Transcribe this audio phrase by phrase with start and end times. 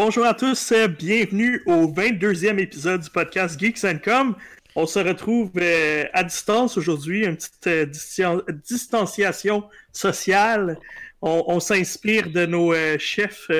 [0.00, 4.36] Bonjour à tous, bienvenue au 22e épisode du podcast Geeks Com.
[4.76, 10.78] On se retrouve euh, à distance aujourd'hui, une petite euh, distan- distanciation sociale.
[11.20, 13.50] On, on s'inspire de nos euh, chefs,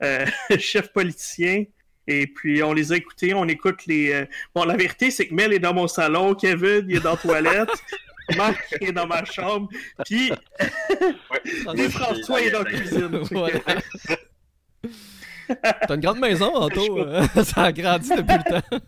[0.60, 1.64] chefs politiciens.
[2.06, 4.24] Et puis on les a écoutés, on écoute les.
[4.54, 7.16] Bon, la vérité, c'est que Mel est dans mon salon, Kevin il est dans la
[7.16, 7.70] toilette,
[8.36, 9.68] Marc est dans ma chambre,
[10.04, 10.30] puis
[11.74, 13.20] et François est dans la cuisine.
[15.62, 16.98] T'as une grande maison, Anto.
[17.06, 18.80] euh, ça a grandi depuis le temps.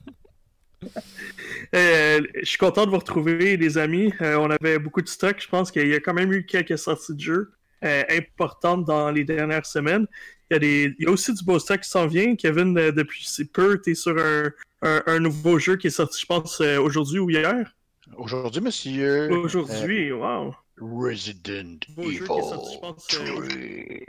[1.74, 4.12] Euh, je suis content de vous retrouver, les amis.
[4.22, 5.36] Euh, on avait beaucoup de stock.
[5.40, 7.52] Je pense qu'il y a quand même eu quelques sorties de jeux
[7.84, 10.06] euh, importantes dans les dernières semaines.
[10.50, 10.94] Il y, a des...
[10.98, 12.34] Il y a aussi du beau stock qui s'en vient.
[12.36, 14.44] Kevin, euh, depuis si peu, tu es sur un,
[14.82, 17.74] un- un nouveau jeu qui est sorti, je pense, euh, aujourd'hui ou hier.
[18.16, 19.30] Aujourd'hui, monsieur.
[19.30, 20.54] Aujourd'hui, wow.
[20.80, 24.00] Resident Evil sorti, je pense, euh,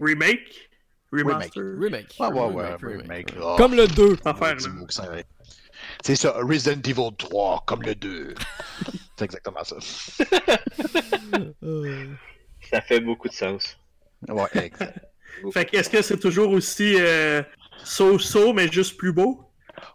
[0.00, 0.16] 3.
[1.12, 2.16] Remake Remaster Remake.
[2.20, 3.30] Ah, ouais, ouais, Remake, remake.
[3.30, 3.36] remake.
[3.36, 3.54] là.
[3.56, 4.16] Comme le 2.
[4.16, 4.72] Cette affaire, Petit là.
[4.74, 5.24] mot que ça avait.
[6.04, 8.34] C'est ça, Resident Evil 3, comme le 2.
[9.16, 9.76] C'est exactement ça.
[12.70, 13.76] Ça fait beaucoup de sens.
[14.28, 14.98] Ouais, exact.
[15.52, 17.42] Fait que est-ce que c'est toujours aussi euh,
[17.84, 19.44] so-so, mais juste plus beau?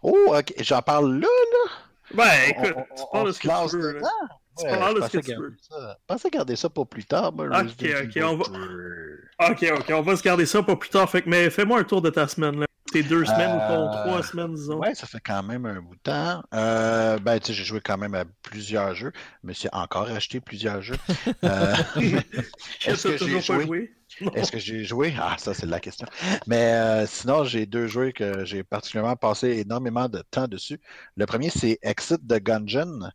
[0.02, 1.70] Oh, ok, j'en parle là, là.
[2.14, 3.98] Ben, écoute, On- tu on- parles on de ce que tu veux.
[4.00, 4.08] là.
[4.56, 5.56] De ce que tu veux.
[5.68, 7.46] garder ça- garder pour plus tard, moi.
[7.46, 9.50] Ok, ok, on va- 3.
[9.50, 11.08] Ok, ok, on va se garder ça pour plus tard.
[11.10, 12.66] Fait que, mais fais-moi un tour de ta semaine, là.
[12.92, 14.78] Tes deux semaines ou ton Euh, trois semaines, disons.
[14.78, 16.44] Ouais, ça fait quand même un bout de temps.
[16.54, 19.10] Euh, ben, tu sais, j'ai joué quand même à plusieurs jeux.
[19.42, 20.94] Je me suis encore acheté plusieurs jeux.
[21.42, 21.74] Euh,
[22.86, 23.64] est-ce que j'ai joué?
[23.64, 23.92] joué.
[24.34, 25.14] Est-ce que j'ai joué?
[25.18, 26.06] Ah, ça, c'est la question.
[26.46, 30.80] Mais euh, sinon, j'ai deux jeux que j'ai particulièrement passé énormément de temps dessus.
[31.16, 33.10] Le premier, c'est Exit the Gungeon.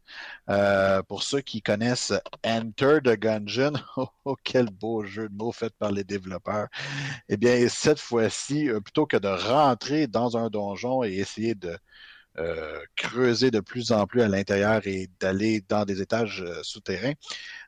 [0.50, 2.14] Euh, pour ceux qui connaissent
[2.46, 6.68] Enter the Gungeon, oh, oh, quel beau jeu de mots fait par les développeurs.
[7.30, 11.78] Eh bien, cette fois-ci, euh, plutôt que de rentrer dans un donjon et essayer de
[12.40, 17.14] euh, creuser de plus en plus à l'intérieur et d'aller dans des étages euh, souterrains,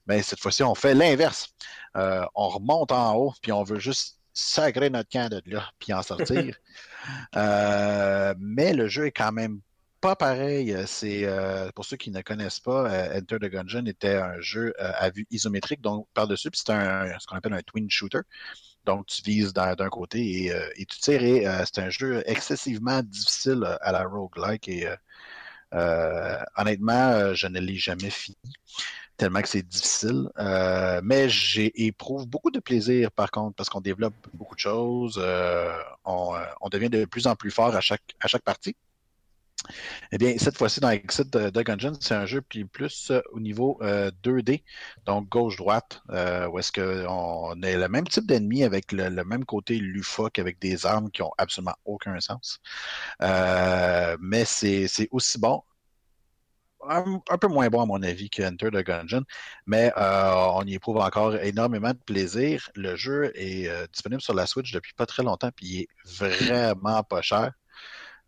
[0.08, 1.50] mais cette fois-ci, on fait l'inverse.
[1.98, 5.94] Euh, on remonte en haut, puis on veut juste sacrer notre camp de là, puis
[5.94, 6.56] en sortir.
[8.40, 9.60] Mais le jeu est quand même
[10.02, 10.76] pas pareil.
[10.88, 14.74] C'est euh, pour ceux qui ne connaissent pas, euh, Enter the Gungeon était un jeu
[14.80, 18.22] euh, à vue isométrique, donc par-dessus, puis c'est un ce qu'on appelle un twin shooter.
[18.86, 21.22] Donc tu vises d'un côté et, euh, et tu tires.
[21.22, 24.68] Euh, c'est un jeu excessivement difficile euh, à la roguelike.
[24.68, 24.88] Et
[26.58, 28.38] honnêtement, je ne l'ai jamais fini
[29.18, 30.30] tellement que c'est difficile.
[31.04, 35.22] Mais j'ai éprouve beaucoup de plaisir par contre parce qu'on développe beaucoup de choses.
[36.06, 38.76] on, devient de plus en plus fort à chaque partie.
[40.12, 43.40] Eh bien, cette fois-ci, dans Exit de, Gungeon, c'est un jeu est plus euh, au
[43.40, 44.64] niveau euh, 2D,
[45.06, 49.78] donc gauche-droite, euh, où est-ce qu'on a le même type d'ennemi avec le, même côté
[49.78, 52.60] lufoque, avec des armes qui ont absolument aucun sens.
[53.22, 55.62] Euh, mais c'est aussi bon,
[56.88, 59.24] un, un peu moins bon à mon avis que Enter the Gungeon,
[59.66, 62.70] mais euh, on y éprouve encore énormément de plaisir.
[62.76, 65.88] Le jeu est euh, disponible sur la Switch depuis pas très longtemps, puis il est
[66.06, 67.52] vraiment pas cher.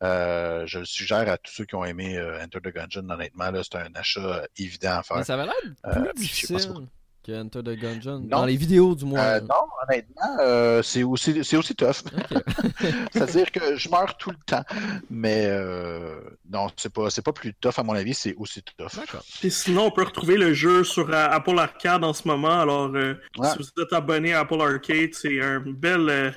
[0.04, 3.52] Euh, je le suggère à tous ceux qui ont aimé euh, Enter the Gungeon, honnêtement,
[3.52, 5.18] là, c'est un achat euh, évident à faire.
[5.18, 6.88] Mais ça avait l'air plus difficile
[7.26, 8.20] que Enter the Gungeon.
[8.20, 8.28] Non.
[8.28, 9.22] Dans les vidéos, du moins.
[9.22, 9.56] Euh, non,
[9.88, 12.04] honnêtement, euh, c'est aussi, c'est aussi tough.
[13.14, 14.64] C'est-à-dire que je meurs tout le temps.
[15.10, 16.20] Mais euh,
[16.52, 19.00] non, c'est pas, c'est pas plus tough, à mon avis, c'est aussi tough.
[19.40, 22.60] Puis sinon, on peut retrouver le jeu sur euh, Apple Arcade en ce moment.
[22.60, 23.48] Alors, euh, Ouais.
[23.52, 26.32] si vous êtes abonné à Apple Arcade, c'est un bel, euh,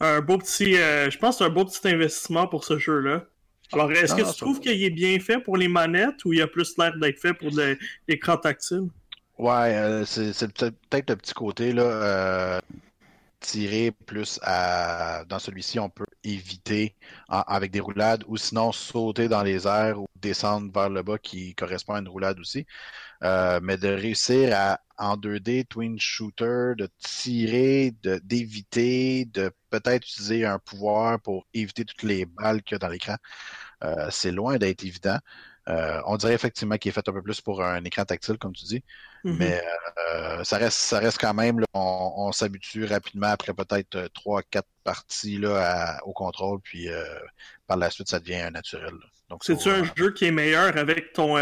[0.00, 3.24] un beau petit, euh, je pense, que c'est un beau petit investissement pour ce jeu-là.
[3.72, 6.40] Alors, est-ce que tu ça trouves qu'il est bien fait pour les manettes ou il
[6.42, 7.50] a plus l'air d'être fait pour
[8.08, 8.88] l'écran tactile?
[9.38, 11.82] Ouais, euh, c'est c'est peut- peut-être le petit côté là.
[11.82, 12.60] euh,
[13.40, 16.96] tirer plus à dans celui-ci, on peut éviter
[17.28, 21.18] en- avec des roulades ou sinon sauter dans les airs ou descendre vers le bas
[21.18, 22.66] qui correspond à une roulade aussi.
[23.24, 30.06] Euh, mais de réussir à en 2D, twin shooter, de tirer, de d'éviter, de peut-être
[30.06, 33.16] utiliser un pouvoir pour éviter toutes les balles qu'il y a dans l'écran,
[33.84, 35.18] euh, c'est loin d'être évident.
[35.68, 38.52] Euh, on dirait effectivement qu'il est fait un peu plus pour un écran tactile, comme
[38.52, 38.84] tu dis.
[39.24, 39.36] Mhm.
[39.38, 39.62] Mais
[40.14, 44.62] euh, ça, reste, ça reste quand même, là, on, on s'habitue rapidement après peut-être 3-4
[44.84, 47.02] parties là, à- au contrôle, puis euh,
[47.66, 48.92] par la suite, ça devient naturel.
[48.92, 49.06] là.
[49.28, 51.36] Donc, C'est-tu un jeu qui est meilleur avec ton.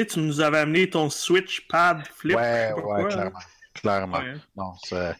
[0.00, 2.36] Euh, tu sais, tu nous avais amené ton Switch pad flip.
[2.36, 3.38] Ouais, je ouais, quoi, clairement.
[3.74, 4.18] Clairement.
[4.18, 4.34] Ouais.
[4.56, 5.14] Non, ça,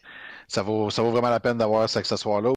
[0.47, 2.53] ça vaut, ça vaut vraiment la peine d'avoir cet accessoire-là.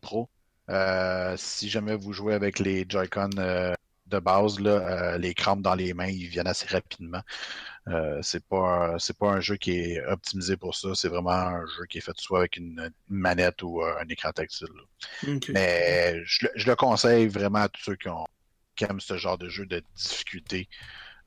[0.00, 0.28] Pro.
[0.68, 3.72] Euh, si jamais vous jouez avec les Joy-Con euh,
[4.06, 7.22] de base, là, les crampes dans les mains, ils viennent assez rapidement.
[7.88, 10.88] Euh, c'est pas c'est pas un jeu qui est optimisé pour ça.
[10.94, 14.32] C'est vraiment un jeu qui est fait soit avec une, manette ou euh, un écran
[14.32, 14.66] tactile.
[15.50, 18.26] Mais je, le conseille vraiment à tous ceux qui, ont,
[18.84, 20.68] aiment ce genre de jeu de difficulté.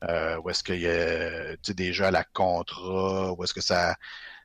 [0.08, 3.96] Euh, où est-ce qu'il y a des jeux à la contra, où est-ce que ça,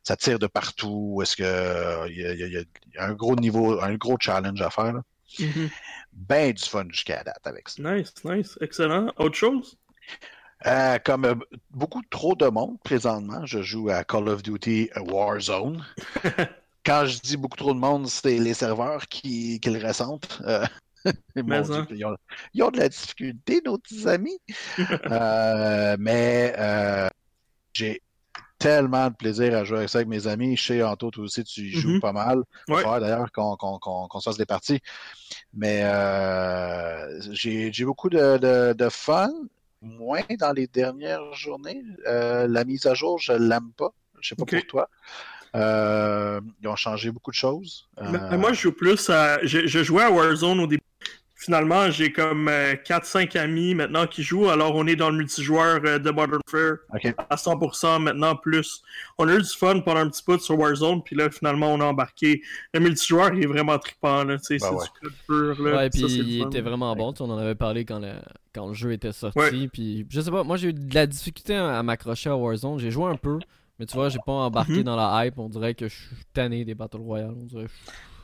[0.04, 2.58] ça tire de partout, où est-ce qu'il y, y,
[2.98, 5.02] a un gros niveau, un gros challenge à faire.
[5.40, 5.70] Mm-hmm.
[6.14, 7.82] Ben du fun jusqu'à date avec ça.
[7.82, 9.12] Nice, nice, excellent.
[9.18, 9.78] Autre chose?
[10.66, 11.36] Euh, comme euh,
[11.72, 15.86] beaucoup trop de monde présentement, je joue à Call of Duty Warzone.
[16.86, 20.42] Quand je dis beaucoup trop de monde, c'est les serveurs qui, qui le ressentent.
[20.46, 20.66] Euh,
[21.36, 21.88] hein.
[22.54, 24.40] ils, ont, de la difficulté, nos petits amis.
[26.00, 26.54] mais
[27.74, 28.02] j'ai
[28.58, 30.56] tellement de plaisir à jouer avec ça avec mes amis.
[30.56, 32.00] Chez Anto, toi aussi, tu y joues mm-hmm.
[32.00, 32.44] pas mal.
[32.68, 34.80] Va d'ailleurs qu'on se fasse des parties.
[35.54, 35.82] Mais
[37.32, 39.30] j'ai beaucoup de, de, fun
[39.86, 41.84] moins dans les dernières journées.
[42.08, 43.92] Euh, la mise à jour, je l'aime pas.
[44.20, 44.90] Je sais pas pour toi.
[45.56, 47.88] Euh, ils ont changé beaucoup de choses.
[48.02, 49.40] Euh, moi, je joue plus à.
[49.46, 50.84] Je, je, jouais à Warzone au début
[51.36, 54.50] finalement, j'ai comme 4-5 euh, amis maintenant qui jouent.
[54.50, 56.78] Alors, on est dans le multijoueur euh, de Modern Warfare
[57.30, 58.36] à 100% maintenant.
[58.36, 58.82] Plus,
[59.18, 61.04] on a eu du fun pendant un petit peu sur Warzone.
[61.04, 62.42] Puis là, finalement, on a embarqué.
[62.74, 64.24] Le multijoueur, il est vraiment trippant.
[64.24, 65.64] Là, c'est ben du code pur.
[65.64, 67.14] Là, ouais, puis il était vraiment bon.
[67.20, 68.14] On en avait parlé quand le,
[68.54, 69.68] quand le jeu était sorti.
[69.68, 72.80] Puis, je sais pas, moi, j'ai eu de la difficulté à m'accrocher à Warzone.
[72.80, 73.40] J'ai joué un peu.
[73.78, 74.84] Mais tu vois, j'ai pas embarqué mhm.
[74.84, 75.38] dans la hype.
[75.38, 77.34] On dirait que je suis tanné des Battle Royale.
[77.38, 77.68] On dirait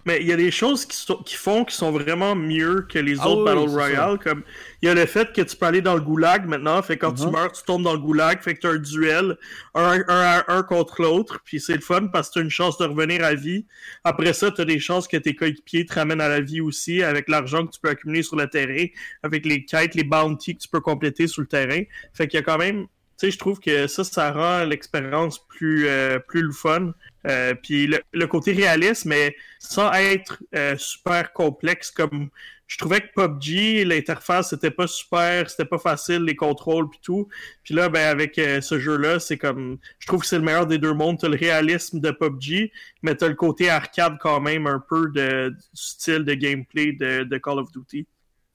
[0.06, 3.20] mais il y a des choses qui, qui, font qui sont vraiment mieux que les
[3.20, 4.20] ah autres Battle Royale.
[4.20, 4.44] Comme
[4.82, 6.82] il y a le fait que tu peux aller dans le goulag maintenant.
[6.82, 7.32] Fait quand tu uh-huh.
[7.32, 8.42] meurs, tu tombes dans le goulag.
[8.42, 9.38] Fait que tu as un duel,
[9.76, 11.40] un, un, un contre l'autre.
[11.44, 13.66] Puis c'est le fun parce que tu as une chance de revenir à vie.
[14.04, 17.04] Après ça, tu as des chances que tes coéquipiers te ramènent à la vie aussi
[17.04, 18.86] avec l'argent que tu peux accumuler sur le terrain,
[19.24, 21.82] avec les quêtes, les bounties que tu peux compléter sur le terrain.
[22.14, 22.88] Fait qu'il y a quand même
[23.22, 26.94] sais, je trouve que ça, ça rend l'expérience plus, euh, plus le fun.
[27.28, 32.30] Euh, puis le, côté réaliste, mais sans être euh, super complexe comme
[32.66, 37.28] je trouvais que PUBG, l'interface c'était pas super, c'était pas facile, les contrôles puis tout.
[37.64, 40.78] Puis là, ben avec ce jeu-là, c'est comme, je trouve que c'est le meilleur des
[40.78, 41.20] deux mondes.
[41.20, 42.72] T'as le réalisme de PUBG,
[43.04, 47.24] mais t'as le côté arcade quand même un peu de, du style de gameplay de,
[47.24, 48.08] de Call of Duty.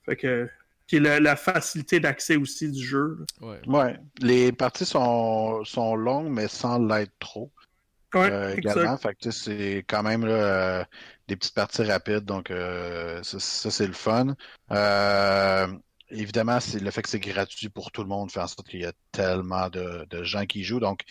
[0.03, 0.49] Fait que
[0.87, 3.25] puis la, facilité d'accès aussi du jeu.
[3.41, 3.59] Ouais.
[3.67, 3.99] ouais.
[4.21, 7.51] Les parties sont, sont longues, mais sans l'être trop.
[8.15, 8.97] Euh, également.
[8.97, 10.83] Fait que c'est quand même euh,
[11.27, 14.35] des petites parties rapides, donc euh, ça, c'est le fun.
[16.09, 18.81] évidemment, c'est le fait que c'est gratuit pour tout le monde fait en sorte qu'il
[18.81, 21.01] y a tellement de, gens qui jouent, donc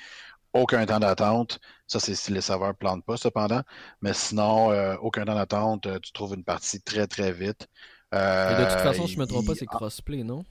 [0.52, 1.60] aucun temps d'attente.
[1.86, 3.62] Ça, c'est si les serveurs ne plantent pas, cependant.
[4.00, 4.68] Mais sinon,
[5.00, 7.68] aucun temps d'attente, tu trouves une partie très très vite.
[8.16, 10.44] Et de toute façon, je ne me trompe pas, c'est crossplay, non?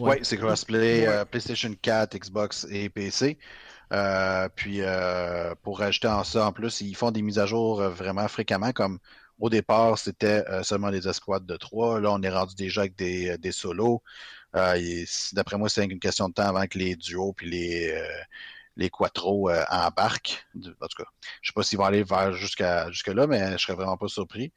[0.00, 3.38] Oui, c'est crossplay, PlayStation 4, Xbox et PC.
[3.92, 7.80] Euh, puis euh, pour rajouter en ça, en plus, ils font des mises à jour
[7.80, 8.98] euh, vraiment fréquemment, comme
[9.38, 12.00] au départ, c'était seulement des escouades de trois.
[12.00, 14.00] Là, on est rendu déjà avec des, des solos.
[14.52, 18.00] D'après moi, c'est une question de temps avant que les duos puis les,
[18.76, 20.46] les quattros embarquent.
[20.56, 21.10] En tout cas,
[21.40, 24.06] je sais pas s'ils vont aller vers jusqu'à jusque là, mais je serais vraiment pas
[24.06, 24.52] surpris.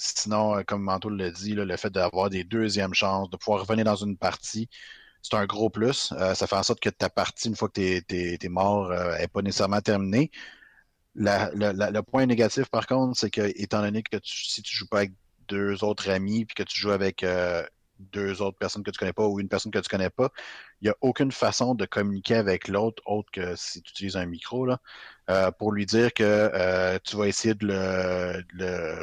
[0.00, 3.96] Sinon, comme Manto l'a dit, le fait d'avoir des deuxièmes chances, de pouvoir revenir dans
[3.96, 4.68] une partie,
[5.22, 6.12] c'est un gros plus.
[6.12, 9.24] Euh, ça fait en sorte que ta partie, une fois que tu es, mort, n'est
[9.24, 10.30] euh, pas nécessairement terminée.
[11.14, 15.12] le point négatif, par contre, c'est que, étant donné que si tu joues pas avec
[15.48, 17.64] deux autres amis, puis que tu joues avec euh,
[18.12, 20.30] deux autres personnes que tu connais pas ou une personne que tu connais pas,
[20.80, 24.26] il n'y a aucune façon de communiquer avec l'autre autre que si tu utilises un
[24.26, 24.80] micro là,
[25.52, 29.02] pour lui dire que tu vas essayer de le,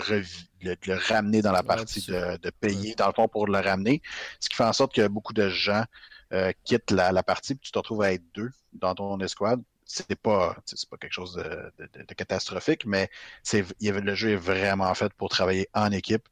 [1.07, 4.01] ramener dans la partie, de, de, payer dans le fond pour le ramener.
[4.39, 5.85] Ce qui fait en sorte que beaucoup de gens
[6.33, 9.61] euh, quitte la, partie, puis tu te retrouves à être deux dans ton escouade.
[9.85, 13.09] C'est pas, c'est pas quelque chose de, catastrophique, mais
[13.43, 16.27] c'est, le jeu est vraiment fait pour travailler en équipe.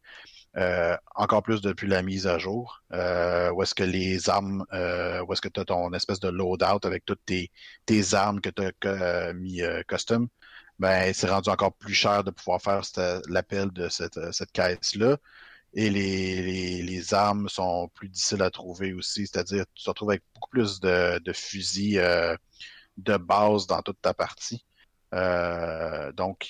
[0.57, 5.21] Euh, encore plus depuis la mise à jour, euh, où est-ce que les armes, euh,
[5.25, 7.51] où est-ce que tu as ton espèce de loadout avec toutes tes,
[7.85, 10.29] tes armes que tu as mis custom,
[10.79, 12.81] ben c'est rendu encore plus cher de pouvoir faire
[13.27, 15.17] l'appel de cette, cette caisse-là.
[15.75, 20.23] Et les, les, armes sont plus difficiles à trouver aussi, c'est-à-dire tu te retrouves avec
[20.33, 22.35] beaucoup plus de, de fusils euh,
[22.97, 24.65] de base dans toute ta partie.
[25.13, 26.47] Euh, donc,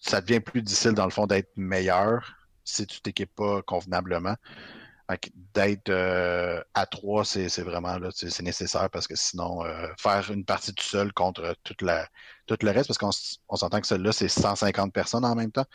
[0.00, 2.39] ça devient plus difficile dans le fond d'être meilleur
[2.70, 4.36] si tu t'équipes pas convenablement.
[5.54, 9.64] D'être euh, à trois, c'est vraiment là, c'est nécessaire parce que sinon,
[9.98, 12.06] faire une partie tout seul contre toute la,
[12.46, 13.10] tout le reste, parce qu'on
[13.48, 15.66] on s'entend que celle-là, c'est 150 personnes en même temps.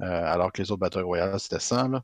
[0.00, 1.88] Euh, alors que les autres Battle Royale, c'était 100.
[1.88, 2.02] Là.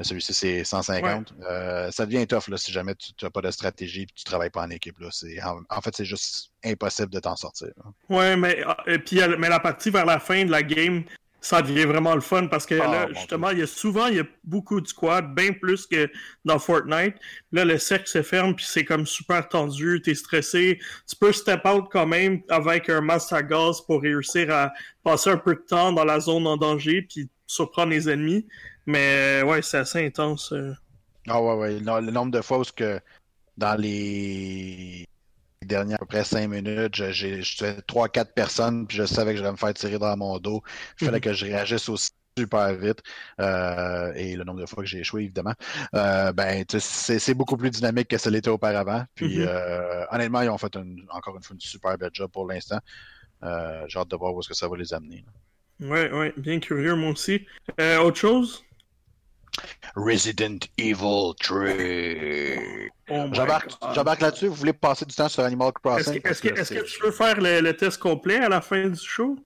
[0.00, 1.34] Celui-ci, c'est 150.
[1.42, 4.24] Euh, ça devient tough là, si jamais tu n'as pas de stratégie et tu ne
[4.24, 4.98] travailles pas en équipe.
[4.98, 5.08] Là.
[5.44, 7.68] En, en, fait, c'est juste impossible de t'en sortir.
[8.08, 11.04] Ouais, mais, et puis, mais la partie vers la fin de la game,
[11.44, 14.16] ça devient vraiment le fun parce que ah, là, justement, il y a souvent il
[14.16, 16.10] y a beaucoup de squads, bien plus que
[16.46, 17.16] dans Fortnite.
[17.52, 20.78] Là, le cercle se ferme, puis c'est comme super tendu, t'es stressé.
[21.06, 24.72] Tu peux step out quand même avec un masque à gaz pour réussir à
[25.02, 28.46] passer un peu de temps dans la zone en danger, puis surprendre les ennemis.
[28.86, 30.50] Mais ouais, c'est assez intense.
[30.52, 30.72] Euh.
[31.28, 31.78] Ah ouais, ouais.
[31.78, 32.98] Le, nombre de fois où que
[33.58, 35.06] dans les
[35.64, 37.42] dernières à peu près cinq minutes, j'ai
[37.86, 40.62] trois, quatre personnes, puis je savais que j'allais me faire tirer dans mon dos.
[41.00, 41.24] Il fallait mhm.
[41.24, 43.00] que je réagisse aussi super vite.
[43.40, 45.54] Euh, et le nombre de fois que j'ai échoué, évidemment.
[45.94, 49.04] Euh, ben, c'est beaucoup plus dynamique que ce l'était auparavant.
[49.14, 49.46] Puis mhm.
[49.48, 50.76] euh, honnêtement, ils ont fait
[51.10, 52.80] encore une fois une super belle job pour l'instant.
[53.42, 55.24] j'ai hâte de voir où est-ce que ça va les amener.
[55.80, 57.46] Oui, oui, bien curieux, moi aussi.
[57.78, 58.64] autre chose?
[59.96, 63.32] Resident Evil 3.
[63.32, 64.46] J'embarque là-dessus.
[64.48, 66.20] Vous voulez passer du temps sur Animal Crossing?
[66.24, 69.36] Est-ce que, tu veux faire le, test complet à la fin du show?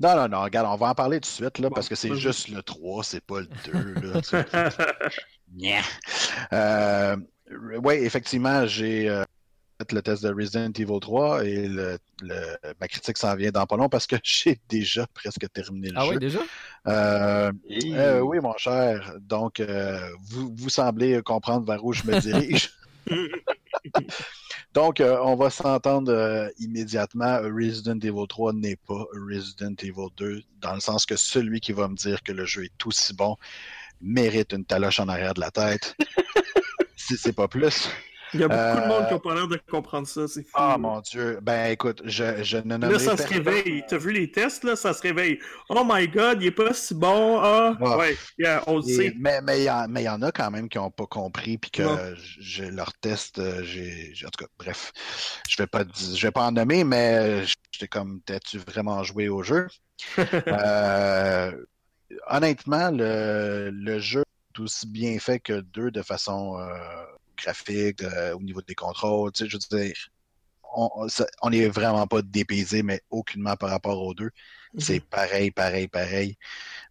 [0.00, 0.42] Non, non, non.
[0.42, 3.02] Regarde, on va en parler tout de suite, là, parce que c'est juste le 3,
[3.04, 3.94] c'est pas le 2.
[4.12, 4.20] Là,
[6.52, 7.16] euh,
[7.82, 9.08] oui, effectivement, j'ai.
[9.08, 9.24] Euh,
[9.92, 11.98] le test de Resident Evil 3 et le,
[12.80, 16.02] ma critique s'en vient dans pas long parce que j'ai déjà presque terminé le ah
[16.02, 16.06] jeu.
[16.06, 16.40] Ah oui, déjà?
[16.88, 17.52] Euh,
[17.94, 19.14] euh, oui, mon cher.
[19.20, 22.72] Donc, euh, vous, vous semblez comprendre vers où je me dirige.
[24.74, 27.40] Donc, on va s'entendre immédiatement.
[27.42, 31.88] Resident Evil 3 n'est pas Resident Evil 2, dans le sens que celui qui va
[31.88, 33.36] me dire que le jeu est aussi bon
[34.00, 35.96] mérite une taloche en arrière de la tête.
[36.96, 37.88] si c'est pas plus.
[38.34, 40.50] Il y a beaucoup de monde qui n'a pas l'air de comprendre ça, c'est fou.
[40.54, 41.38] Ah mon dieu.
[41.42, 43.84] Ben écoute, je, je ne Là, ça se réveille.
[43.88, 45.38] T'as vu les tests, là, ça se réveille.
[45.68, 47.40] Oh my god, il est pas si bon.
[47.40, 47.96] Ah, ah.
[47.96, 48.16] ouais,
[48.66, 49.14] on le sait.
[49.18, 51.84] Mais il y, y, en a quand même qui n'ont pas compris, puis que
[52.16, 54.12] je, leur test, euh, j'ai.
[54.24, 54.92] En tout cas, bref.
[55.48, 59.42] Je vais pas je vais pas en nommer, mais j'étais comme, t'as-tu vraiment joué au
[59.42, 59.66] jeu?
[60.18, 61.52] euh,
[62.28, 64.22] honnêtement, le, le jeu
[64.54, 66.58] est aussi bien fait que deux de façon.
[66.58, 67.04] Euh,
[67.42, 69.32] graphique, euh, au niveau des contrôles.
[69.32, 69.94] Tu sais, je veux dire,
[71.42, 74.30] on n'est vraiment pas dépaysé, mais aucunement par rapport aux deux.
[74.74, 74.80] Mhm.
[74.80, 76.36] C'est pareil, pareil, pareil.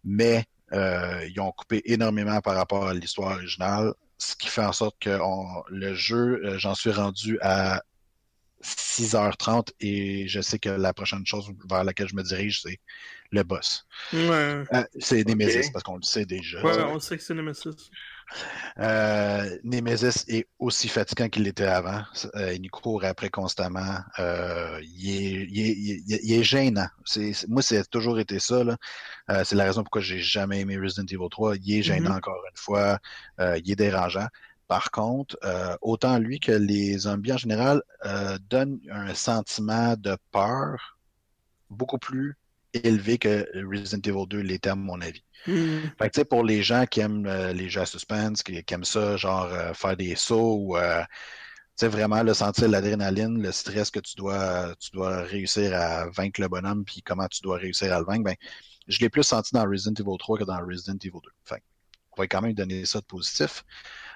[0.04, 4.72] Mais euh, ils ont coupé énormément par rapport à l'histoire originale, ce qui fait en
[4.72, 5.18] sorte que
[5.68, 7.82] le jeu, euh, j'en suis rendu à
[8.62, 12.80] 6h30 et je sais que la prochaine chose vers laquelle je me dirige, c'est
[13.30, 13.86] le boss.
[14.98, 16.60] c'est Nemesis, parce qu'on le sait déjà.
[16.62, 17.90] Ouais, on sait que c'est Nemesis.
[18.78, 22.02] Euh, Nemesis est aussi fatigant qu'il l'était avant.
[22.36, 23.98] Euh, il nous court après constamment.
[24.18, 26.86] Euh, il, est, gênant.
[27.48, 28.62] moi, c'est toujours été ça.
[29.44, 31.56] c'est la raison pourquoi j'ai jamais aimé Resident Evil 3.
[31.56, 32.16] Il est gênant mm-hmm.
[32.16, 32.98] encore une fois.
[33.38, 34.26] il est dérangeant.
[34.68, 35.38] Par contre,
[35.80, 37.82] autant lui que les zombies en général
[38.48, 40.98] donnent un sentiment de peur
[41.70, 42.36] beaucoup plus
[42.74, 45.24] élevé que Resident Evil 2 l'était à mon avis.
[45.46, 45.78] Hmm.
[45.98, 49.16] Fait que, pour les gens qui aiment euh, les jeux à suspense, qui, aiment ça,
[49.16, 51.02] genre euh, faire des sauts ou euh,
[51.80, 56.48] vraiment le sentir l'adrénaline, le stress que tu dois, tu dois réussir à vaincre le
[56.48, 58.36] bonhomme, puis comment tu dois réussir à le vaincre, ben,
[58.88, 61.30] je l'ai plus senti dans Resident Evil 3 que dans Resident Evil 2.
[61.44, 61.62] Fait
[62.16, 63.64] on va quand même donner ça de positif.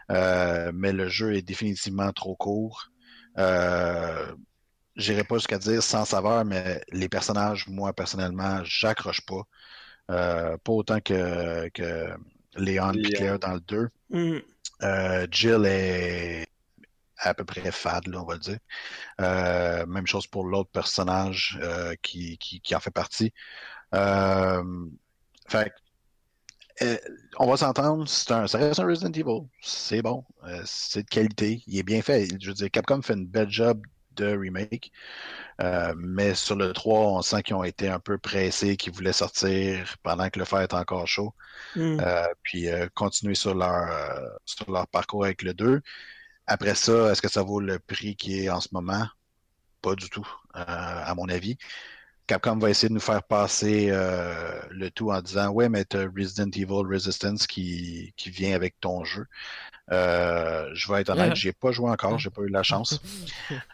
[0.08, 2.90] mais le jeu est définitivement trop court.
[3.38, 4.34] Euh,
[4.96, 9.42] J'irai pas jusqu'à dire sans saveur, mais les personnages, moi personnellement, j'accroche pas.
[10.10, 12.14] Euh, pas autant que, que
[12.56, 13.88] Léon et Claire dans le 2.
[14.10, 14.38] Mm.
[14.82, 16.46] Euh, Jill est
[17.18, 18.58] à peu près fade, là, on va le dire.
[19.20, 21.58] Euh, même chose pour l'autre personnage
[22.02, 23.32] qui, qui, qui, en fait partie.
[25.48, 25.72] fait
[27.38, 28.06] on va s'entendre, un,
[28.48, 29.46] ça reste un Resident Evil.
[29.60, 30.24] C'est bon.
[30.64, 31.62] c'est de qualité.
[31.66, 32.26] Il est bien fait.
[32.40, 33.80] Je veux dire, Capcom fait une belle job
[34.16, 34.92] de remake.
[35.60, 39.12] Euh, mais sur le 3, on sent qu'ils ont été un peu pressés, qu'ils voulaient
[39.12, 41.34] sortir pendant que le fer est encore chaud.
[41.76, 41.98] Hmm.
[42.00, 45.80] Euh, puis euh, continuer sur leur, sur leur parcours avec le 2.
[46.46, 49.06] Après ça, est-ce que ça vaut le prix qui est en ce moment?
[49.80, 51.58] Pas du tout, à mon avis.
[52.28, 56.50] Capcom va essayer de nous faire passer le tout en disant Ouais, mais tu Resident
[56.54, 59.26] Evil Resistance qui, qui vient avec ton jeu.
[59.92, 63.00] Euh, je vais être honnête, j'ai pas joué encore, j'ai pas eu la chance.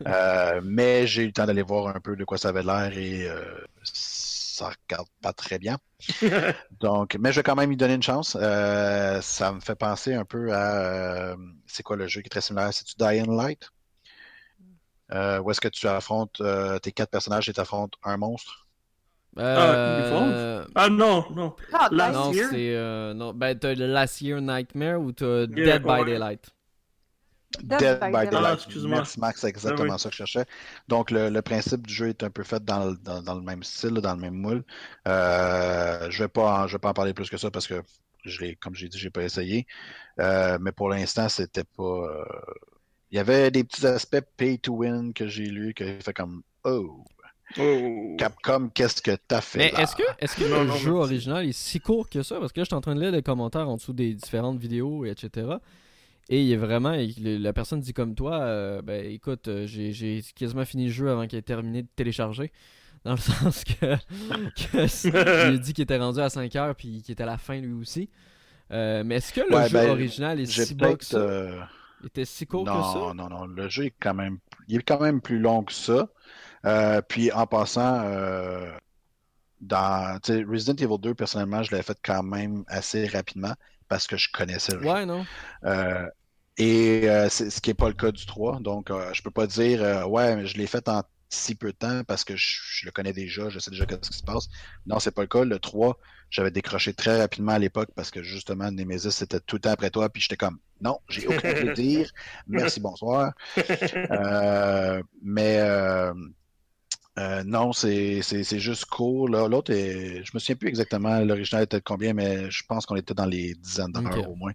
[0.07, 2.97] Euh, mais j'ai eu le temps d'aller voir un peu de quoi ça avait l'air
[2.97, 3.43] et euh,
[3.83, 5.79] ça regarde pas très bien.
[6.81, 8.33] Donc, mais je vais quand même y donner une chance.
[8.33, 12.73] ça me fait penser un peu à c'est quoi le jeu qui est très similaire?
[12.73, 13.71] C'est-tu Dying Light?
[15.13, 16.43] où est-ce que tu affrontes
[16.83, 18.68] tes quatre personnages et tu affrontes un monstre?
[19.39, 20.65] Euh...
[20.75, 21.55] Ah, ah non, non.
[21.73, 22.75] Ah, last non, c'est.
[22.75, 26.51] Euh, non, ben, t'as le Last Year Nightmare ou t'as Dead by Daylight?
[27.63, 28.33] Dead, by, Daylight.
[28.35, 29.03] Ah, excuse-moi.
[29.19, 30.45] Max, c'est exactement ah ça que je cherchais.
[30.87, 33.63] Donc, le, le, principe du jeu est un peu fait dans, dans, dans le même
[33.63, 34.65] style, dans le même moule.
[35.07, 37.67] Euh, je ne vais, pas en, je vais pas en parler plus que ça parce
[37.67, 37.83] que,
[38.25, 39.67] je comme j'ai dit, j'ai pas essayé.
[40.21, 41.83] Euh, mais pour l'instant, c'était pas.
[41.83, 42.25] Euh,
[43.11, 46.43] il y avait des petits aspects pay to win que j'ai lu qui fait comme
[46.65, 47.05] Oh!
[47.57, 48.17] Oh.
[48.19, 51.81] Capcom, qu'est-ce que t'as fait Mais est-ce que, est que le jeu original est si
[51.81, 52.39] court que ça?
[52.39, 54.59] Parce que là, je suis en train de lire les commentaires en dessous des différentes
[54.59, 55.57] vidéos, etc.
[56.29, 60.67] Et il est vraiment, la personne dit comme toi, euh, ben écoute, euh, j'ai quasiment
[60.67, 62.53] fini le jeu avant qu'il ait terminé de télécharger.
[63.05, 63.97] Dans le sens que,
[64.57, 67.73] j'ai dit qu'il était rendu à 5 heures puis qu'il était à la fin lui
[67.73, 68.11] aussi.
[68.71, 71.69] Euh, mais est-ce que le jeu ben, original est si que ça?
[72.05, 72.99] était si court que ça?
[72.99, 73.47] Non, non, non.
[73.47, 74.39] Le jeu est quand même,
[74.69, 76.09] il est quand même plus long que ça.
[76.65, 78.71] Euh, puis en passant, euh,
[79.61, 83.55] dans Resident Evil 2, personnellement, je l'ai fait quand même assez rapidement
[83.89, 84.89] parce que je connaissais le jeu.
[84.89, 85.25] Ouais, non.
[85.65, 86.07] Euh,
[86.57, 88.61] et ce qui n'est pas le cas du 3.
[88.61, 92.25] Donc, je peux pas dire, ouais, je l'ai fait en si peu de temps parce
[92.25, 94.49] que je, le connais déjà, je sais déjà ce qui se passe.
[94.87, 95.45] Non, c'est pas le cas.
[95.45, 95.99] Le 3,
[96.31, 99.91] j'avais décroché très rapidement à l'époque parce que justement, Nemesis, c'était tout le temps après
[99.91, 100.09] toi.
[100.09, 102.11] Puis j'étais comme, non, j'ai aucun plaisir.
[102.47, 103.33] Merci, bonsoir.
[105.23, 106.13] mais euh,
[107.45, 108.23] non, c'est
[108.59, 109.29] juste court.
[109.29, 113.15] L'autre, je me souviens plus exactement l'original était de combien, mais je pense qu'on était
[113.15, 114.53] dans les dizaines d'heures au moins.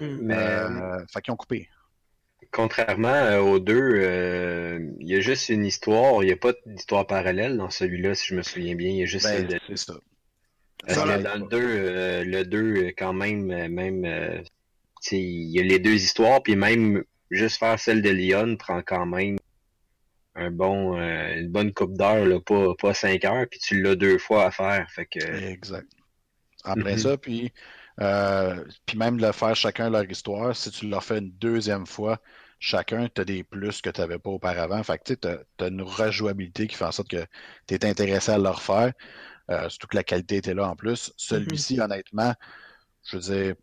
[0.00, 0.18] Hmm.
[0.22, 0.36] Mais...
[0.36, 1.68] Euh, fait qu'ils ont coupé.
[2.50, 3.98] Contrairement euh, aux deux,
[5.00, 6.22] il y a juste une histoire.
[6.22, 8.90] Il n'y a pas d'histoire parallèle dans celui-là, si je me souviens bien.
[8.90, 9.26] Il y a juste.
[9.26, 9.94] Ben, c'est ça.
[10.86, 14.44] Parce que dans le 2, le 2, quand même, même
[15.12, 19.06] il y a les deux histoires, puis même juste faire celle de Lyon prend quand
[19.06, 19.36] même
[20.34, 24.18] un bon, euh, une bonne coupe d'heure, pas, pas cinq heures, puis tu l'as deux
[24.18, 24.86] fois à faire.
[24.90, 25.20] Fait que...
[25.20, 25.88] Exact.
[26.64, 26.98] Après mhm.
[26.98, 27.52] ça, puis,
[28.00, 31.86] euh, puis même de le faire chacun leur histoire, si tu l'as fait une deuxième
[31.86, 32.20] fois,
[32.58, 34.82] chacun, tu as des plus que tu n'avais pas auparavant.
[34.82, 37.24] Fait que tu as, une rejouabilité qui fait en sorte que
[37.66, 38.92] tu es intéressé à le refaire.
[39.50, 41.12] Euh, surtout que la qualité était là en plus.
[41.16, 41.82] Celui-ci, mhm.
[41.82, 42.34] honnêtement,
[43.06, 43.54] je veux dire,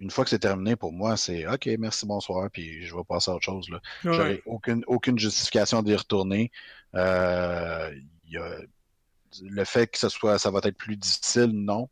[0.00, 3.30] une fois que c'est terminé, pour moi, c'est OK, merci, bonsoir, puis je vais passer
[3.30, 3.68] à autre chose.
[3.70, 3.80] Là.
[4.02, 6.50] J'aurais aucune, aucune justification d'y retourner.
[6.94, 7.90] Euh,
[9.42, 11.88] le fait que ce soit, ça va être plus difficile, non.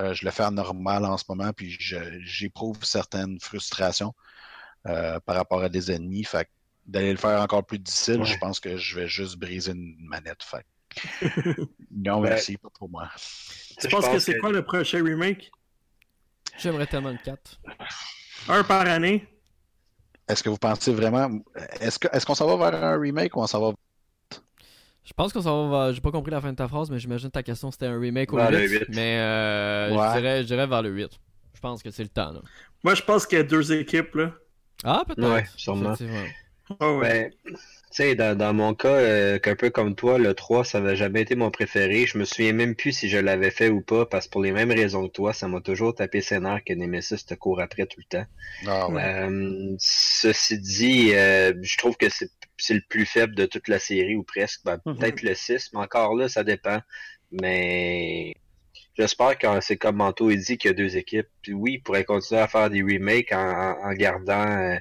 [0.00, 4.14] Euh, je le fais en normal en ce moment, puis j'éprouve certaines frustrations
[4.86, 6.24] euh, par rapport à des ennemis.
[6.24, 6.48] Fait
[6.86, 10.42] d'aller le faire encore plus difficile, je pense que je vais juste briser une manette.
[10.42, 10.66] Fait.
[11.90, 13.08] non, merci, pas pour moi.
[13.78, 15.50] Tu penses que c'est quoi le prochain remake?
[16.58, 17.60] J'aimerais tellement le 4.
[18.48, 19.26] Un par année.
[20.28, 21.28] Est-ce que vous pensez vraiment.
[21.80, 23.74] Est-ce qu'on est qu'on s'en va vers un remake ou on s'en va.
[25.04, 25.92] Je pense qu'on s'en va.
[25.92, 28.32] J'ai pas compris la fin de ta phrase, mais j'imagine ta question c'était un remake
[28.32, 31.10] ou 8, Mais euh, je, dirais, je, dirais, vers le 8.
[31.52, 32.32] Je pense que c'est le temps.
[32.32, 32.40] Là.
[32.82, 34.14] Moi, je pense qu'il y a deux équipes.
[34.14, 34.32] là.
[34.82, 35.30] Ah, peut-être.
[35.30, 35.94] Ouais, sûrement.
[36.80, 37.30] Oh, ouais.
[37.44, 37.56] Ben,
[37.94, 41.22] sais, dans, dans, mon cas, euh, un peu comme toi, le 3, ça n'a jamais
[41.22, 42.06] été mon préféré.
[42.06, 44.52] Je me souviens même plus si je l'avais fait ou pas, parce que pour les
[44.52, 48.00] mêmes raisons que toi, ça m'a toujours tapé scénar que Nemesis te court après tout
[48.00, 48.26] le temps.
[48.66, 49.02] Ah, ouais.
[49.02, 54.16] euh, ceci dit, euh, je trouve que c'est le plus faible de toute la série,
[54.16, 54.62] ou presque.
[54.64, 54.98] Ben, mhm.
[54.98, 56.80] Peut-être le 6, mais encore là, ça dépend.
[57.30, 58.34] Mais
[58.98, 61.28] j'espère que c'est comme Manto il dit qu'il y a deux équipes.
[61.42, 64.76] Puis oui, il pourrait continuer à faire des remakes en, en, gardant euh,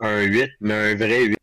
[0.00, 1.36] un 8, mais un vrai 8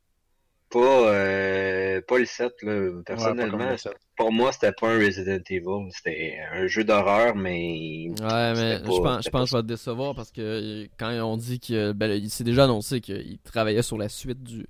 [0.73, 2.89] pas, euh, pas le 7, là.
[3.05, 3.75] Personnellement,
[4.15, 5.91] pour moi, c'était pas un Resident Evil.
[5.91, 8.09] C'était un jeu d'horreur, mais.
[8.19, 11.37] Ouais, mais je pense, je pense que je vais te décevoir parce que quand on
[11.37, 11.91] dit que.
[11.91, 14.65] Ben, il s'est déjà annoncé qu'il travaillait sur la suite du.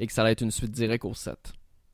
[0.00, 1.36] et que ça allait être une suite directe au 7.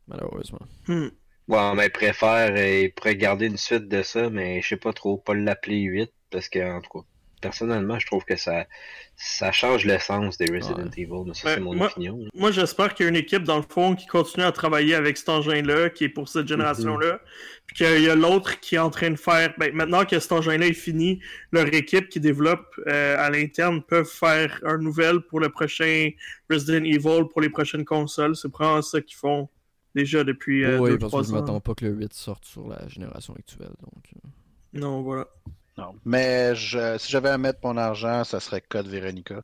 [0.09, 0.67] Malheureusement.
[0.89, 1.09] Hmm.
[1.49, 2.55] Ouais, mais il préfère.
[2.57, 5.19] Euh, il pourrait garder une suite de ça, mais je sais pas trop.
[5.19, 7.07] Pas l'appeler 8 parce que, en tout cas
[7.41, 8.67] personnellement, je trouve que ça,
[9.17, 11.35] ça change l'essence des Resident Evil.
[11.35, 12.19] ça, c'est mon moi, opinion.
[12.35, 15.17] Moi, j'espère qu'il y a une équipe, dans le fond, qui continue à travailler avec
[15.17, 17.13] cet engin-là, qui est pour cette génération-là.
[17.15, 17.19] Mhm.
[17.67, 19.55] Puis qu'il y a l'autre qui est en train de faire.
[19.59, 21.21] Ben, maintenant que cet engin-là est fini,
[21.53, 26.11] leur équipe qui développe euh, à l'interne peuvent faire un nouvel pour le prochain
[26.51, 28.37] Resident Evil, pour les prochaines consoles.
[28.37, 29.49] C'est vraiment ça qu'ils font
[29.95, 32.87] déjà depuis euh, oui, parce que je m'attends pas que le 8 sorte sur la
[32.89, 33.73] génération actuelle.
[33.81, 34.05] Donc...
[34.15, 34.29] Euh.
[34.73, 35.29] Non, voilà.
[36.05, 39.43] Mais si j'avais à mettre mon argent, ça serait Code Veronica.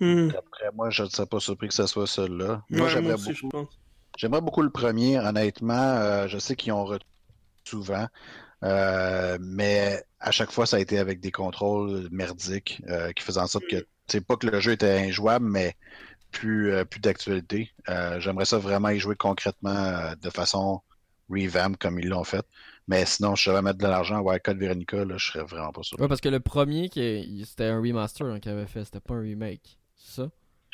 [0.00, 0.30] Hmm.
[0.30, 2.62] Après moi, je ne serais pas surpris que ce soit celui-là.
[2.70, 3.68] Moi, j'aimerais beaucoup.
[4.16, 5.96] J'aimerais beaucoup le premier, honnêtement.
[5.96, 7.08] Euh, je sais qu'ils ont retenu
[7.64, 8.06] souvent.
[8.64, 13.40] Euh, mais à chaque fois, ça a été avec des contrôles merdiques euh, qui faisaient
[13.40, 15.74] en sorte que, c'est pas que le jeu était injouable, mais
[16.30, 17.72] plus, plus d'actualité.
[18.18, 20.80] J'aimerais ça vraiment y jouer concrètement de façon
[21.28, 22.44] revamp comme ils l'ont fait.
[22.88, 25.82] Mais sinon, je savais mettre de l'argent à Wildcard Veronica, là, je serais vraiment pas
[25.82, 25.98] sûr.
[26.00, 29.20] Ouais, parce que le premier, c'était un remaster hein, qu'il avait fait, c'était pas un
[29.20, 29.78] remake.
[29.96, 30.30] C'est ça?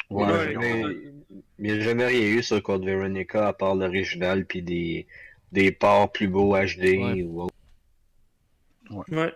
[0.08, 0.82] Ouais, mais,
[1.58, 5.06] il n'y a jamais rien eu sur Code Veronica à part l'original puis des,
[5.50, 7.54] des parts plus beaux HD ou autre.
[9.08, 9.32] Ouais.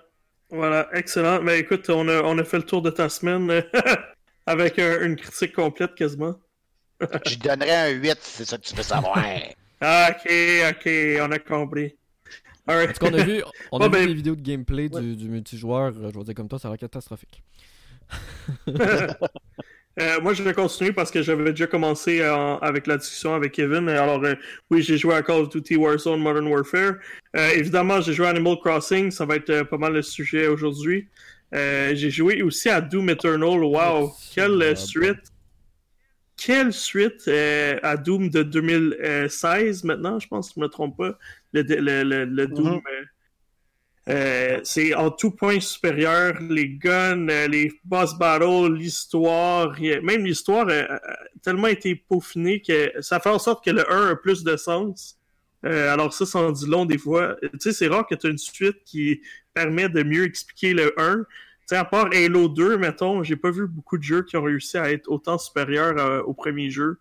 [0.50, 1.42] Voilà, excellent.
[1.42, 3.64] Mais écoute, on a, on a fait le tour de ta semaine
[4.46, 6.34] avec une critique complète quasiment.
[7.26, 9.16] Je donnerais un 8, c'est ça que tu veux savoir.
[9.82, 10.32] ok,
[10.70, 10.88] ok,
[11.20, 11.96] on a compris.
[12.76, 12.98] Right.
[12.98, 16.00] qu'on a vu, on a vu ben, des vidéos de gameplay du, du, multijoueur, je
[16.00, 17.42] vais dire comme toi, ça va être catastrophique.
[19.98, 23.52] Euh, moi, je vais continuer parce que j'avais déjà commencé euh, avec la discussion avec
[23.52, 23.88] Kevin.
[23.88, 24.34] Alors, euh,
[24.70, 26.94] oui, j'ai joué à Call of Duty Warzone Modern Warfare.
[27.34, 29.10] évidemment, j'ai joué à Animal Crossing.
[29.10, 31.08] Ça va être pas mal le sujet aujourd'hui.
[31.52, 33.62] j'ai joué aussi à Doom Eternal.
[33.62, 35.32] Wow, quelle suite!
[36.42, 41.18] Quelle suite à Doom de 2016 maintenant, je pense, si je ne me trompe pas.
[41.52, 41.62] Le,
[42.24, 42.78] le, Doom.
[42.78, 43.06] Mm-hmm.
[44.08, 46.40] Euh, c'est en tout point supérieur.
[46.40, 51.00] Les guns, euh, les boss battles, l'histoire, même l'histoire a,
[51.42, 55.18] tellement été peaufinée que ça fait en sorte que le 1 a plus de sens.
[55.66, 57.36] Euh, alors ça, ça en dit long des fois.
[57.42, 59.20] Tu sais, c'est rare que tu aies une suite qui
[59.52, 61.24] permet de mieux expliquer le 1.
[61.70, 64.76] Sais, à part Halo 2, mettons, j'ai pas vu beaucoup de jeux qui ont réussi
[64.76, 66.98] à être autant supérieurs au premier jeu.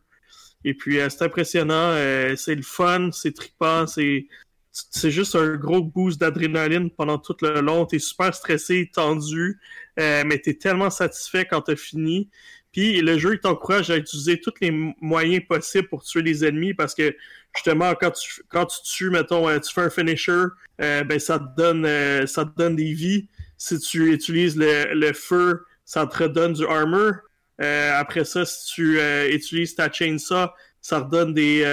[0.64, 1.96] Et puis, c'est impressionnant,
[2.36, 4.28] c'est le fun, c'est trippant, c'est
[4.72, 7.88] c'est juste un gros boost d'adrénaline pendant tout le long.
[7.88, 9.60] T'es super stressé, tendu,
[10.00, 12.30] euh, mais t'es tellement satisfait quand t'as fini.
[12.72, 14.70] Puis le jeu, il t'encourage à utiliser tous les
[15.02, 17.16] moyens possibles pour tuer les ennemis parce que
[17.56, 20.44] justement, quand tu, quand tu tues, mettons, euh, tu fais un finisher,
[20.80, 21.88] euh, ben ça donne
[22.28, 23.28] ça te donne des vies.
[23.60, 27.14] Si tu utilises le, le feu, ça te redonne du armor.
[27.60, 29.00] après ça, si tu
[29.32, 30.48] utilises ta chainsaw,
[30.82, 31.64] ça redonne des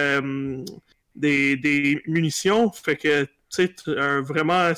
[1.16, 2.70] des, munitions.
[2.72, 4.72] Fait que, tu sais, vraiment,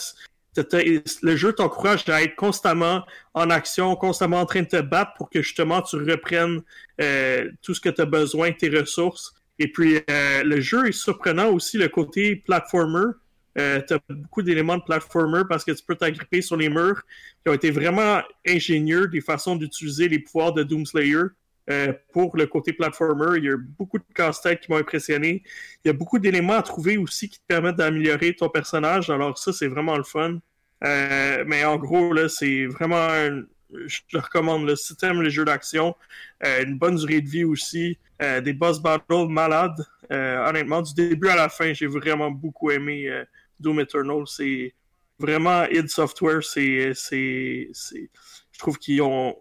[0.57, 5.31] le jeu t'encourage à être constamment en action, constamment en train de te battre pour
[5.31, 6.63] que justement tu reprennes
[7.01, 9.35] euh, tout ce que tu as besoin, tes ressources.
[9.59, 13.13] Et puis, euh, le jeu est surprenant aussi, le côté platformer.
[13.59, 17.03] Euh, tu as beaucoup d'éléments de platformer parce que tu peux t'agripper sur les murs
[17.43, 21.25] qui ont été vraiment ingénieux des façons d'utiliser les pouvoirs de Doomslayer.
[21.71, 23.37] Euh, pour le côté platformer.
[23.37, 25.43] Il y a beaucoup de casse-tête qui m'ont impressionné.
[25.85, 29.11] Il y a beaucoup d'éléments à trouver aussi qui te permettent d'améliorer ton personnage.
[29.11, 30.39] Alors ça, c'est vraiment le fun.
[30.83, 33.11] Euh, mais en gros, là, c'est vraiment...
[33.71, 35.95] Je te recommande, le si t'aimes les jeux d'action,
[36.43, 39.85] une bonne durée de vie aussi, des boss battles malades.
[40.11, 43.11] honnêtement, du début à la fin, j'ai vraiment beaucoup aimé
[43.61, 44.23] Doom Eternal.
[44.27, 44.75] C'est
[45.19, 46.45] vraiment id Software.
[46.45, 47.71] C'est, c'est,
[48.53, 49.37] je trouve qu'ils ont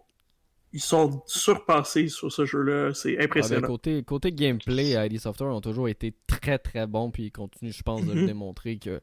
[0.72, 2.92] ils sont surpassés sur ce jeu-là.
[2.94, 3.66] C'est ah, ben, impressionnant.
[3.66, 7.82] côté, côté gameplay, ID Software ont toujours été très très bons, puis ils continuent, je
[7.82, 8.26] pense, de le mhm.
[8.26, 9.00] démontrer que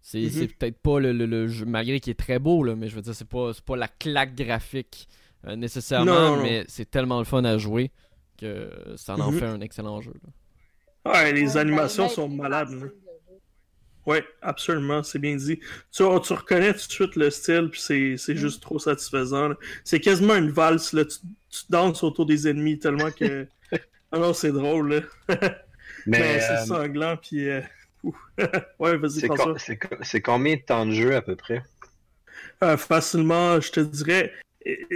[0.00, 0.48] c'est mhm.
[0.48, 3.28] peut-être pas le, jeu, malgré qu'il est très beau, là, mais je veux dire, c'est
[3.28, 5.08] pas, pas la claque graphique
[5.46, 7.92] euh, nécessairement, mais c'est tellement le fun à jouer
[8.38, 9.38] que ça en, mhm.
[9.38, 10.14] fait un excellent jeu.
[11.06, 12.92] Ouais, les animations sont malades.
[14.06, 15.58] Oui, absolument, c'est bien dit.
[15.92, 18.36] Tu, tu, reconnais tout de suite le style, puis c'est, mm.
[18.36, 19.50] juste trop satisfaisant.
[19.84, 21.04] C'est quasiment une valse, là.
[21.04, 21.18] Tu,
[21.68, 23.46] danses autour des ennemis tellement que.
[24.12, 25.06] ah non, c'est drôle,
[26.06, 27.48] Mais, c'est euh, sanglant, puis.
[27.48, 27.60] Euh,
[28.78, 29.20] ouais, vas-y,
[29.58, 31.62] c'est, c'est, combien de temps de jeu à peu près?
[32.64, 34.32] Euh, Facilement, je te dirais.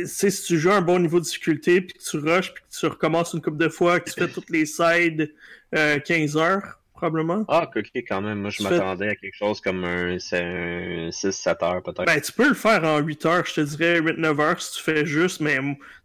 [0.06, 2.74] si tu joues à un bon niveau de difficulté, puis que tu rushes, puis que
[2.74, 5.34] tu recommences une couple de fois, que tu fais toutes les sides
[5.72, 7.44] 15 heures probablement.
[7.48, 8.40] Ah, ok, quand même.
[8.40, 12.06] Moi, je m'attendais à quelque chose comme un, 6-7 heures, peut-être.
[12.06, 14.82] Ben, tu peux le faire en 8 heures, je te dirais 8-9 heures si tu
[14.82, 15.58] fais juste, mais,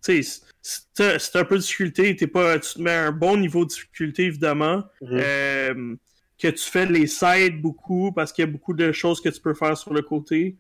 [0.04, 3.38] tu sais, si t'as un peu de difficulté, t'es pas, tu te mets un bon
[3.38, 4.84] niveau de difficulté, évidemment.
[5.02, 5.10] Mhm.
[5.12, 5.96] Euh,
[6.38, 9.42] que tu fais les sides beaucoup, parce qu'il y a beaucoup de choses que tu
[9.42, 10.56] peux faire sur le côté.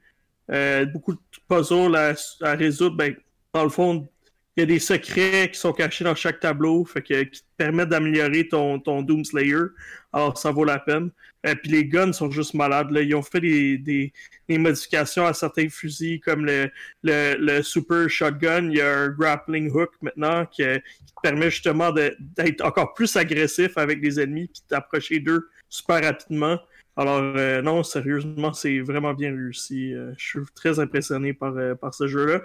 [0.51, 3.15] Euh, beaucoup de puzzles à, à résoudre, ben,
[3.53, 4.07] dans le fond,
[4.59, 7.47] il y a des secrets qui sont cachés dans chaque tableau, fait que, qui te
[7.55, 9.67] permettent d'améliorer ton, ton Doom Slayer.
[10.11, 11.11] Alors, ça vaut la peine.
[11.45, 12.89] Et euh, puis les guns sont juste malades.
[12.91, 16.69] Ils ont fait des, des, modifications à certains fusils, comme le,
[17.03, 18.69] le, Super Shotgun.
[18.69, 23.15] Il y a un grappling hook maintenant qui, qui te permet justement d'être encore plus
[23.15, 26.59] agressif avec les ennemis puis t'approcher d'eux super rapidement.
[26.99, 29.93] Alors, euh, non, sérieusement, c'est vraiment bien réussi.
[29.93, 32.41] Euh, je suis très impressionné par, euh, par ce jeu-là.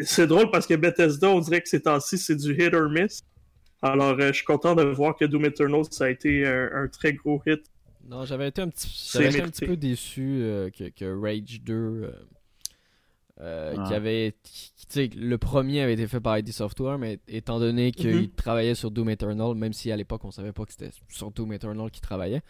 [0.00, 3.22] c'est drôle parce que Bethesda, on dirait que ces temps-ci, c'est du hit or miss.
[3.80, 7.40] Alors, je suis content de voir que Doom Eternal, ça a été un, très gros
[7.46, 7.62] hit.
[8.06, 10.42] Non, j'avais été un petit, un petit peu déçu
[10.76, 12.12] que, Rage 2,
[13.40, 13.72] ah.
[13.86, 14.34] qui avait,
[14.94, 18.34] le premier avait été fait par ID Software, mais étant donné qu'il mm-hmm.
[18.34, 21.54] travaillait sur Doom Eternal, même si à l'époque on savait pas que c'était sur Doom
[21.54, 22.42] Eternal qu'il travaillait,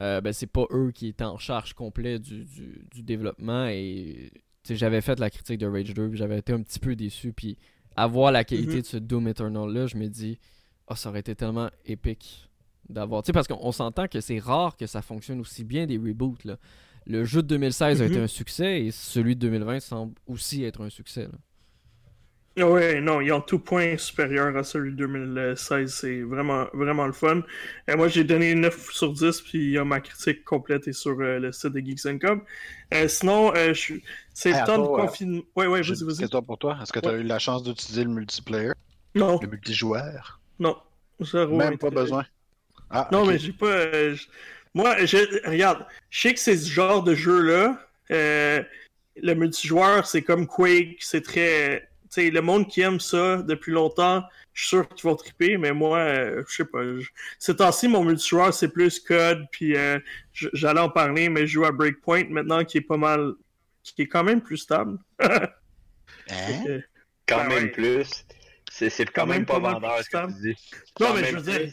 [0.00, 3.66] euh, ben, c'est pas eux qui étaient en charge complet du, du, développement.
[3.66, 4.32] Et
[4.68, 7.32] j'avais fait la critique de Rage 2, j'avais été un petit peu déçu.
[7.32, 7.58] Puis
[7.96, 8.82] avoir la qualité mm-hmm.
[8.82, 10.38] de ce Doom Eternal-là, je me dis,
[10.88, 12.48] oh, ça aurait été tellement épique
[12.88, 13.22] d'avoir.
[13.22, 16.44] Tu sais, parce qu'on s'entend que c'est rare que ça fonctionne aussi bien des reboots.
[16.44, 16.56] Là.
[17.06, 18.22] Le jeu de 2016 a été mm-hmm.
[18.22, 21.24] un succès et celui de 2020 semble aussi être un succès.
[21.24, 21.38] Là.
[22.56, 25.90] Ouais, non, ils ont tout point supérieur à celui de 2016.
[25.90, 27.42] C'est vraiment, vraiment le fun.
[27.88, 31.50] Euh, moi, j'ai donné 9 sur 10, puis ma critique complète est sur euh, le
[31.50, 32.42] site de Geeks Com.
[32.92, 33.54] Euh, sinon,
[34.34, 35.42] c'est le temps de confinement.
[35.56, 36.28] Ouais, ouais, vas-y, vas-y.
[36.30, 36.78] C'est pour toi.
[36.82, 38.72] Est-ce que tu as eu la chance d'utiliser le multiplayer?
[39.14, 39.38] Non.
[39.40, 40.40] Le multijoueur?
[40.58, 40.76] Non.
[41.52, 42.26] Même pas besoin.
[42.90, 43.86] Ah, non, mais j'ai pas.
[44.74, 45.48] Moi, je...
[45.48, 47.78] regarde, je sais que c'est ce genre de jeu-là.
[48.10, 51.88] le multijoueur, c'est comme Quake, c'est très
[52.20, 54.22] sais, le monde qui aime ça depuis longtemps,
[54.52, 56.80] je suis sûr qu'ils vont triper, mais moi, euh, je sais pas.
[57.38, 59.98] C'est Ces mon multijoueur, c'est plus code, puis euh,
[60.32, 63.32] j'allais en parler, mais je joue à Breakpoint maintenant, qui est pas mal.
[63.82, 64.98] qui est quand même plus stable.
[65.20, 65.48] hein?
[67.26, 68.26] Quand ben même plus.
[68.70, 70.72] C'est quand, même, pas, vendeur, que tu dis.
[70.98, 71.72] Non, mais je veux dire.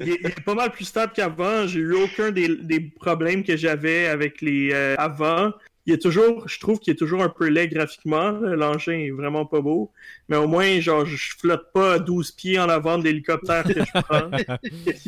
[0.00, 1.66] il, est, pas mal plus stable qu'avant.
[1.66, 5.52] J'ai eu aucun des, des problèmes que j'avais avec les euh, avant
[5.88, 8.32] il est toujours, je trouve qu'il est toujours un peu laid graphiquement.
[8.32, 9.90] L'engin est vraiment pas beau.
[10.28, 13.72] Mais au moins, genre, je flotte pas à 12 pieds en avant de l'hélicoptère que
[13.72, 14.30] je prends.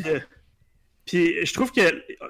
[0.07, 0.19] Euh,
[1.05, 1.81] puis, je trouve que,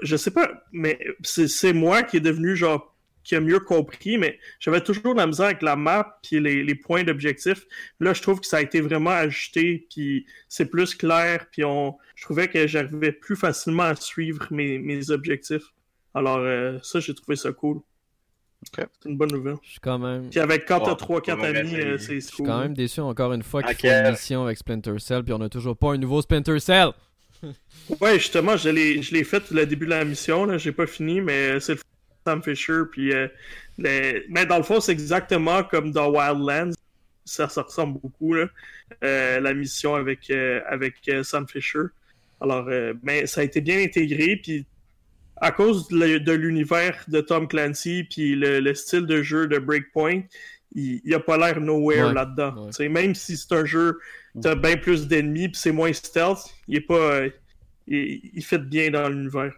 [0.02, 4.38] je sais pas, mais c'est moi qui est devenu, genre, qui a mieux compris, mais
[4.60, 7.66] j'avais toujours la misère avec la map puis les, points d'objectif.
[8.02, 11.96] Là, je trouve que ça a été vraiment ajusté, puis c'est plus clair, puis on,
[12.16, 15.72] je trouvais que j'arrivais plus facilement à suivre mes, objectifs.
[16.14, 17.80] Alors, euh, ça, j'ai trouvé ça cool.
[18.64, 19.56] C'est une bonne nouvelle.
[19.64, 20.30] Je suis quand même.
[20.30, 22.22] Puis avec quand t'as 3-4 amis, euh, c'est cool.
[22.22, 25.24] Je suis quand même déçu encore une fois qu'il faut une mission avec Splinter Cell,
[25.24, 26.90] puis on a toujours pas un nouveau Splinter Cell.
[28.02, 31.60] ouais, justement, je l'ai fait le début de la mission, là, j'ai pas fini, mais
[31.60, 31.80] c'est le
[32.26, 33.28] Sam Fisher, puis euh,
[33.78, 36.74] mais dans le fond, c'est exactement comme dans Wildlands.
[37.26, 38.46] Ça, ça ressemble beaucoup, là,
[39.04, 40.32] euh, la mission avec,
[40.68, 41.86] avec Sam Fisher.
[42.40, 42.70] Alors,
[43.02, 44.66] mais ça a été bien intégré, puis
[45.42, 50.22] à cause de l'univers de Tom Clancy puis le, style de jeu de Breakpoint,
[50.74, 52.70] il, n'y a pas l'air nowhere là-dedans.
[52.80, 54.00] Même si c'est un jeu,
[54.40, 57.22] t'as bien plus d'ennemis puis c'est moins stealth, il est pas,
[57.88, 59.54] il, fait bien dans l'univers.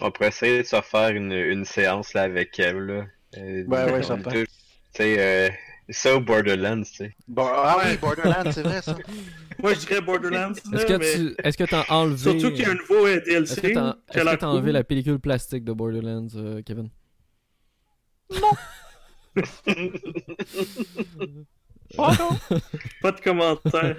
[0.00, 3.06] On pourrait essayer de se faire une, séance là avec Kev là.
[3.38, 4.30] Euh, ouais, ouais, j'entends.
[4.30, 4.46] Tu
[4.92, 5.48] sais, euh,
[5.88, 7.16] ça ou Borderlands, tu sais.
[7.38, 8.96] ah oui, Borderlands, c'est vrai ça.
[9.58, 10.52] Moi, je dirais Borderlands.
[10.52, 12.18] Est-ce que tu est-ce que t'as enlevé.
[12.18, 13.52] Surtout qu'il y a un nouveau euh, DLC.
[13.52, 16.90] Est-ce que t'as enlevé la pellicule plastique de Borderlands, euh, Kevin?
[18.30, 18.50] Non
[21.98, 22.58] Oh non
[23.02, 23.96] Pas de commentaire.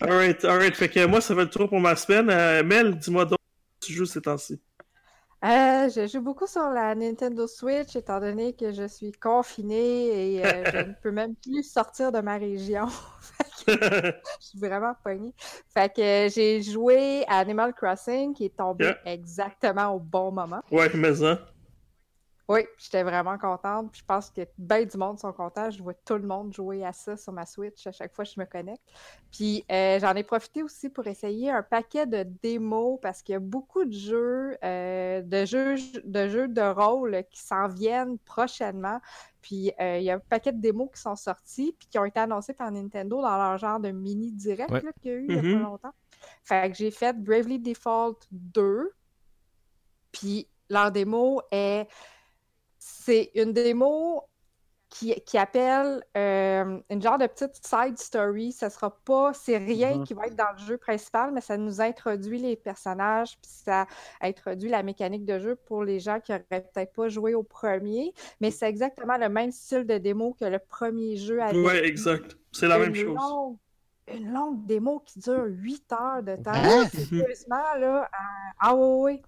[0.00, 0.74] Alright, alright.
[0.74, 2.28] Fait que moi, ça va le tour pour ma semaine.
[2.30, 3.38] Euh, Mel, dis-moi donc,
[3.80, 4.60] tu joues ces temps-ci?
[5.44, 10.46] Euh, je joue beaucoup sur la Nintendo Switch étant donné que je suis confinée et
[10.46, 12.86] euh, je ne peux même plus sortir de ma région.
[13.66, 15.32] je suis vraiment poignée.
[15.72, 20.62] Fait que j'ai joué à Animal Crossing qui est tombé exactement au bon moment.
[20.70, 21.38] Ouais, mais ça.
[22.48, 23.92] Oui, j'étais vraiment contente.
[23.92, 25.70] Puis je pense que bien du monde sont contents.
[25.70, 28.30] Je vois tout le monde jouer à ça sur ma Switch à chaque fois que
[28.34, 28.82] je me connecte.
[29.30, 33.36] Puis euh, j'en ai profité aussi pour essayer un paquet de démos parce qu'il y
[33.36, 39.00] a beaucoup de jeux, euh, de jeux, de jeux de rôle qui s'en viennent prochainement.
[39.40, 42.04] Puis euh, il y a un paquet de démos qui sont sortis puis qui ont
[42.04, 45.34] été annoncés par Nintendo dans leur genre de mini direct qu'il y a eu il
[45.34, 45.62] y a pas mm-hmm.
[45.62, 45.94] longtemps.
[46.44, 48.92] Fait que j'ai fait Bravely Default 2.
[50.10, 51.88] Puis leur démo est
[52.84, 54.24] c'est une démo
[54.90, 58.52] qui, appelle euh, une genre de petite side story.
[58.52, 60.04] Ça sera pas, c'est rien mm-hmm.
[60.04, 63.86] qui va être dans le jeu principal, mais ça nous introduit les personnages, puis ça
[64.20, 68.12] introduit la mécanique de jeu pour les gens qui n'auraient peut-être pas joué au premier.
[68.40, 71.56] Mais c'est exactement le même style de démo que le premier jeu avait.
[71.56, 72.36] Oui, exact.
[72.50, 73.16] C'est la même chose.
[74.12, 76.52] une longue démo qui dure 8 heures de temps.
[76.52, 76.88] Hein?
[76.88, 78.10] Sérieusement, là.
[78.60, 79.22] ah oui, oui.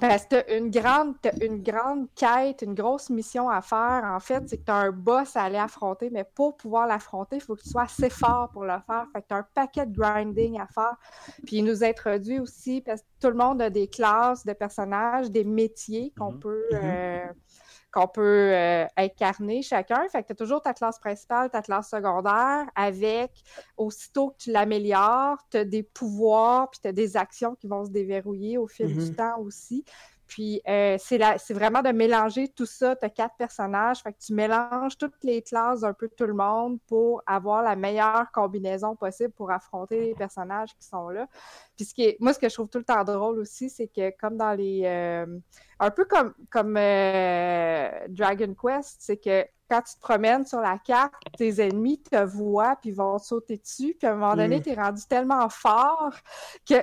[0.00, 4.02] Parce que une grande, une grande quête, une grosse mission à faire.
[4.04, 7.36] En fait, c'est que tu as un boss à aller affronter, mais pour pouvoir l'affronter,
[7.36, 9.06] il faut que tu sois assez fort pour le faire.
[9.12, 10.96] Fait que tu as un paquet de grinding à faire.
[11.44, 15.30] Puis il nous introduit aussi, parce que tout le monde a des classes de personnages,
[15.30, 16.38] des métiers qu'on mm-hmm.
[16.38, 16.64] peut.
[16.72, 16.80] Mm-hmm.
[16.82, 17.26] Euh,
[17.92, 20.06] qu'on peut euh, incarner chacun.
[20.10, 23.32] Fait que tu as toujours ta classe principale, ta classe secondaire, avec,
[23.76, 27.84] aussitôt que tu l'améliores, tu as des pouvoirs, puis tu as des actions qui vont
[27.84, 29.14] se déverrouiller au fil du mm-hmm.
[29.14, 29.84] temps aussi.
[30.28, 32.94] Puis euh, c'est vraiment de mélanger tout ça.
[32.94, 36.34] Tu as quatre personnages, fait que tu mélanges toutes les classes d'un peu tout le
[36.34, 41.26] monde pour avoir la meilleure combinaison possible pour affronter les personnages qui sont là.
[41.76, 44.12] Puis ce qui moi, ce que je trouve tout le temps drôle aussi, c'est que
[44.20, 44.82] comme dans les...
[44.84, 45.26] Euh,
[45.80, 50.78] un peu comme, comme euh, Dragon Quest, c'est que quand tu te promènes sur la
[50.78, 53.94] carte, tes ennemis te voient puis vont sauter dessus.
[53.98, 54.62] Puis à un moment donné, mm.
[54.62, 56.14] tu es rendu tellement fort
[56.68, 56.76] que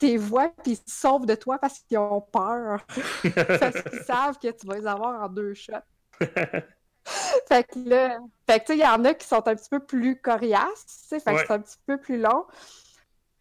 [0.00, 2.84] tes voix puis ils se sauvent de toi parce qu'ils ont peur.
[3.60, 5.74] parce qu'ils savent que tu vas les avoir en deux shots.
[6.18, 10.20] fait que là, fait que il y en a qui sont un petit peu plus
[10.20, 12.46] coriaces, fait que c'est un petit peu plus long.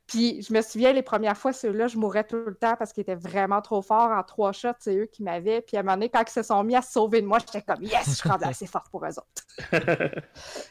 [0.10, 3.02] Puis je me souviens, les premières fois, ceux-là, je mourais tout le temps parce qu'ils
[3.02, 4.10] étaient vraiment trop forts.
[4.12, 5.62] En trois shots, c'est eux qui m'avaient.
[5.62, 7.38] Puis à un moment donné, quand ils se sont mis à se sauver de moi,
[7.38, 9.44] j'étais comme Yes, je suis assez fort pour eux autres.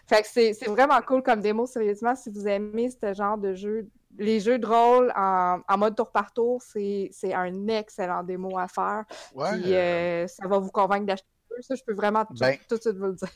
[0.06, 2.16] fait que c'est vraiment cool comme démo, sérieusement.
[2.16, 6.32] Si vous aimez ce genre de jeu, les jeux de rôle en, mode tour par
[6.32, 9.04] tour, c'est un excellent démo à faire.
[9.08, 11.28] Puis euh, ça va vous convaincre d'acheter
[11.60, 13.28] ça, je peux vraiment tout, ben, tout, de suite vous le dire.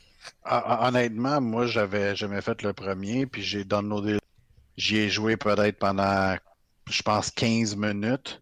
[0.81, 4.17] Honnêtement, moi, j'avais jamais fait le premier, puis j'ai downloadé
[4.77, 6.35] J'y ai joué peut-être pendant,
[6.89, 8.41] je pense, 15 minutes.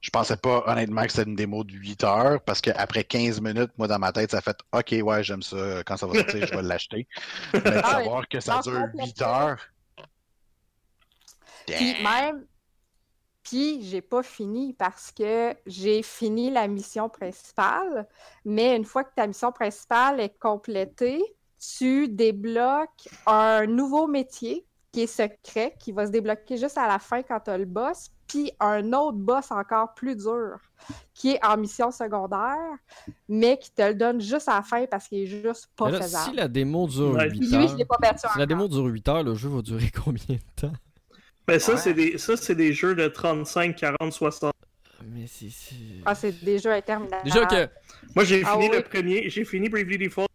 [0.00, 3.70] Je pensais pas honnêtement que c'était une démo de 8 heures parce qu'après 15 minutes,
[3.78, 5.82] moi dans ma tête, ça fait OK, ouais, j'aime ça.
[5.86, 7.06] Quand ça va sortir, je vais l'acheter.
[7.54, 9.60] Mais de ah savoir que ça dure 8 heures.
[11.66, 12.44] Puis même,
[13.44, 18.08] puis j'ai pas fini parce que j'ai fini la mission principale,
[18.44, 21.22] mais une fois que ta mission principale est complétée,
[21.58, 26.98] tu débloques un nouveau métier qui est secret, qui va se débloquer juste à la
[26.98, 30.58] fin quand tu as le boss, puis un autre boss encore plus dur,
[31.14, 32.76] qui est en mission secondaire,
[33.26, 36.30] mais qui te le donne juste à la fin parce qu'il est juste pas faisable.
[36.30, 39.62] Si la démo dure 8 heures, si la démo dure 8 heures, le jeu va
[39.62, 40.72] durer combien de temps?
[41.46, 42.16] Ben ça, c'est des,
[42.54, 44.52] des jeux de 35, 40, 60.
[45.10, 45.48] Mais c'est...
[46.04, 47.24] Ah, c'est des jeux interminables.
[47.24, 47.68] Déjà que...
[48.14, 50.28] Moi, j'ai ah fini le premier, j'ai fini Bravely Default.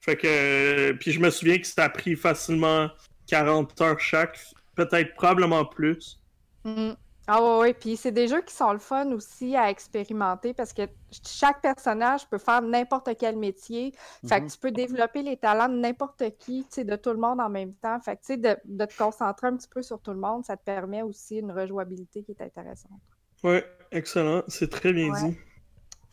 [0.00, 0.92] Fait que...
[0.92, 2.88] Puis je me souviens que ça a pris facilement
[3.26, 4.38] 40 heures chaque,
[4.74, 6.20] peut-être probablement plus.
[6.64, 6.92] Mm.
[7.28, 10.72] Ah ouais, ouais, puis c'est des jeux qui sont le fun aussi à expérimenter parce
[10.72, 10.82] que
[11.24, 13.92] chaque personnage peut faire n'importe quel métier.
[14.28, 14.52] Fait que mm-hmm.
[14.52, 17.48] tu peux développer les talents de n'importe qui, tu sais, de tout le monde en
[17.48, 17.98] même temps.
[17.98, 20.44] Fait que tu sais, de, de, te concentrer un petit peu sur tout le monde,
[20.44, 23.00] ça te permet aussi une rejouabilité qui est intéressante.
[23.42, 24.44] Ouais, excellent.
[24.46, 25.36] C'est très bien dit.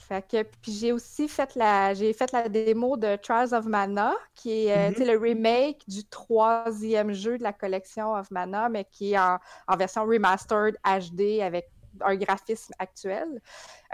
[0.08, 4.14] Fait que, puis j'ai aussi fait la, j'ai fait la démo de Trials of Mana,
[4.36, 5.06] qui est euh, mm-hmm.
[5.06, 9.78] le remake du troisième jeu de la collection of Mana, mais qui est en, en
[9.78, 11.70] version remastered HD avec
[12.02, 13.42] un graphisme actuel.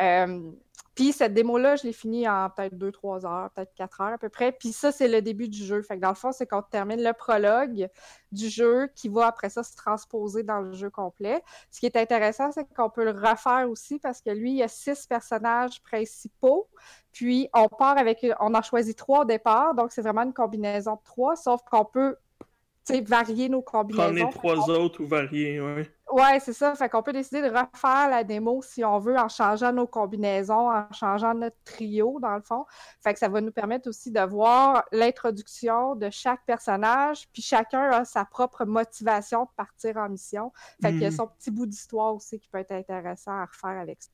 [0.01, 0.51] Euh,
[0.99, 4.27] puis cette démo-là, je l'ai finie en peut-être 2-3 heures, peut-être 4 heures à peu
[4.27, 4.51] près.
[4.51, 5.81] Puis ça, c'est le début du jeu.
[5.81, 7.87] Fait que dans le fond, c'est qu'on termine le prologue
[8.33, 11.41] du jeu qui va après ça se transposer dans le jeu complet.
[11.71, 14.63] Ce qui est intéressant, c'est qu'on peut le refaire aussi parce que lui, il y
[14.63, 16.67] a six personnages principaux.
[17.13, 20.95] Puis on part avec, on a choisi trois au départ, donc c'est vraiment une combinaison
[20.95, 22.17] de trois, sauf qu'on peut
[23.01, 24.03] varier nos combinaisons.
[24.03, 25.83] Prendre les trois autres ou varier, oui.
[26.11, 26.73] Ouais, c'est ça.
[26.73, 30.71] Fait qu'on peut décider de refaire la démo si on veut en changeant nos combinaisons,
[30.71, 32.65] en changeant notre trio, dans le fond.
[33.03, 37.91] Fait que ça va nous permettre aussi de voir l'introduction de chaque personnage, puis chacun
[37.91, 40.51] a sa propre motivation de partir en mission.
[40.81, 41.15] Fait qu'il y a mhm.
[41.15, 44.09] son petit bout d'histoire aussi qui peut être intéressant à refaire avec ça.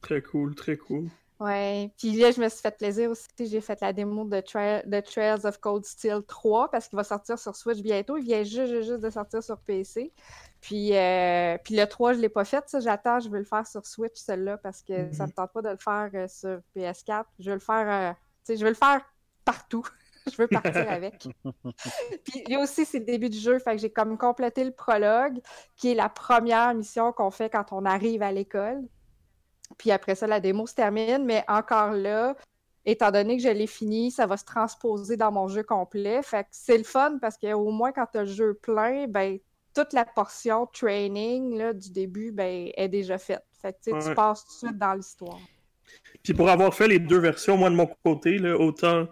[0.00, 1.08] Très cool, très cool.
[1.44, 3.26] Ouais, puis là, je me suis fait plaisir aussi.
[3.38, 7.54] J'ai fait la démo de, Trails of Cold Steel 3 parce qu'il va sortir sur
[7.54, 8.16] Switch bientôt.
[8.16, 10.10] Il vient juste, juste de sortir sur PC.
[10.62, 12.66] Puis, euh, puis le 3, je ne l'ai pas fait.
[12.66, 13.20] Ça, j'attends.
[13.20, 15.68] Je vais le faire sur Switch, celle-là, parce que ça ne me tente pas de
[15.68, 17.24] le faire euh, sur PS4.
[17.38, 18.16] Je vais le faire,
[18.48, 19.02] euh, je le faire
[19.44, 19.86] partout.
[20.32, 21.28] je veux partir avec.
[22.24, 23.58] puis lui aussi, c'est le début du jeu.
[23.58, 25.40] Fait que j'ai comme complété le prologue,
[25.76, 28.82] qui est la première mission qu'on fait quand on arrive à l'école.
[29.78, 32.36] Puis après ça, la démo se termine, mais encore là,
[32.84, 36.22] étant donné que je l'ai fini, ça va se transposer dans mon jeu complet.
[36.22, 39.38] Fait que c'est le fun parce qu'au moins quand tu as le jeu plein, ben
[39.74, 43.44] toute la portion training là, du début ben, est déjà faite.
[43.60, 45.40] Fait que tu passes tout de suite dans l'histoire.
[46.22, 49.08] Puis pour avoir fait les deux versions, moi de mon côté, là, autant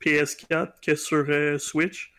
[0.00, 2.12] PS4 que sur euh, Switch,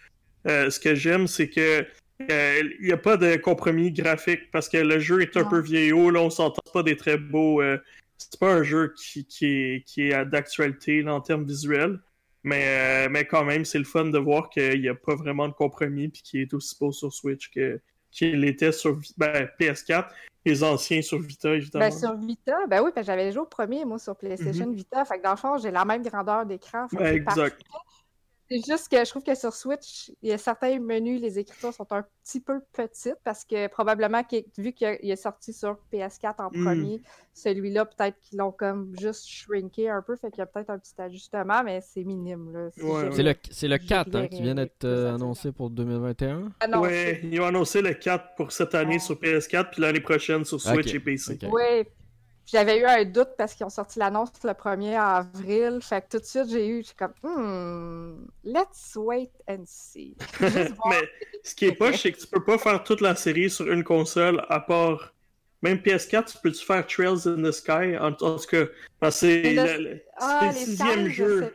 [0.48, 1.86] euh, ce que j'aime, c'est que
[2.20, 6.10] il n'y a pas de compromis graphique parce que le jeu est un peu vieillot,
[6.10, 7.62] là, on s'entend pas des très beaux.
[7.62, 7.78] Euh,
[8.18, 12.00] c'est pas un jeu qui, qui est, qui est d'actualité en termes visuels,
[12.44, 12.66] mais,
[13.06, 15.54] euh, mais quand même, c'est le fun de voir qu'il n'y a pas vraiment de
[15.54, 20.08] compromis puis qu'il est aussi beau sur Switch que qu'il était sur ben, PS4,
[20.46, 21.86] les anciens sur Vita, évidemment.
[21.86, 24.76] Ben, sur Vita, ben oui, j'avais joué au premier, moi, sur PlayStation mhm.
[24.76, 25.06] Vita.
[25.06, 26.88] Fait que dans le fond, j'ai la même grandeur d'écran.
[26.94, 27.62] Ben, exact.
[28.50, 31.74] C'est juste que je trouve que sur Switch, il y a certains menus, les écritures
[31.74, 34.22] sont un petit peu petites parce que probablement,
[34.58, 36.64] vu qu'il est sorti sur PS4 en hmm.
[36.64, 37.02] premier,
[37.34, 40.80] celui-là, peut-être qu'ils l'ont comme juste shrinké un peu, fait qu'il y a peut-être un
[40.80, 42.70] petit ajustement, mais c'est minime.
[43.12, 46.52] C'est le, le 4 hein, qui vient d'être euh, annoncé pour 2021?
[46.62, 50.46] Ah oui, ils ont annoncé le 4 pour cette année sur PS4, puis l'année prochaine
[50.46, 51.38] sur Switch et PC.
[51.52, 51.84] Oui,
[52.48, 55.80] j'avais eu un doute parce qu'ils ont sorti l'annonce le 1er avril.
[55.82, 60.16] Fait que tout de suite, j'ai eu, j'ai comme, hmm, let's wait and see.
[60.40, 61.02] Mais
[61.44, 63.84] ce qui est poche, c'est que tu peux pas faire toute la série sur une
[63.84, 65.14] console à part.
[65.64, 67.98] Même PS4, tu peux-tu faire Trails in the Sky?
[68.00, 68.66] En, tout cas,
[69.00, 71.52] parce que c'est le, ah, sixième jeu.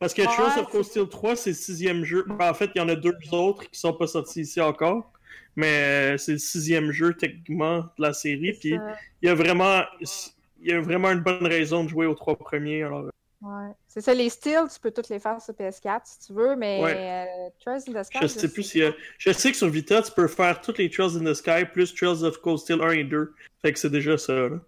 [0.00, 2.24] Parce que Trails of Cold Steel 3, c'est le sixième jeu.
[2.26, 5.13] Ben, en fait, il y en a deux autres qui sont pas sortis ici encore.
[5.56, 8.52] Mais euh, c'est le sixième jeu techniquement de la série.
[8.52, 8.76] Puis
[9.22, 9.82] il y a vraiment
[10.64, 12.82] il y a vraiment une bonne raison de jouer aux trois premiers.
[12.82, 13.04] Alors...
[13.42, 13.72] Ouais.
[13.86, 16.80] C'est ça, les styles, tu peux toutes les faire sur PS4 si tu veux, mais
[16.82, 18.18] euh, Trails in the Sky.
[18.22, 18.82] Je sais plus si.
[19.18, 21.94] Je sais que sur Vita, tu peux faire toutes les Trails in the Sky plus
[21.94, 23.34] Trails of Cold Steel 1 et 2.
[23.60, 24.32] Fait que c'est déjà ça.
[24.32, 24.58] Là.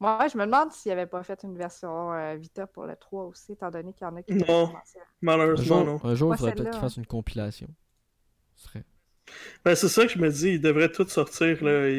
[0.00, 3.24] Ouais, je me demande s'il avait pas fait une version euh, Vita pour le 3
[3.24, 4.34] aussi, étant donné qu'il y en a qui.
[4.34, 4.72] Non,
[5.20, 6.00] malheureusement, non.
[6.02, 7.68] Un jour, il faudrait peut-être qu'il fasse une compilation.
[8.56, 8.84] Ce serait.
[9.64, 11.58] Ben, c'est ça que je me dis, ils devraient tous sortir.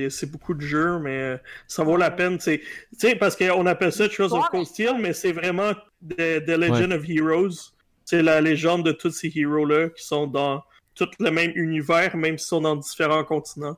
[0.09, 2.37] C'est beaucoup de jeux, mais euh, ça vaut la peine.
[2.37, 2.61] Tu
[2.97, 5.73] sais, parce qu'on appelle ça Trails of Cold Steel, mais c'est vraiment
[6.07, 7.73] The, Legend of Heroes.
[8.03, 10.63] C'est la légende de tous ces héros-là qui sont dans
[10.93, 13.77] tout le même univers, même s'ils sont dans différents continents.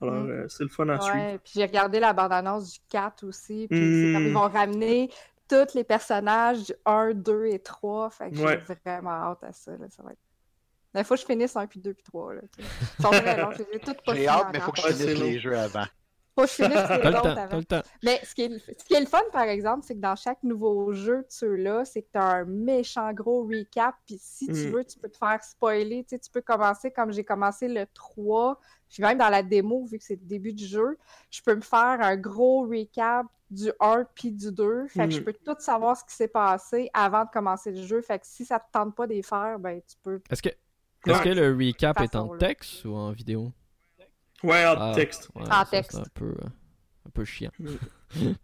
[0.00, 0.30] Alors, mm.
[0.30, 1.38] euh, c'est le fun à suivre.
[1.44, 3.66] Puis j'ai regardé la bande-annonce du 4 aussi.
[3.68, 4.12] Puis mm.
[4.14, 5.10] comme ils vont ramener
[5.48, 8.10] tous les personnages du 1, 2 et 3.
[8.10, 9.72] Fait que j'ai vraiment hâte à ça.
[9.90, 10.18] ça va être
[11.00, 12.34] il faut que je finisse un, puis deux, puis trois.
[12.34, 12.40] Là,
[14.14, 15.84] J'ai hâte, mais il faut que je finisse les jeux avant.
[16.38, 17.82] Faut que je finisse les autres avant.
[18.04, 20.42] Mais ce qui, est, ce qui est le fun, par exemple, c'est que dans chaque
[20.44, 23.96] nouveau jeu de ceux-là, c'est que tu as un méchant gros recap.
[24.06, 24.70] Puis si tu mm.
[24.70, 26.04] veux, tu peux te faire spoiler.
[26.04, 28.60] Tu, sais, tu peux commencer comme j'ai commencé le 3.
[28.88, 30.96] Puis même dans la démo, vu que c'est le début du jeu,
[31.30, 34.86] je peux me faire un gros recap du 1 puis du 2.
[34.88, 35.24] Fait que je mm.
[35.24, 38.00] peux tout savoir ce qui s'est passé avant de commencer le jeu.
[38.00, 40.20] Fait que si ça te tente pas de les faire, ben tu peux.
[40.30, 40.50] Est-ce que
[41.06, 43.52] est-ce que le recap est en texte ou en vidéo?
[44.42, 45.30] Ouais, en ah, texte.
[45.34, 45.92] en texte.
[45.92, 46.48] C'est un peu, euh,
[47.06, 47.50] un peu chiant.
[47.58, 48.36] ben,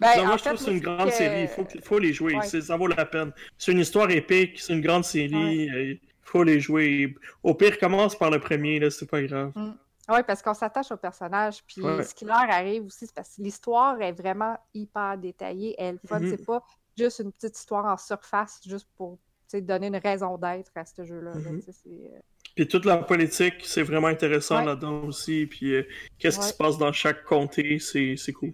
[0.00, 1.42] moi, je trouve que c'est une grande série.
[1.42, 2.40] Il faut, faut les jouer.
[2.42, 3.32] Ça vaut la peine.
[3.58, 4.60] C'est une histoire épique.
[4.60, 5.66] C'est une grande série.
[5.66, 7.14] Il faut les jouer.
[7.42, 8.80] Au pire, commence par le premier.
[8.80, 9.52] là C'est pas grave.
[9.54, 9.74] Mm.
[10.08, 11.62] Oui, parce qu'on s'attache au personnage.
[11.64, 15.76] Puis ce qui leur arrive aussi, c'est parce que l'histoire est vraiment hyper détaillée.
[15.78, 16.18] Elle fun.
[16.18, 16.30] Mm-hmm.
[16.30, 16.64] C'est pas
[16.96, 19.18] juste une petite histoire en surface, juste pour
[19.58, 21.34] donner une raison d'être à ce jeu-là.
[21.34, 21.60] Mhm.
[21.86, 22.20] Euh,
[22.54, 25.46] puis toute la politique, c'est vraiment intéressant là-dedans aussi.
[25.46, 25.86] Puis euh,
[26.18, 28.52] qu'est-ce qui se passe dans chaque comté, c'est cool.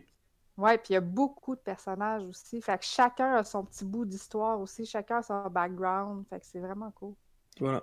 [0.57, 2.61] Ouais, puis il y a beaucoup de personnages aussi.
[2.63, 4.87] Fait que chacun a son petit bout d'histoire aussi.
[4.87, 6.25] Chacun a son background.
[6.31, 7.15] Fait que c'est vraiment cool.
[7.61, 7.83] Voilà.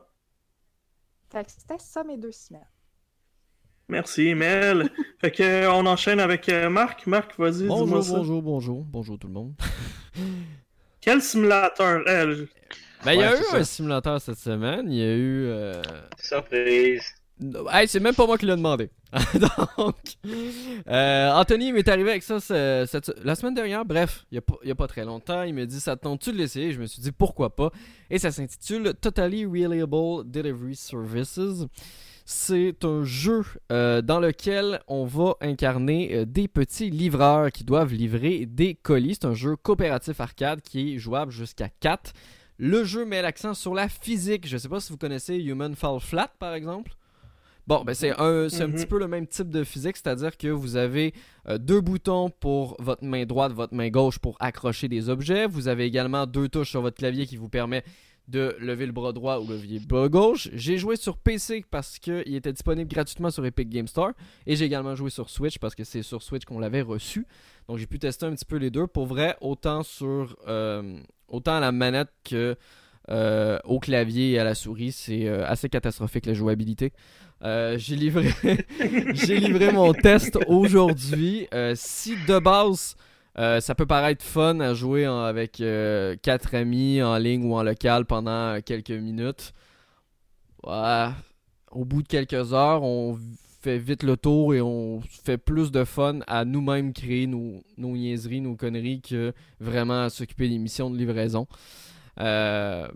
[1.32, 2.62] Fait que c'était ça mes deux semaines.
[3.90, 4.90] Merci, Mel.
[5.20, 7.06] fait que euh, on enchaîne avec Marc.
[7.06, 8.84] Marc, vas-y, dis-moi Bonjour, bonjour, bonjour.
[8.86, 9.54] Bonjour tout le monde.
[11.04, 12.02] Quel simulateur?
[12.08, 12.48] elle
[13.06, 14.92] ben, il y a eu un simulateur cette semaine.
[14.92, 15.46] Il y a eu.
[15.48, 15.82] Euh...
[16.20, 17.04] Surprise.
[17.72, 18.90] Hey, c'est même pas moi qui l'ai demandé.
[19.78, 19.96] Donc,
[20.88, 23.86] euh, Anthony m'est arrivé avec ça la semaine dernière.
[23.86, 25.44] Bref, il n'y a, pas très longtemps.
[25.44, 26.72] Il m'a dit Ça te tente-tu de l'essayer?
[26.72, 27.72] Je me suis dit pourquoi pas?
[28.10, 31.40] Et ça s'intitule Totally Reliable Delivery Services.
[32.26, 37.94] C'est un jeu euh, dans lequel on va incarner euh, des petits livreurs qui doivent
[37.94, 39.16] livrer des colis.
[39.16, 42.14] C'est un jeu coopératif arcade qui est jouable jusqu'à 4.
[42.58, 44.48] Le jeu met l'accent sur la physique.
[44.48, 46.92] Je ne sais pas si vous connaissez Human Fall Flat, par exemple.
[47.66, 48.74] Bon, ben c'est un, un mhm.
[48.74, 51.14] petit peu le même type de physique, c'est-à-dire que vous avez
[51.48, 55.48] euh, deux boutons pour votre main droite, votre main gauche pour accrocher des objets.
[55.48, 57.86] Vous avez également deux touches sur votre clavier qui vous permet
[58.28, 60.50] de lever le bras droit ou lever le bras gauche.
[60.54, 64.12] J'ai joué sur PC parce qu'il était disponible gratuitement sur Epic Game Store.
[64.46, 67.26] Et j'ai également joué sur Switch parce que c'est sur Switch qu'on l'avait reçu.
[67.68, 68.88] Donc j'ai pu tester un petit peu les deux.
[68.88, 72.56] Pour vrai, autant sur euh, autant à la manette que
[73.10, 76.94] euh, au clavier et à la souris, c'est euh, assez catastrophique la jouabilité.
[77.44, 78.30] j'ai livré,
[79.14, 81.48] j'ai livré mon test aujourd'hui.
[81.76, 82.96] si de base
[83.40, 87.64] euh, ça peut paraître fun à jouer avec euh, quatre amis en ligne ou en
[87.64, 89.54] local pendant quelques minutes.
[90.64, 93.18] Au bout de quelques heures, on
[93.64, 97.96] fait vite le tour et on fait plus de fun à nous-mêmes créer nos, nos,
[97.96, 101.48] niaiseries, nos conneries que vraiment à s'occuper des missions de livraison.
[102.20, 102.90] Euh,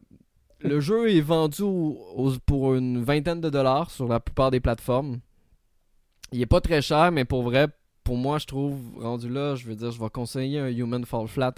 [0.59, 1.63] le jeu est vendu
[2.45, 5.19] pour une vingtaine de dollars sur la plupart des plateformes.
[6.33, 7.67] Il est pas très cher, mais pour vrai,
[8.03, 11.27] pour moi, je trouve, rendu là, je veux dire, je vais conseiller un Human Fall
[11.29, 11.55] Flat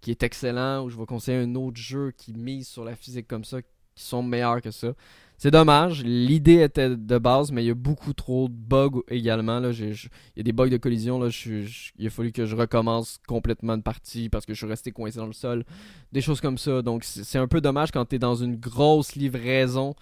[0.00, 3.28] qui est excellent, ou je vais conseiller un autre jeu qui mise sur la physique
[3.28, 4.94] comme ça, qui sont meilleurs que ça.
[5.40, 9.60] C'est dommage, l'idée était de base, mais il y a beaucoup trop de bugs également.
[9.60, 9.70] Là.
[9.70, 9.94] il
[10.36, 11.24] y a des bugs de collision.
[11.24, 15.18] Il a fallu que je recommence complètement de partie parce que je suis resté coincé
[15.18, 15.64] dans le sol.
[16.10, 16.82] Des choses comme ça.
[16.82, 19.94] Donc c'est un peu dommage quand tu es dans une grosse livraison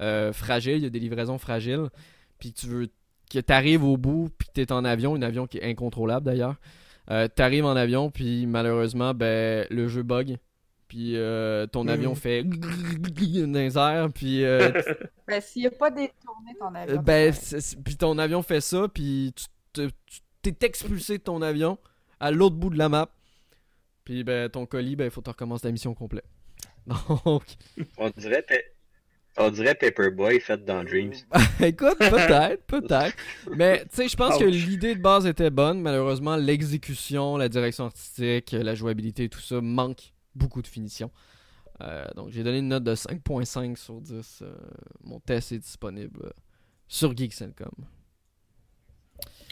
[0.00, 0.76] euh, fragile.
[0.76, 1.88] Il y a des livraisons fragiles.
[2.38, 2.86] Puis tu veux
[3.28, 6.24] que tu arrives au bout, puis tu es en avion, un avion qui est incontrôlable
[6.24, 6.54] d'ailleurs.
[7.10, 10.36] Euh, tu arrives en avion, puis malheureusement, ben, le jeu bug
[10.88, 12.16] puis euh, ton avion mm.
[12.16, 14.44] fait dans les airs, puis...
[14.44, 14.70] Euh,
[15.26, 17.02] ben, s'il n'y a pas détourné ton avion...
[17.02, 17.34] Ben,
[17.84, 19.34] puis ton avion fait ça, puis
[19.72, 19.88] tu
[20.42, 21.78] t'es expulsé de ton avion
[22.20, 23.10] à l'autre bout de la map,
[24.04, 26.26] puis ben, ton colis, ben, il faut que tu recommences la mission complète.
[27.24, 27.44] Donc...
[27.96, 28.44] On dirait...
[29.36, 31.14] On dirait Paperboy fait dans Dreams.
[31.60, 33.16] Écoute, peut-être, peut-être.
[33.56, 35.80] Mais tu sais, je pense que l'idée de base était bonne.
[35.80, 41.10] Malheureusement, l'exécution, la direction artistique, la jouabilité, tout ça manque beaucoup de finition.
[41.80, 44.40] Euh, donc j'ai donné une note de 5.5 sur 10.
[44.42, 44.54] Euh,
[45.02, 46.30] mon test est disponible euh,
[46.86, 47.72] sur Geeks.com.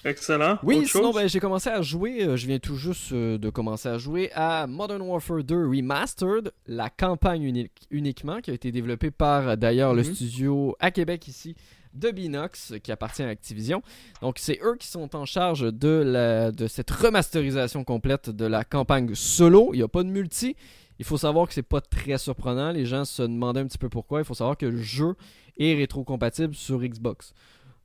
[0.04, 0.58] Excellent.
[0.64, 4.32] Oui, sinon ben, j'ai commencé à jouer, je viens tout juste de commencer à jouer
[4.34, 9.94] à Modern Warfare 2 Remastered, la campagne unique, uniquement, qui a été développée par d'ailleurs
[9.94, 10.14] le mhm.
[10.14, 11.54] studio à Québec ici
[11.94, 13.82] de Binox, qui appartient à Activision.
[14.20, 18.64] Donc c'est eux qui sont en charge de, la, de cette remasterisation complète de la
[18.64, 19.70] campagne solo.
[19.72, 20.56] Il n'y a pas de multi.
[20.98, 22.70] Il faut savoir que c'est pas très surprenant.
[22.70, 24.20] Les gens se demandaient un petit peu pourquoi.
[24.20, 25.14] Il faut savoir que le jeu
[25.58, 27.34] est rétrocompatible sur Xbox.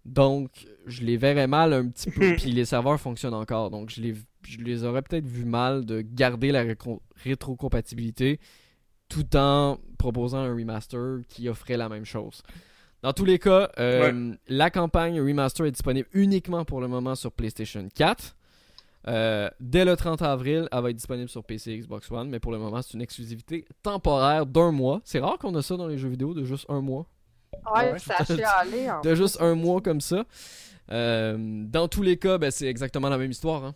[0.05, 2.35] Donc, je les verrais mal un petit peu.
[2.37, 3.69] Puis les serveurs fonctionnent encore.
[3.71, 6.63] Donc, je les, je les aurais peut-être vu mal de garder la
[7.23, 8.39] rétrocompatibilité
[9.09, 12.43] tout en proposant un remaster qui offrait la même chose.
[13.03, 17.31] Dans tous les cas, euh, la campagne remaster est disponible uniquement pour le moment sur
[17.31, 18.35] PlayStation 4.
[19.07, 22.39] Euh, dès le 30 avril, elle va être disponible sur PC et Xbox One, mais
[22.39, 25.01] pour le moment, c'est une exclusivité temporaire d'un mois.
[25.05, 27.05] C'est rare qu'on a ça dans les jeux vidéo de juste un mois.
[27.73, 28.89] Ouais, ça a chialé.
[29.03, 30.25] de juste un mois comme ça.
[30.91, 33.63] Euh, dans tous les cas, ben, c'est exactement la même histoire.
[33.63, 33.75] Hein.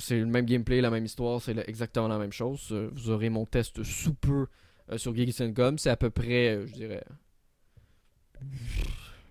[0.00, 2.72] C'est le même gameplay, la même histoire, c'est exactement la même chose.
[2.92, 4.46] Vous aurez mon test sous peu
[4.96, 5.78] sur Geeks.com.
[5.78, 7.04] C'est à peu près, je dirais,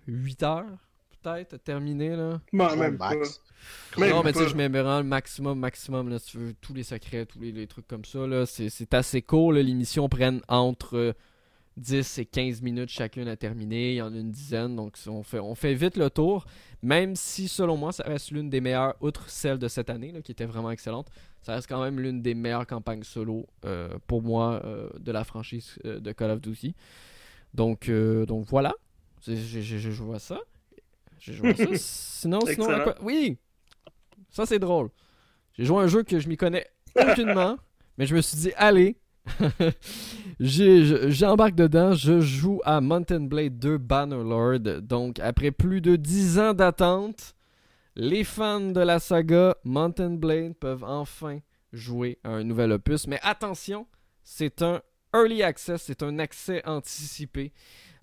[0.06, 0.66] 8 heures,
[1.22, 2.40] peut-être, terminé, là.
[2.52, 3.14] Non, même pas.
[3.98, 6.84] non, mais tu sais, je mets le maximum, maximum, là, si tu veux, tous les
[6.84, 8.46] secrets, tous les, trucs comme ça, là.
[8.46, 11.14] C'est assez court, Les missions prennent entre
[11.76, 13.92] 10 et 15 minutes chacune à terminer.
[13.92, 16.46] Il y en a une dizaine, donc on fait, on fait vite le tour.
[16.82, 20.22] Même si, selon moi, ça reste l'une des meilleures, outre celle de cette année, là,
[20.22, 21.08] qui était vraiment excellente,
[21.42, 25.24] ça reste quand même l'une des meilleures campagnes solo, euh, pour moi, euh, de la
[25.24, 26.74] franchise euh, de Call of Duty.
[27.54, 28.74] Donc, donc voilà.
[29.26, 30.40] Je, vois ça.
[31.18, 31.64] Je vois ça.
[31.74, 32.94] Sinon, sinon, quoi...
[33.02, 33.38] oui,
[34.30, 34.90] ça c'est drôle.
[35.54, 37.56] J'ai joué un jeu que je m'y connais aucunement,
[37.98, 38.98] mais je me suis dit, allez,
[40.40, 41.92] j'embarque dedans.
[41.92, 44.82] Je joue à Mountain Blade 2 Bannerlord.
[44.82, 47.34] Donc, après plus de 10 ans d'attente,
[47.94, 51.40] les fans de la saga Mountain Blade peuvent enfin
[51.72, 53.06] jouer à un nouvel opus.
[53.06, 53.86] Mais attention,
[54.22, 54.82] c'est un
[55.14, 57.52] early access, c'est un accès anticipé.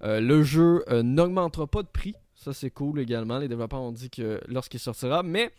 [0.03, 2.15] Euh, le jeu euh, n'augmentera pas de prix.
[2.35, 3.37] Ça, c'est cool également.
[3.37, 5.23] Les développeurs ont dit que lorsqu'il sortira.
[5.23, 5.51] Mais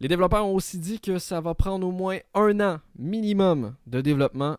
[0.00, 4.00] les développeurs ont aussi dit que ça va prendre au moins un an minimum de
[4.00, 4.56] développement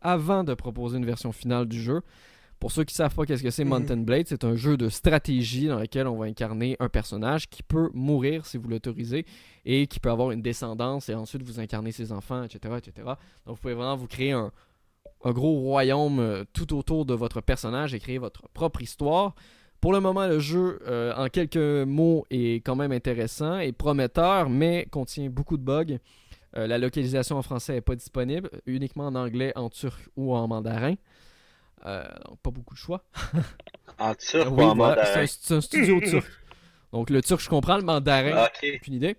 [0.00, 2.00] avant de proposer une version finale du jeu.
[2.58, 3.70] Pour ceux qui ne savent pas qu'est-ce que c'est mhm.
[3.70, 7.62] Mountain Blade, c'est un jeu de stratégie dans lequel on va incarner un personnage qui
[7.62, 9.24] peut mourir si vous l'autorisez
[9.64, 12.92] et qui peut avoir une descendance et ensuite vous incarner ses enfants, etc., etc.
[13.46, 14.52] Donc vous pouvez vraiment vous créer un,
[15.24, 19.34] un gros royaume euh, tout autour de votre personnage et créer votre propre histoire.
[19.80, 24.50] Pour le moment, le jeu, euh, en quelques mots, est quand même intéressant et prometteur,
[24.50, 25.98] mais contient beaucoup de bugs.
[26.56, 30.46] Euh, la localisation en français n'est pas disponible, uniquement en anglais, en turc ou en
[30.48, 30.96] mandarin.
[31.84, 33.04] donc, pas beaucoup de choix.
[33.98, 36.28] en turc ou en mandarin C'est un, studio turc.
[36.92, 39.16] Donc, le turc, je comprends, le mandarin, aucune idée.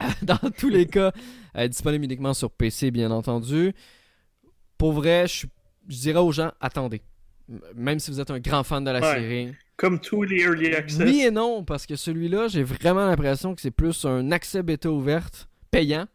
[0.22, 1.12] Dans tous les cas,
[1.68, 3.74] disponible uniquement sur PC, bien entendu
[4.82, 5.46] pour vrai, je,
[5.86, 7.02] dirais aux gens, attendez.
[7.76, 9.52] Même si vous êtes un grand fan de la série.
[9.76, 11.08] Comme tous les Early Access.
[11.08, 14.90] Oui et non, parce que celui-là, j'ai vraiment l'impression que c'est plus un accès bêta
[14.90, 16.06] ouverte, payant,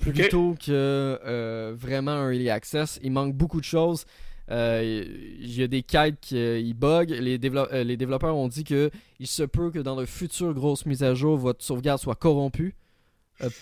[0.00, 2.98] plutôt que euh, vraiment un Early Access.
[3.04, 4.04] Il manque beaucoup de choses.
[4.50, 5.04] Euh,
[5.38, 7.10] il y a des quêtes qui euh, bug.
[7.10, 8.90] Les, les, développeurs ont dit que
[9.20, 12.74] il se peut que dans de futures grosses mises à jour, votre sauvegarde soit corrompue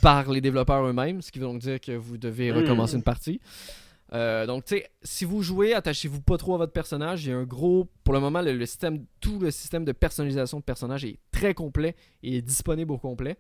[0.01, 3.01] par les développeurs eux-mêmes, ce qui veut donc dire que vous devez recommencer hmm.
[3.01, 3.41] une partie.
[4.13, 7.25] Euh, donc, tu sais, si vous jouez, attachez-vous pas trop à votre personnage.
[7.25, 7.89] Il y a un gros.
[8.05, 11.95] Pour le moment, le, système, tout le système de personnalisation de personnage est très complet
[12.23, 13.39] et est disponible au complet.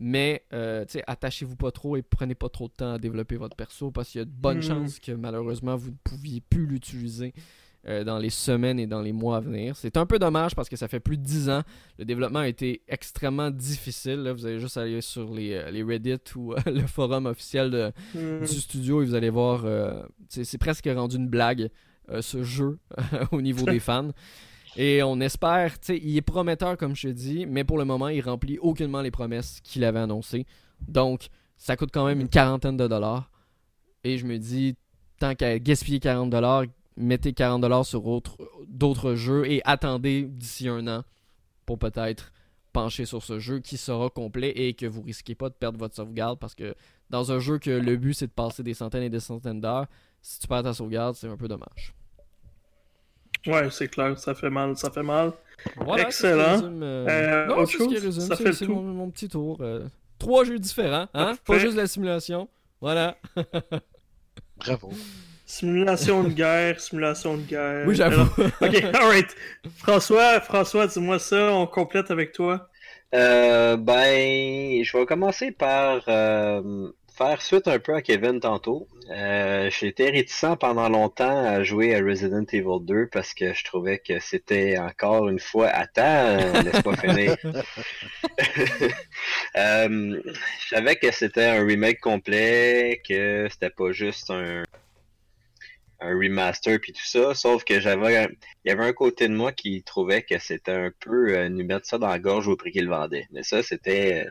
[0.00, 3.90] Mais euh, attachez-vous pas trop et prenez pas trop de temps à développer votre perso
[3.90, 4.62] parce qu'il y a de bonnes hmm.
[4.62, 7.34] chances que malheureusement vous ne pouviez plus l'utiliser
[7.86, 9.76] euh, dans les semaines et dans les mois à venir.
[9.76, 11.62] C'est un peu dommage parce que ça fait plus de 10 ans.
[11.98, 14.32] Le développement a été extrêmement difficile.
[14.34, 18.40] Vous allez juste aller sur les, euh, les Reddit ou le forum officiel hmm.
[18.40, 19.64] du studio et vous allez voir,
[20.28, 21.70] c'est presque rendu une blague
[22.20, 22.78] ce jeu
[23.32, 24.10] au niveau des fans.
[24.76, 27.84] Et on espère, tu sais, il est prometteur comme je te dis, mais pour le
[27.84, 30.46] moment, il remplit aucunement les promesses qu'il avait annoncées.
[30.86, 33.30] Donc, ça coûte quand même une quarantaine de dollars.
[34.04, 34.76] Et je me dis,
[35.18, 36.64] tant qu'à gaspiller 40 dollars,
[36.98, 38.02] mettez 40 dollars sur
[38.66, 41.04] d'autres jeux et attendez d'ici un an
[41.64, 42.32] pour peut-être
[42.72, 45.94] pencher sur ce jeu qui sera complet et que vous risquez pas de perdre votre
[45.94, 46.74] sauvegarde parce que
[47.10, 49.86] dans un jeu que le but c'est de passer des centaines et des centaines d'heures,
[50.20, 51.94] si tu perds ta sauvegarde, c'est un peu dommage.
[53.46, 55.32] Ouais, c'est clair, ça fait mal, ça fait mal.
[55.98, 56.62] Excellent.
[56.62, 59.58] Euh, euh, non, autre chose, ça fait mon, mon, petit tour.
[59.60, 59.86] Euh,
[60.18, 61.36] trois jeux différents, hein?
[61.44, 62.48] Pas juste la simulation.
[62.80, 63.16] Voilà.
[64.56, 64.92] Bravo.
[65.48, 67.84] Simulation de guerre, simulation de guerre.
[67.86, 68.30] Oui, j'avoue.
[68.60, 69.34] ok, alright.
[69.78, 72.68] François, François, dis-moi ça, on complète avec toi.
[73.14, 76.06] Euh, ben, je vais commencer par
[77.18, 78.86] faire suite un peu à Kevin tantôt.
[79.10, 83.98] Euh, J'étais réticent pendant longtemps à jouer à Resident Evil 2 parce que je trouvais
[83.98, 87.36] que c'était encore une fois à temps, laisse pas finir.
[89.56, 90.20] euh,
[90.60, 94.62] je savais que c'était un remake complet, que c'était pas juste un,
[96.00, 98.28] un remaster puis tout ça, sauf que j'avais
[98.64, 101.64] il y avait un côté de moi qui trouvait que c'était un peu euh, nous
[101.64, 103.26] mettre ça dans la gorge au prix qu'il vendait.
[103.32, 104.26] Mais ça, c'était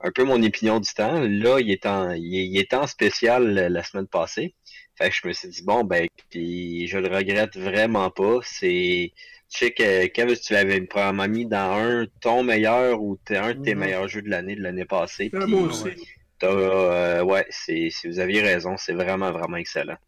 [0.00, 1.20] un peu mon opinion du temps.
[1.20, 4.54] Là, il est en, il est en spécial la semaine passée.
[4.96, 8.38] Fait que je me suis dit, bon, ben, puis je le regrette vraiment pas.
[8.42, 9.12] C'est,
[9.48, 13.62] tu sais que, Kevin, tu l'avais probablement mis dans un ton meilleur ou un de
[13.62, 13.80] tes mhm.
[13.80, 15.30] meilleurs jeux de l'année de l'année passée.
[15.34, 15.88] Ah, moi aussi.
[16.42, 19.98] Euh, ouais, c'est, si vous aviez raison, c'est vraiment, vraiment excellent.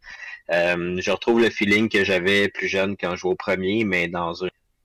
[0.51, 4.09] Euh, je retrouve le feeling que j'avais plus jeune quand je jouais au premier, mais
[4.09, 4.35] dans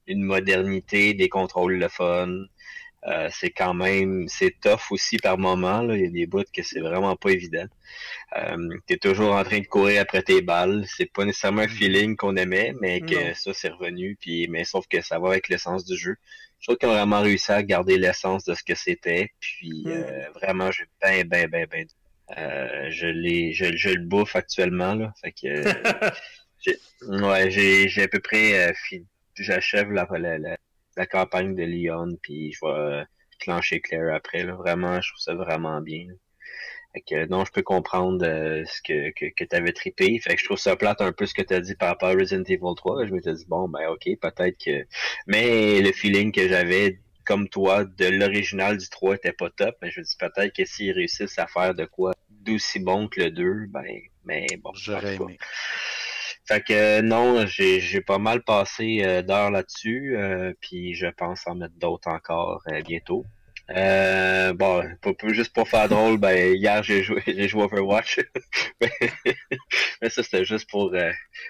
[0.07, 2.29] une modernité, des contrôles le fun,
[3.05, 5.81] euh, c'est quand même, c'est tough aussi par moment.
[5.81, 5.95] Là.
[5.95, 7.65] Il y a des bouts que c'est vraiment pas évident.
[8.35, 10.85] Euh, tu es toujours en train de courir après tes balles.
[10.87, 11.69] C'est pas nécessairement un mm.
[11.69, 14.17] feeling qu'on aimait, mais que ça, c'est revenu.
[14.19, 16.15] Puis, mais sauf que ça va avec l'essence du jeu.
[16.59, 19.31] Je trouve qu'on a vraiment réussi à garder l'essence de ce que c'était.
[19.39, 19.89] Puis mm.
[19.89, 21.87] euh, vraiment, j'ai ben, ben, ben, ben.
[22.37, 25.13] Euh, je l'ai, je, je, le bouffe actuellement là.
[25.21, 25.63] Fait que
[26.59, 28.73] j'ai, ouais, j'ai, j'ai à peu près
[29.35, 30.57] j'achève la, la,
[30.97, 33.03] la campagne de Lyon, puis je vais euh,
[33.39, 34.43] clencher Claire après.
[34.43, 34.55] Là.
[34.55, 36.07] Vraiment, je trouve ça vraiment bien.
[36.93, 40.19] Fait que, non, je peux comprendre euh, ce que, que, que tu avais trippé.
[40.19, 42.09] Fait que je trouve ça plate un peu ce que tu as dit par rapport
[42.09, 43.05] à Resident Evil 3.
[43.05, 44.85] Je me suis dit, bon, ben ok, peut-être que...
[45.27, 49.75] Mais le feeling que j'avais, comme toi, de l'original du 3 était pas top.
[49.81, 53.21] Mais je me dis peut-être que s'ils réussissent à faire de quoi d'aussi bon que
[53.21, 53.83] le 2, ben,
[54.23, 54.71] mais bon.
[54.73, 55.37] J'aurais aimé.
[56.47, 61.45] Fait que euh, non, j'ai pas mal passé euh, d'heures là-dessus, euh, puis je pense
[61.45, 63.25] en mettre d'autres encore bientôt.
[63.69, 64.83] Bon,
[65.27, 68.19] juste pour faire drôle, ben hier j'ai joué j'ai joué Overwatch.
[68.81, 70.93] mais ça c'était juste pour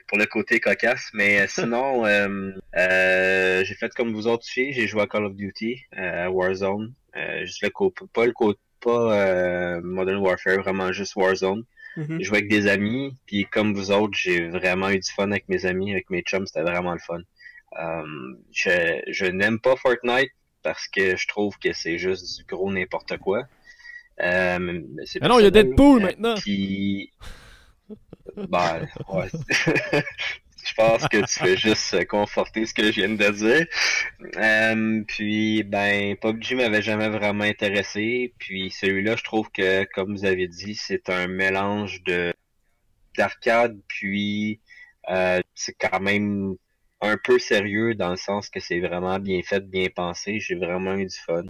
[0.08, 1.10] pour le côté cocasse.
[1.14, 2.06] Mais sinon,
[2.76, 5.82] j'ai fait comme vous autres filles, j'ai joué à Call of Duty,
[6.30, 6.94] Warzone.
[7.44, 7.70] juste le
[8.14, 11.64] pas le côté pas Modern Warfare, vraiment juste Warzone.
[11.98, 12.20] Mm-hmm.
[12.20, 15.50] Je jouais avec des amis, puis comme vous autres, j'ai vraiment eu du fun avec
[15.50, 17.22] mes amis, avec mes chums, c'était vraiment le fun.
[17.80, 20.32] Euh, je, je n'aime pas Fortnite
[20.64, 23.44] parce que je trouve que c'est juste du gros n'importe quoi.
[24.20, 24.82] Euh,
[25.22, 26.36] ah non, il y a Deadpool maintenant.
[26.36, 27.12] Puis,
[28.36, 29.28] ben, ouais.
[30.68, 33.68] je pense que tu fais juste conforter ce que je viens de dire.
[34.38, 38.34] Euh, puis, ben, PUBG m'avait jamais vraiment intéressé.
[38.40, 42.34] Puis, celui-là, je trouve que, comme vous avez dit, c'est un mélange de
[43.18, 44.60] d'arcade, puis
[45.10, 46.56] euh, c'est quand même
[47.02, 50.40] un peu sérieux dans le sens que c'est vraiment bien fait, bien pensé.
[50.40, 51.44] J'ai vraiment eu du fun.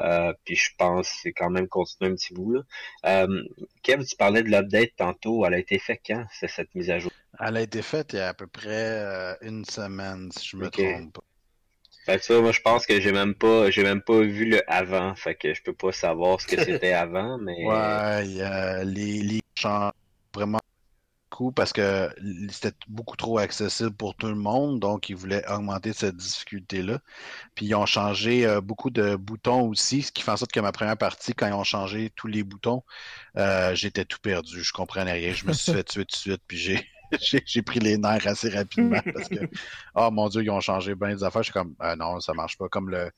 [0.00, 2.52] Euh, puis je pense que c'est quand même continué un petit bout.
[2.52, 2.62] Là.
[3.06, 3.42] Euh,
[3.82, 5.44] Kev, tu parlais de l'update tantôt.
[5.44, 7.10] Elle a été faite quand, cette mise à jour?
[7.40, 10.56] Elle a été faite il y a à peu près euh, une semaine, si je
[10.56, 11.22] me trompe pas.
[12.06, 14.62] Fait que ça, moi je pense que j'ai même pas j'ai même pas vu le
[14.72, 15.14] avant.
[15.14, 17.66] Fait que je peux pas savoir ce que c'était avant, mais.
[17.66, 19.40] Ouais, il y a les, les
[20.34, 20.60] vraiment
[21.54, 22.10] parce que
[22.50, 26.98] c'était beaucoup trop accessible pour tout le monde, donc ils voulaient augmenter cette difficulté-là.
[27.54, 30.60] Puis ils ont changé euh, beaucoup de boutons aussi, ce qui fait en sorte que
[30.60, 32.82] ma première partie, quand ils ont changé tous les boutons,
[33.36, 36.42] euh, j'étais tout perdu, je comprenais rien, je me suis fait tuer tout de suite,
[36.46, 36.86] puis j'ai
[37.46, 39.36] j'ai pris les nerfs assez rapidement parce que,
[39.94, 41.42] oh mon Dieu, ils ont changé bien des affaires.
[41.42, 42.68] Je suis comme, euh, non, ça marche pas.
[42.68, 43.10] Comme le,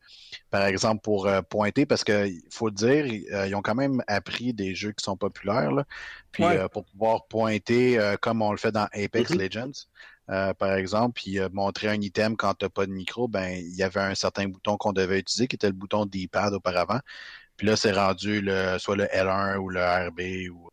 [0.50, 4.02] par exemple, pour euh, pointer, parce qu'il faut le dire, euh, ils ont quand même
[4.06, 5.72] appris des jeux qui sont populaires.
[5.72, 5.84] Là.
[6.32, 9.38] Puis pour pouvoir pointer comme on le fait dans Apex mm-hmm.
[9.38, 13.74] Legends, par exemple, puis montrer un item quand tu n'as pas de micro, ben il
[13.74, 17.00] y avait un certain bouton qu'on devait utiliser qui était le bouton D-pad auparavant.
[17.56, 20.70] Puis là, c'est rendu le, soit le L1 ou le RB ou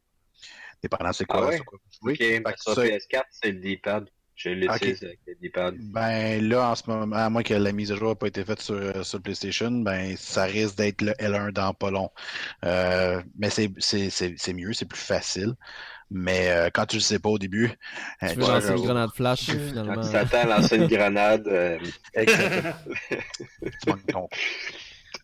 [0.82, 1.50] dépendant c'est quoi.
[1.52, 4.10] Ah quoi Ok, sur PS4, c'est le D-pad.
[4.38, 5.76] Je l'utilise avec le D-pad.
[5.80, 8.46] Ben là, en ce moment, à moins que la mise à jour n'ait pas été
[8.46, 12.12] faite sur, euh, sur PlayStation, ben ça risque d'être le L1 dans pas long.
[12.64, 15.56] Euh, mais c'est mieux, c'est plus facile.
[16.12, 17.72] Mais euh, quand tu le sais pas au début.
[18.22, 19.96] Tu veux lancer une grenade flash, finalement.
[19.96, 21.48] Quand tu t'attends à lancer une grenade.
[21.48, 21.80] Euh...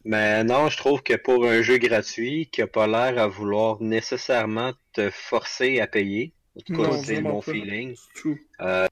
[0.05, 3.80] Mais non, je trouve que pour un jeu gratuit qui n'a pas l'air à vouloir
[3.80, 7.95] nécessairement te forcer à payer, en tout cas, c'est mon feeling.
[8.62, 8.88] Euh,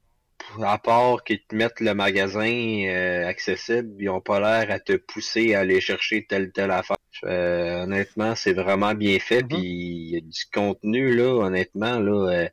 [0.61, 4.93] à part qu'ils te mettent le magasin euh, accessible, ils n'ont pas l'air à te
[4.93, 6.97] pousser à aller chercher telle telle affaire.
[7.23, 9.43] Euh, honnêtement, c'est vraiment bien fait.
[9.43, 9.47] Mm-hmm.
[9.47, 12.49] Puis il y a du contenu là, honnêtement là,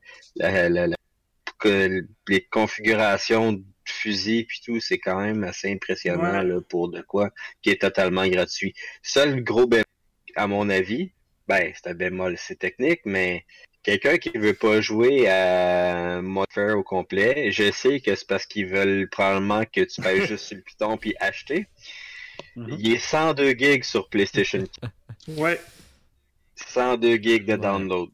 [2.29, 7.31] les configurations de fusil puis tout, c'est quand même assez impressionnant là, pour de quoi
[7.63, 8.75] qui est totalement gratuit.
[9.03, 9.85] Seul gros bémol,
[10.37, 11.13] à mon avis,
[11.49, 13.47] ben c'est un bémol, c'est technique, mais
[13.89, 18.67] quelqu'un qui veut pas jouer à Modern au complet, je sais que c'est parce qu'ils
[18.67, 21.67] veulent probablement que tu payes juste sur le Python puis acheter.
[22.55, 22.77] Mhm.
[22.79, 24.65] Il est 102 gigs sur PlayStation.
[25.29, 25.59] ouais.
[26.55, 28.11] 102 gigs de download.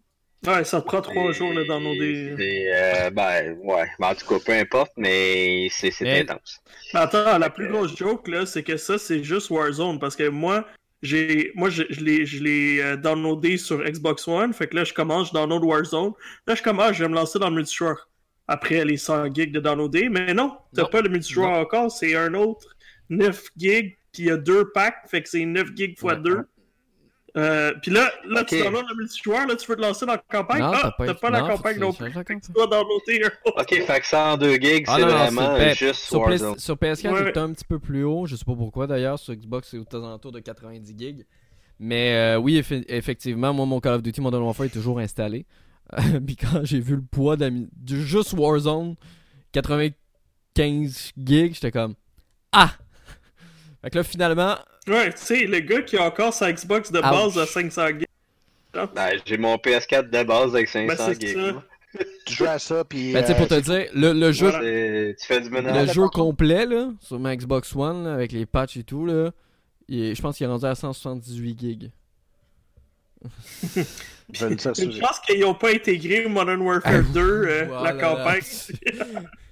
[0.46, 2.36] Ouais, ça prend trois jours le downloader.
[2.38, 3.86] Euh, ben, ouais.
[3.98, 6.60] Ben, en tout cas, peu importe, mais c'est intense.
[6.92, 9.98] Attends, la plus grosse joke, là, c'est que ça, c'est juste Warzone.
[9.98, 10.66] Parce que moi,
[11.04, 14.52] j'ai moi je, je l'ai euh, downloadé sur Xbox One.
[14.52, 16.12] Fait que là je commence je download Warzone.
[16.46, 18.08] Là je commence je vais me lancer dans le multijoueur
[18.48, 20.08] après les 100 gigs de downloader.
[20.08, 21.90] Mais non t'as pas le multijoueur encore.
[21.90, 22.74] C'est un autre
[23.10, 25.06] 9 gigs puis il y a deux packs.
[25.06, 26.46] Fait que c'est 9 gigs x 2
[27.36, 30.18] euh, puis là, là tu downloads le multijoueur, là, tu veux te lancer dans la
[30.18, 30.60] campagne?
[30.60, 32.12] Non, ah, t'as pas, la campagne non plus.
[32.12, 36.58] Tu dois downloader Ok, fait que 102 gigs, ah, c'est vraiment juste sur, Warzone.
[36.58, 38.26] sur PS4, c'est un petit peu plus haut.
[38.26, 39.18] Je sais pas pourquoi d'ailleurs.
[39.18, 41.26] Sur Xbox, c'est aux alentours de 90 gigs.
[41.80, 45.44] Mais euh, oui, effectivement, moi, mon Call of Duty Modern Warfare est toujours installé.
[46.26, 48.94] Puis quand j'ai vu le poids de juste Warzone,
[49.52, 51.94] 95 gigs, j'étais comme
[52.52, 52.74] Ah!
[53.82, 54.54] Fait que là, finalement,
[54.86, 58.06] Ouais, tu sais, le gars qui a encore sa Xbox de base à 500 gigs.
[58.72, 61.54] Ben, j'ai mon PS4 de base avec 500 ben, gigs.
[62.26, 63.12] tu joues à ça, puis.
[63.12, 64.50] Ben, tu sais, pour te euh, dire, le, le jeu.
[65.18, 68.84] Tu fais du Le jeu complet, là, sur ma Xbox One, avec les patchs et
[68.84, 69.30] tout, là,
[69.88, 71.90] je pense qu'il est rendu à 178 gigs.
[74.32, 78.42] je pense qu'ils n'ont pas intégré Modern Warfare 2, euh, la campagne.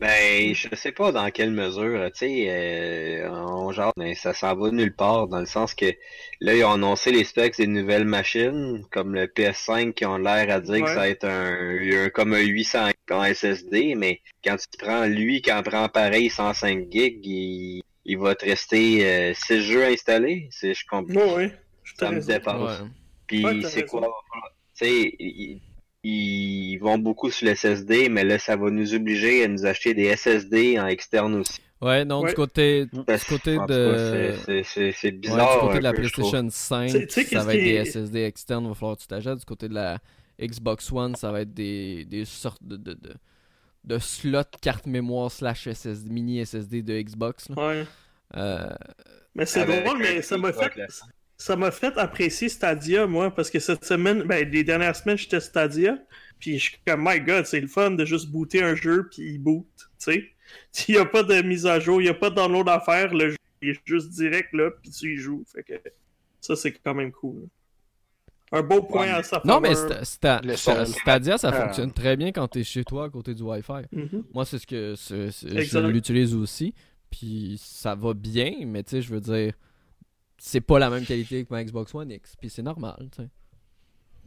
[0.00, 4.70] Ben, je sais pas dans quelle mesure, tu sais, euh, genre, mais ça s'en va
[4.70, 5.92] nulle part, dans le sens que
[6.40, 10.50] là, ils ont annoncé les specs des nouvelles machines, comme le PS5, qui ont l'air
[10.50, 14.78] à dire que ça va être un, comme un 800 en SSD, mais quand tu
[14.78, 19.84] prends lui, quand prend pareil 105 gigs, il, il va te rester euh, 6 jeux
[19.84, 21.36] installés, c'est je comprends.
[21.36, 21.50] oui,
[21.98, 22.84] ça me dépasse.
[23.26, 24.08] Puis c'est quoi,
[24.74, 25.60] tu sais,
[26.02, 29.94] ils vont beaucoup sur le SSD, mais là, ça va nous obliger à nous acheter
[29.94, 31.60] des SSD en externe aussi.
[31.80, 34.34] Ouais, non, du côté, du côté de.
[34.64, 35.60] C'est bizarre.
[35.60, 38.96] du côté de la PlayStation 5, ça va être des SSD externes, il va falloir
[38.96, 39.38] que tu t'achètes.
[39.38, 39.98] Du côté de la
[40.40, 43.14] Xbox One, ça va être des, des sortes de, de, de,
[43.84, 47.48] de slots carte mémoire slash SSD, mini SSD de Xbox.
[47.56, 47.84] Ouais.
[48.36, 48.68] Euh...
[49.34, 50.72] Mais c'est drôle, mais ça m'a fait
[51.40, 55.40] ça m'a fait apprécier Stadia, moi, parce que cette semaine, ben, les dernières semaines, j'étais
[55.40, 55.96] Stadia,
[56.38, 59.22] puis je suis comme, my god, c'est le fun de juste booter un jeu, puis
[59.22, 60.24] il boot, tu sais.
[60.88, 62.80] Il n'y a pas de mise à jour, il n'y a pas de download à
[62.80, 65.44] faire, le jeu est juste direct, là, puis tu y joues.
[65.46, 65.74] Fait que
[66.40, 67.46] ça, c'est quand même cool.
[68.50, 71.52] Un beau point à sa Non, mais Stadia, ça ah.
[71.52, 73.86] fonctionne très bien quand tu es chez toi à côté du Wi-Fi.
[73.94, 74.22] Mm-hmm.
[74.34, 76.74] Moi, c'est ce que je l'utilise aussi,
[77.10, 79.54] puis ça va bien, mais tu sais, je veux dire
[80.42, 82.34] c'est pas la même qualité que ma Xbox One X.
[82.36, 83.28] Puis c'est normal, tu sais.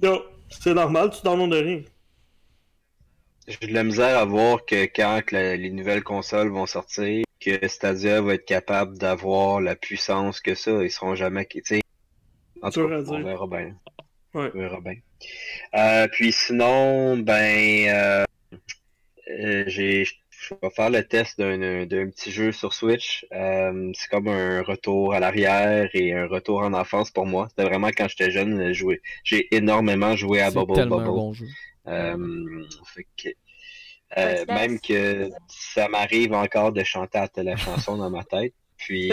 [0.01, 1.81] Non, c'est normal, tu t'en de rien.
[3.47, 8.21] J'ai de la misère à voir que quand les nouvelles consoles vont sortir, que Stadia
[8.21, 10.83] va être capable d'avoir la puissance que ça.
[10.83, 11.45] Ils seront jamais.
[11.45, 11.81] Tu sais.
[12.61, 13.75] En tout cas, on verra bien.
[14.33, 14.51] Ouais.
[14.53, 14.95] On verra bien.
[15.75, 18.23] Euh, puis sinon, ben, euh,
[19.29, 20.05] euh j'ai
[20.43, 23.25] je vais faire le test d'un petit jeu sur Switch.
[23.31, 27.47] Euh, c'est comme un retour à l'arrière et un retour en enfance pour moi.
[27.49, 29.01] C'était vraiment quand j'étais jeune, jouer.
[29.23, 31.37] J'ai énormément joué à Bubble Bubble.
[31.85, 38.53] fait que, même que ça m'arrive encore de chanter à la chanson dans ma tête.
[38.77, 39.11] Puis,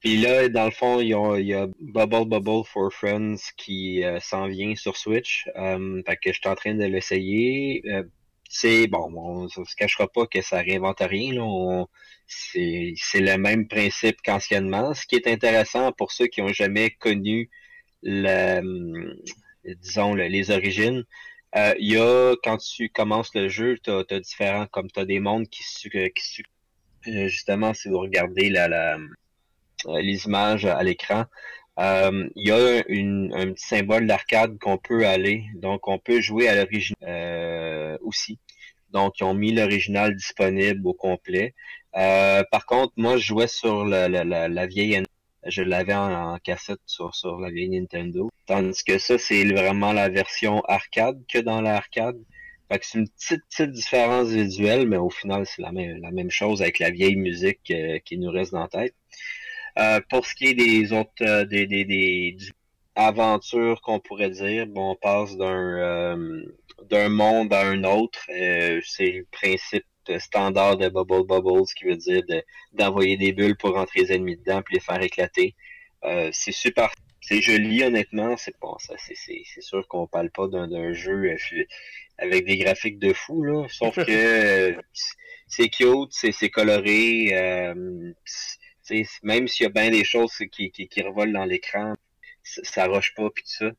[0.00, 4.74] Puis là, dans le fond, il y a, Bubble Bubble for Friends qui s'en vient
[4.74, 5.44] sur Switch.
[5.54, 7.82] fait que je suis en train de l'essayer
[8.56, 11.86] c'est bon, on, ne se cachera pas que ça réinvente rien.
[12.28, 14.94] c'est, le même principe qu'anciennement.
[14.94, 17.50] Ce qui est intéressant pour ceux qui ont jamais connu
[18.06, 19.14] hum,
[19.64, 21.04] disons les origines,
[21.56, 25.04] euh, il y a quand tu commences le jeu, tu as, différents comme tu as
[25.04, 26.42] des mondes qui, qui
[27.08, 28.98] euh, justement si vous regardez la, la
[29.86, 31.24] euh, les images à l'écran,
[31.78, 36.54] il y a un petit symbole d'arcade qu'on peut aller, donc on peut jouer à
[36.54, 36.94] l'origine
[38.00, 38.38] aussi.
[38.94, 41.52] Donc, ils ont mis l'original disponible au complet.
[41.96, 45.02] Euh, par contre, moi, je jouais sur la, la, la, vieille
[45.46, 48.30] je l'avais en, cassette sur, sur la vieille Nintendo.
[48.46, 52.16] Tandis que ça, c'est vraiment la version arcade que dans l'arcade.
[52.70, 56.12] Fait que c'est une petite, petite différence visuelle, mais au final, c'est la même, la
[56.12, 58.94] même chose avec la vieille musique euh, qui nous reste dans la tête.
[59.78, 62.36] Euh, pour ce qui est des autres des, des, des
[62.94, 66.16] aventures qu'on pourrait dire, bon, on passe d'un
[66.82, 68.20] d'un monde à un autre.
[68.30, 69.84] Euh, c'est le principe
[70.18, 72.22] standard de Bubble Bubbles qui veut dire
[72.72, 75.54] d'envoyer des bulles pour rentrer les ennemis dedans puis les faire éclater.
[76.04, 76.90] Euh, c'est super.
[77.20, 78.36] C'est joli, honnêtement.
[78.36, 78.94] C'est pas ça.
[78.98, 81.64] C'est sûr qu'on parle pas d'un jeu euh,
[82.18, 83.66] avec des graphiques de fou, là.
[83.68, 84.76] Sauf que
[85.46, 87.30] c'est cute, c'est coloré.
[89.22, 91.94] même s'il y a bien des choses qui, qui, qui revolent dans l'écran,
[92.44, 93.70] ça roche pas puis tout ça.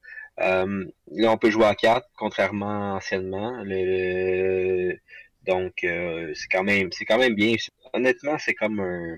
[0.41, 3.63] Euh, là, on peut jouer à 4, contrairement anciennement.
[3.63, 4.97] Le,
[5.43, 7.55] donc, euh, c'est quand même, c'est quand même bien.
[7.93, 9.17] Honnêtement, c'est comme un,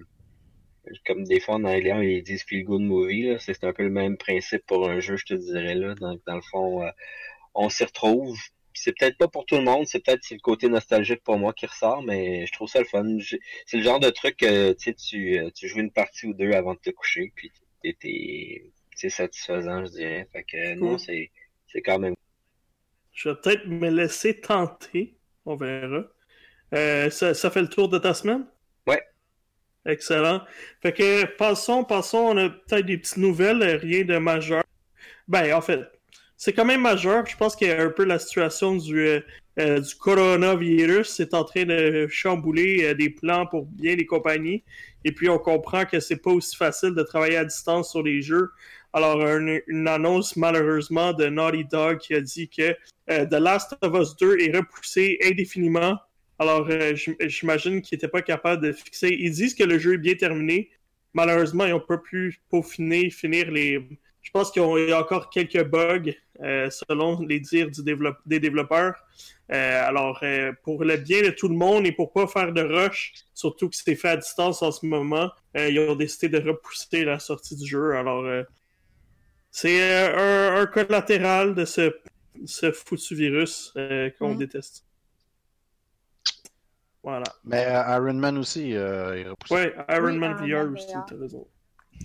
[1.06, 3.36] comme des fois dans les ils disent feel good movie.
[3.40, 5.96] C'est un peu le même principe pour un jeu, je te dirais là.
[5.96, 6.92] Donc, dans le fond, euh,
[7.56, 8.38] on s'y retrouve.
[8.74, 11.66] C'est peut-être pas pour tout le monde, c'est peut-être le côté nostalgique pour moi qui
[11.66, 13.18] ressort, mais je trouve ça le fun.
[13.66, 16.80] C'est le genre de truc que tu, tu joues une partie ou deux avant de
[16.80, 17.52] te coucher, puis
[17.82, 20.28] t'es c'est satisfaisant, je dirais.
[20.34, 21.30] Fait que non, c'est,
[21.86, 22.16] quand même.
[23.14, 25.16] Je vais peut-être me laisser tenter.
[25.46, 26.04] On verra.
[26.74, 28.46] Euh, ça, fait le tour de ta semaine?
[28.88, 29.02] Ouais.
[29.86, 30.42] Excellent.
[30.82, 34.64] Fait que passons, passons, on a peut-être des petites nouvelles, rien de majeur.
[35.28, 35.82] Ben, en fait,
[36.36, 37.26] c'est quand même majeur.
[37.28, 39.20] Je pense qu'il y a un peu la situation du, euh,
[39.60, 41.08] euh, du coronavirus.
[41.08, 44.64] C'est en train de chambouler des plans pour bien les compagnies.
[45.06, 48.22] Et puis, on comprend que c'est pas aussi facile de travailler à distance sur les
[48.22, 48.50] jeux
[48.98, 49.22] alors,
[49.68, 52.76] une, annonce malheureusement de Naughty Dog qui a dit que
[53.12, 56.00] euh, The Last of Us 2 est repoussé indéfiniment.
[56.40, 59.16] Alors, euh, j'imagine qu'ils n'étaient pas capables de fixer.
[59.20, 60.72] Ils disent que le jeu est bien terminé.
[61.14, 63.88] Malheureusement, ils n'ont pas pu peaufiner, finir les.
[64.24, 67.70] Je pense qu'il y a encore quelques bugs, euh, selon les dires
[68.26, 68.96] des développeurs.
[69.50, 70.24] alors,
[70.64, 73.76] pour le bien de tout le monde et pour pas faire de rush, surtout que
[73.76, 77.68] c'est fait à distance en ce moment, ils ont décidé de repousser la sortie du
[77.68, 77.94] jeu.
[77.94, 78.26] Alors,
[79.52, 81.96] c'est euh, un, collatéral de ce,
[82.46, 84.38] ce foutu virus euh, qu'on mm.
[84.38, 84.88] déteste.
[87.08, 87.24] Voilà.
[87.46, 89.52] Mais euh, Iron Man aussi, euh, il repousse.
[89.52, 91.48] Ouais, Iron Man VR aussi, t'as raison.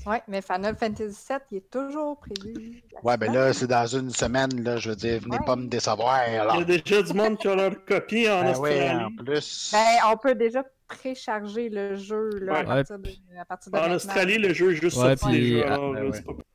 [0.07, 2.82] Ouais, mais Final Fantasy VII, il est toujours prévu.
[3.03, 6.20] Ouais, ben là, c'est dans une semaine, là, je veux dire, venez pas me décevoir.
[6.28, 8.78] Il y a déjà du monde qui a leur copie en ben Australie.
[8.78, 9.70] Ouais, en plus.
[9.72, 10.64] Ben, on peut déjà
[10.97, 14.76] précharger le jeu là, à, partir de, à, partir de, En Australie, le jeu est
[14.76, 15.38] juste ouais, sorti.
[15.38, 15.78] Puis, à...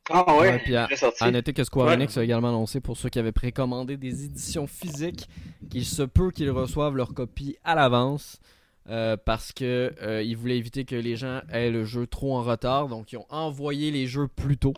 [0.09, 0.87] Ah ouais, puis à,
[1.19, 4.67] à, noter que Square Enix a également annoncé pour ceux qui avaient précommandé des éditions
[4.67, 5.27] physiques
[5.69, 8.39] qu'il se peut qu'ils reçoivent leur copie à l'avance.
[8.89, 12.41] Euh, parce que euh, ils voulaient éviter que les gens aient le jeu trop en
[12.41, 14.75] retard, donc ils ont envoyé les jeux plus tôt.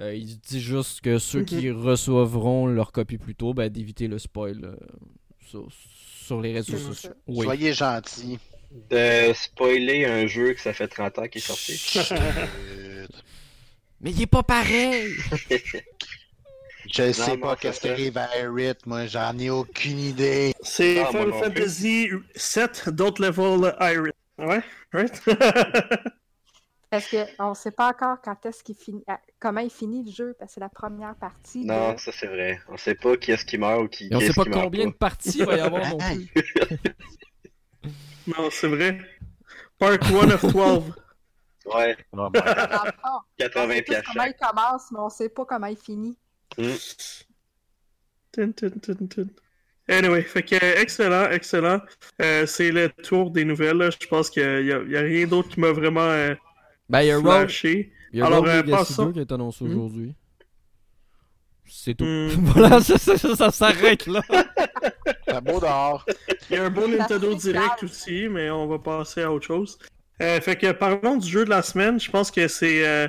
[0.00, 1.76] Euh, ils disent juste que ceux qui mhm.
[1.76, 4.76] recevront leur copie plus tôt, ben, d'éviter le spoil euh,
[5.46, 7.10] sur, sur, les réseaux sociaux.
[7.26, 7.44] Oui.
[7.44, 8.38] Soyez gentils
[8.70, 11.98] de spoiler un jeu que ça fait 30 ans qu'il est sorti.
[14.00, 15.14] Mais il est pas pareil!
[16.92, 20.54] Je sais pas qu'est-ce qui arrive à Erit, moi j'en ai aucune idée.
[20.62, 24.12] C'est Final Fantasy 7 d'autres level Irit.
[24.38, 24.62] Ouais,
[24.92, 25.22] right?
[26.90, 29.04] Parce qu'on ne sait pas encore quand est-ce qu'il finit,
[29.38, 31.64] comment il finit le jeu, parce que c'est la première partie.
[31.64, 32.58] Non, ça c'est vrai.
[32.68, 34.08] On sait pas qui est-ce qui meurt ou qui.
[34.10, 36.32] Et on sait pas combien de parties il va y avoir non plus.
[38.36, 38.98] Non, c'est vrai.
[39.78, 40.94] Part 1 of 12.
[41.66, 41.94] Ouais.
[42.14, 42.30] Non,
[43.36, 44.02] 80 pièces.
[44.06, 46.16] Comment il commence, mais on sait pas comment il finit.
[46.58, 46.72] Mm.
[49.88, 51.80] Anyway, fait que excellent, excellent.
[52.22, 53.90] Euh, c'est le tour des nouvelles.
[54.00, 56.34] Je pense qu'il n'y a, a, rien d'autre qui m'a vraiment euh,
[56.88, 57.92] ben, il y a flashé.
[58.12, 59.12] Il y a Alors, euh, passons...
[59.12, 59.70] qui est annoncé hmm?
[59.70, 60.14] aujourd'hui.
[61.66, 62.04] C'est tout.
[62.04, 62.28] Hmm.
[62.54, 64.22] voilà, ça, ça, s'arrête là.
[65.32, 66.04] Un beau dehors.
[66.50, 69.78] Il y a un beau Nintendo Direct aussi, mais on va passer à autre chose.
[70.20, 71.98] Euh, fait que parlons du jeu de la semaine.
[71.98, 73.08] Je pense que c'est euh,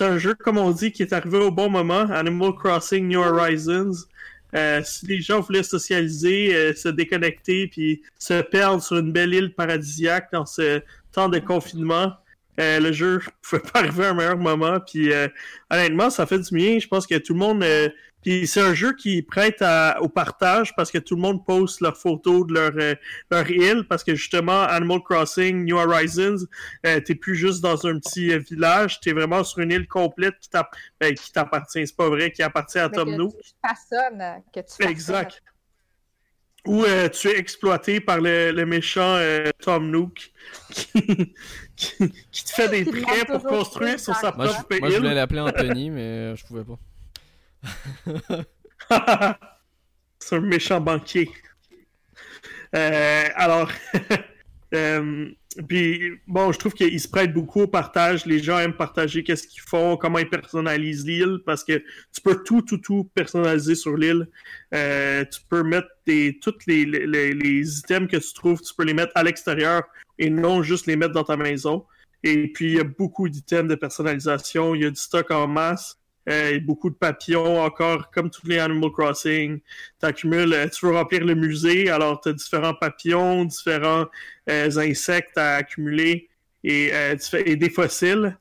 [0.00, 2.06] un jeu, comme on dit, qui est arrivé au bon moment.
[2.10, 4.06] Animal Crossing New Horizons.
[4.54, 9.54] Euh, si les gens voulaient socialiser, se déconnecter, puis se perdre sur une belle île
[9.54, 12.12] paradisiaque dans ce temps de confinement,
[12.58, 14.80] le jeu pouvait pas arriver à un meilleur moment.
[14.80, 15.10] Puis
[15.70, 16.78] honnêtement, ça fait du bien.
[16.78, 17.64] Je pense que tout le monde
[18.22, 19.64] puis c'est un jeu qui prête
[20.00, 22.94] au partage parce que tout le monde poste leurs photos de leur, euh,
[23.30, 26.46] leur île parce que justement Animal Crossing New Horizons,
[26.86, 30.34] euh, t'es plus juste dans un petit euh, village, t'es vraiment sur une île complète
[30.40, 30.50] qui
[31.00, 33.32] ben, t'appartient, c'est pas vrai, qui appartient à Tom Nook.
[33.32, 35.42] Que tu façonnes, que tu Exact.
[36.66, 39.18] Ou tu es exploité par le, le méchant
[39.62, 40.30] Tom Nook
[40.70, 40.92] qui,
[41.74, 44.80] qui, te fait des prêts pour construire sur sa propre île.
[44.80, 46.78] Moi je voulais l'appeler Anthony mais je pouvais pas.
[50.18, 51.30] C'est un méchant banquier.
[52.74, 53.70] Euh, alors,
[54.74, 55.30] euh,
[55.66, 58.26] puis bon, je trouve qu'il se prête beaucoup au partage.
[58.26, 61.82] Les gens aiment partager qu'est-ce qu'ils font, comment ils personnalisent l'île, parce que
[62.12, 64.28] tu peux tout, tout, tout personnaliser sur l'île.
[64.74, 68.84] Euh, tu peux mettre des, tous les, les, les, items que tu trouves, tu peux
[68.84, 69.82] les mettre à l'extérieur
[70.18, 71.84] et non juste les mettre dans ta maison.
[72.22, 74.74] Et puis, il y a beaucoup d'items de personnalisation.
[74.74, 75.98] Il y a du stock en masse.
[76.30, 79.58] Euh, beaucoup de papillons encore, comme tous les Animal Crossing.
[79.98, 84.06] T'accumules, euh, tu veux remplir le musée, alors tu as différents papillons, différents
[84.48, 86.28] euh, insectes à accumuler
[86.62, 86.92] et,
[87.46, 88.38] et, des fossiles.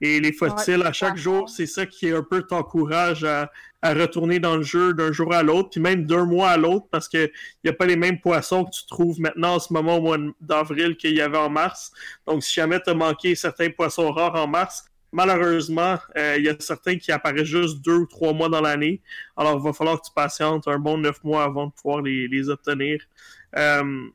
[0.00, 4.38] Et les fossiles, à chaque jour, c'est ça qui un peu t'encourage à, à, retourner
[4.38, 7.30] dans le jeu d'un jour à l'autre, puis même d'un mois à l'autre, parce qu'il
[7.64, 10.18] n'y a pas les mêmes poissons que tu trouves maintenant en ce moment au mois
[10.40, 11.92] d'avril qu'il y avait en mars.
[12.26, 16.48] Donc, si jamais tu as manqué certains poissons rares en mars, malheureusement, euh, il y
[16.48, 19.00] a certains qui apparaissent juste deux ou trois mois dans l'année.
[19.36, 22.48] Alors, il va falloir que tu patientes un bon neuf mois avant de pouvoir les,
[22.48, 23.00] obtenir.
[23.56, 24.08] Euh,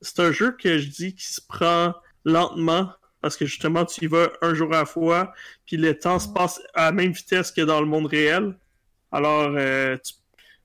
[0.00, 1.94] c'est un jeu que je dis qui se prend
[2.24, 2.90] lentement
[3.20, 5.32] parce que justement, tu y vas un jour à la fois,
[5.64, 8.54] puis le temps se passe à la même vitesse que dans le monde réel.
[9.12, 9.96] Alors, euh,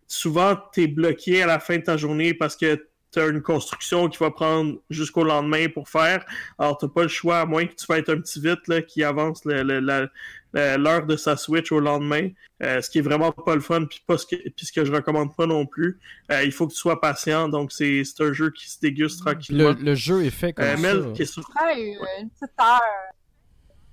[0.07, 3.41] souvent, tu es bloqué à la fin de ta journée parce que tu as une
[3.41, 6.25] construction qui va prendre jusqu'au lendemain pour faire.
[6.57, 9.03] Alors, tu pas le choix, à moins que tu fasses un petit vite là, qui
[9.03, 12.29] avance l'heure de sa Switch au lendemain.
[12.61, 14.83] Euh, ce qui est vraiment pas le fun, puis, pas ce que, puis ce que
[14.83, 15.97] je recommande pas non plus.
[16.31, 19.75] Euh, il faut que tu sois patient, donc c'est un jeu qui se déguste tranquillement.
[19.79, 21.11] Le, jeu est fait comme euh, ça.
[21.13, 21.49] Qui est sur...
[21.73, 22.81] une, petite heure.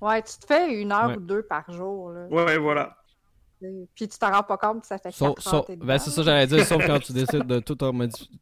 [0.00, 2.10] Ouais, tu te fais une heure ou deux par jour.
[2.10, 2.26] Là.
[2.26, 2.96] Ouais, voilà.
[3.60, 6.46] Puis tu t'en rends pas compte que ça fait 4 ans ben c'est ça j'allais
[6.46, 7.78] dire, sauf quand tu décides de tout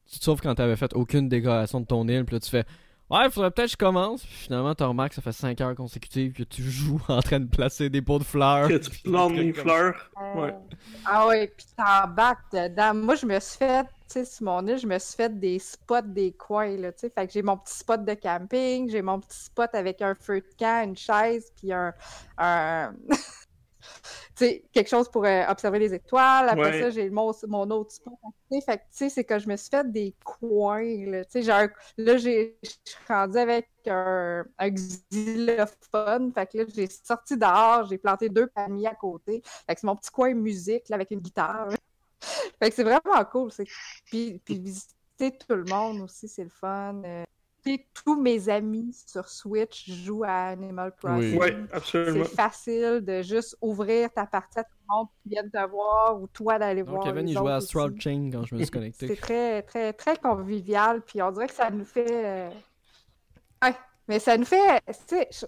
[0.07, 2.65] Sauf quand t'avais fait aucune décoration de ton île, puis là tu fais
[3.11, 4.25] Ouais, il faudrait peut-être que je commence.
[4.25, 7.39] Puis finalement, tu remarques que ça fait 5 heures consécutives que tu joues en train
[7.39, 8.69] de placer des pots de fleurs.
[8.69, 10.11] Que tu plantes des fleurs.
[10.35, 10.55] Ouais.
[11.05, 12.95] Ah ouais, puis t'embarques dedans.
[12.95, 15.59] Moi, je me suis fait, tu sais, sur mon île, je me suis fait des
[15.59, 17.11] spots des coins, là, tu sais.
[17.11, 20.41] Fait que j'ai mon petit spot de camping, j'ai mon petit spot avec un feu
[20.41, 21.93] de camp, une chaise, puis un...
[22.39, 22.95] un...
[24.37, 26.49] sais, quelque chose pour euh, observer les étoiles.
[26.49, 28.14] Après ça, j'ai mon, mon autre spot.
[28.64, 31.07] Fait que, c'est que je me suis fait des coins.
[31.07, 31.68] Là, genre,
[31.99, 36.32] là j'ai, je suis rendue avec un, un xylophone.
[36.32, 39.43] Fait que là, j'ai sorti dehors, j'ai planté deux palmiers à côté.
[39.66, 41.68] Fait que c'est mon petit coin musique là, avec une guitare.
[42.59, 43.51] fait que c'est vraiment cool.
[44.07, 47.03] Puis, puis visiter tout le monde aussi, c'est le fun.
[47.05, 47.24] Euh,
[47.95, 51.39] tous mes amis sur Switch jouent à Animal Crossing.
[51.39, 52.25] Oui, absolument.
[52.25, 56.21] C'est facile de juste ouvrir ta partie à tout le monde qui vient te voir
[56.21, 57.03] ou toi d'aller voir.
[57.05, 59.09] Kevin, il jouait à Astral Chain quand je me suis connecté.
[59.09, 61.03] C'est très, très, très convivial.
[61.03, 62.07] Puis on dirait que ça nous fait.
[62.11, 62.51] Euh,
[63.62, 63.75] ouais,
[64.07, 64.83] mais ça nous fait,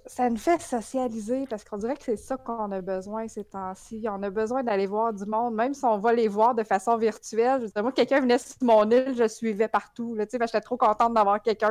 [0.06, 4.06] ça nous fait socialiser parce qu'on dirait que c'est ça qu'on a besoin ces temps-ci.
[4.08, 6.96] On a besoin d'aller voir du monde, même si on va les voir de façon
[6.96, 7.66] virtuelle.
[7.74, 10.14] Je moi, quelqu'un venait sur mon île, je suivais partout.
[10.14, 11.70] Là, j'étais trop contente d'avoir quelqu'un.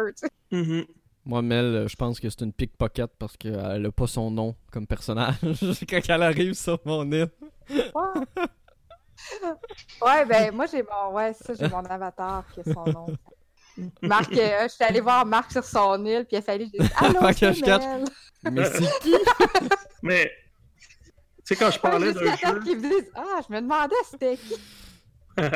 [0.52, 0.86] Mm-hmm.
[1.26, 4.86] Moi, Mel, je pense que c'est une pickpocket parce qu'elle n'a pas son nom comme
[4.86, 5.36] personnage
[5.90, 7.32] quand elle arrive sur mon île.
[10.04, 13.08] ouais, ben moi j'ai mon ouais, ça j'ai mon avatar qui a son nom.
[14.02, 16.82] Marc, euh, je suis allée voir Marc sur son île, puis il a fallu dire
[16.98, 19.16] Allô, c'est Mais c'est qui?
[20.02, 20.32] Mais,
[21.38, 22.60] tu sais, quand je parlais d'un jeu.
[22.64, 24.56] Qui me disent, ah, je me demandais c'était qui.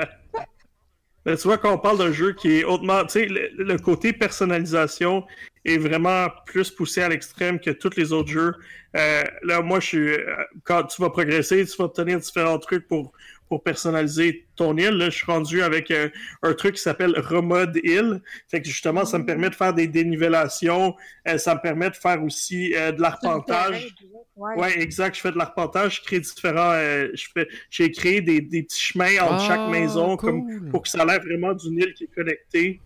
[1.26, 3.04] Mais tu vois, quand on parle d'un jeu qui est hautement.
[3.06, 5.26] Tu sais, le, côté personnalisation
[5.66, 8.56] est vraiment plus poussé à l'extrême que tous les autres jeux.
[8.96, 10.10] Euh, là, moi, je suis.
[10.10, 13.12] Euh, quand tu vas progresser, tu vas obtenir différents trucs pour
[13.50, 14.91] pour personnaliser ton île.
[14.91, 18.22] Là, je suis rendu avec un truc qui s'appelle Remode île.
[18.47, 20.95] Fait que justement, ça me permet de faire des dénivellations.
[21.38, 23.95] ça me permet de faire aussi de l'arpentage.
[24.36, 24.80] Ouais.
[24.80, 25.16] exact.
[25.16, 26.74] Je fais de l'arpentage, je crée différents.
[26.74, 30.89] je fais, j'ai créé des, des, petits chemins entre chaque ah, maison comme, pour que
[30.89, 32.80] ça a l'air vraiment d'une île qui est connectée.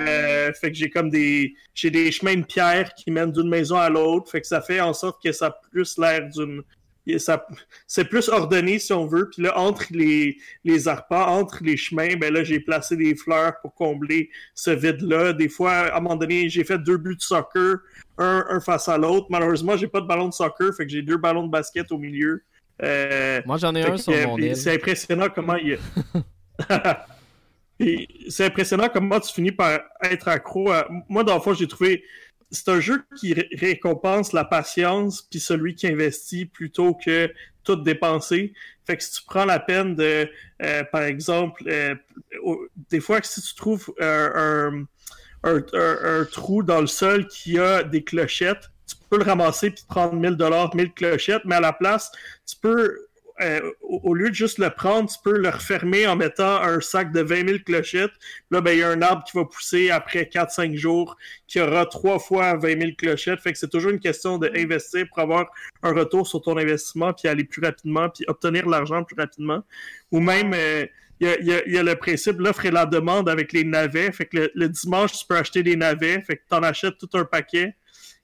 [0.00, 3.76] Euh, fait que j'ai comme des j'ai des chemins de pierre qui mènent d'une maison
[3.76, 4.30] à l'autre.
[4.30, 6.62] Fait que ça fait en sorte que ça a plus l'air d'une
[7.86, 9.30] c'est plus ordonné si on veut.
[9.30, 13.54] Puis là, entre les, les arpents, entre les chemins, ben là, j'ai placé des fleurs
[13.62, 15.32] pour combler ce vide-là.
[15.32, 17.78] Des fois, à un moment donné, j'ai fait deux buts de soccer,
[18.18, 19.28] un, face à l'autre.
[19.30, 21.98] Malheureusement, j'ai pas de ballon de soccer, fait que j'ai deux ballons de basket au
[21.98, 22.42] milieu.
[22.82, 25.78] Euh, Moi, j'en ai un sur mon C'est impressionnant comment il
[28.28, 30.88] c'est impressionnant comment tu finis par être accro à...
[31.08, 32.02] Moi, dans le fond, j'ai trouvé...
[32.50, 37.30] C'est un jeu qui récompense la patience puis celui qui investit plutôt que
[37.62, 38.54] tout dépenser.
[38.86, 40.30] Fait que si tu prends la peine de,
[40.62, 41.94] euh, par exemple, euh,
[42.90, 44.86] des fois, si tu trouves un,
[45.44, 50.14] un, trou dans le sol qui a des clochettes, tu peux le ramasser puis prendre
[50.14, 52.10] 1000 dollars, 1000 clochettes, mais à la place,
[52.46, 53.07] tu peux
[53.40, 57.12] euh, au, lieu de juste le prendre, tu peux le refermer en mettant un sac
[57.12, 58.12] de 20 000 clochettes.
[58.50, 61.16] Là, ben, il y a un arbre qui va pousser après 4-5 jours,
[61.46, 63.40] qui aura trois fois 20 000 clochettes.
[63.40, 65.46] Fait que c'est toujours une question d'investir pour avoir
[65.82, 69.62] un retour sur ton investissement, puis aller plus rapidement, puis obtenir l'argent plus rapidement.
[70.10, 70.86] Ou même, euh,
[71.20, 74.12] il y, a, le principe l'offre et la demande avec les navets.
[74.12, 76.20] Fait que le, dimanche, tu peux acheter des navets.
[76.22, 77.74] Fait que tu en achètes tout un paquet.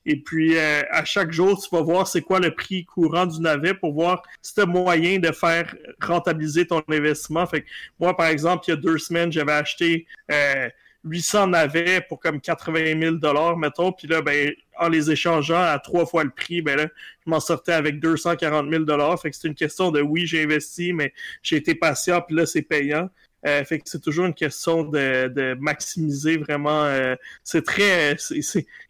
[0.06, 3.40] Et puis, euh, à chaque jour, tu vas voir c'est quoi le prix courant du
[3.40, 7.46] navet pour voir si tu moyen de faire rentabiliser ton investissement.
[7.46, 7.66] Fait que
[7.98, 10.68] moi, par exemple, il y a deux semaines, j'avais acheté euh,
[11.04, 13.92] 800 navets pour comme 80 000 dollars, mettons.
[13.92, 16.86] Puis là, ben, en les échangeant à trois fois le prix, ben là,
[17.24, 19.20] je m'en sortais avec 240 000 dollars.
[19.20, 22.46] Fait que c'est une question de oui, j'ai investi, mais j'ai été patient, puis là,
[22.46, 23.10] c'est payant.
[23.46, 26.84] Euh, fait que c'est toujours une question de, maximiser vraiment.
[26.84, 28.16] Euh, c'est très.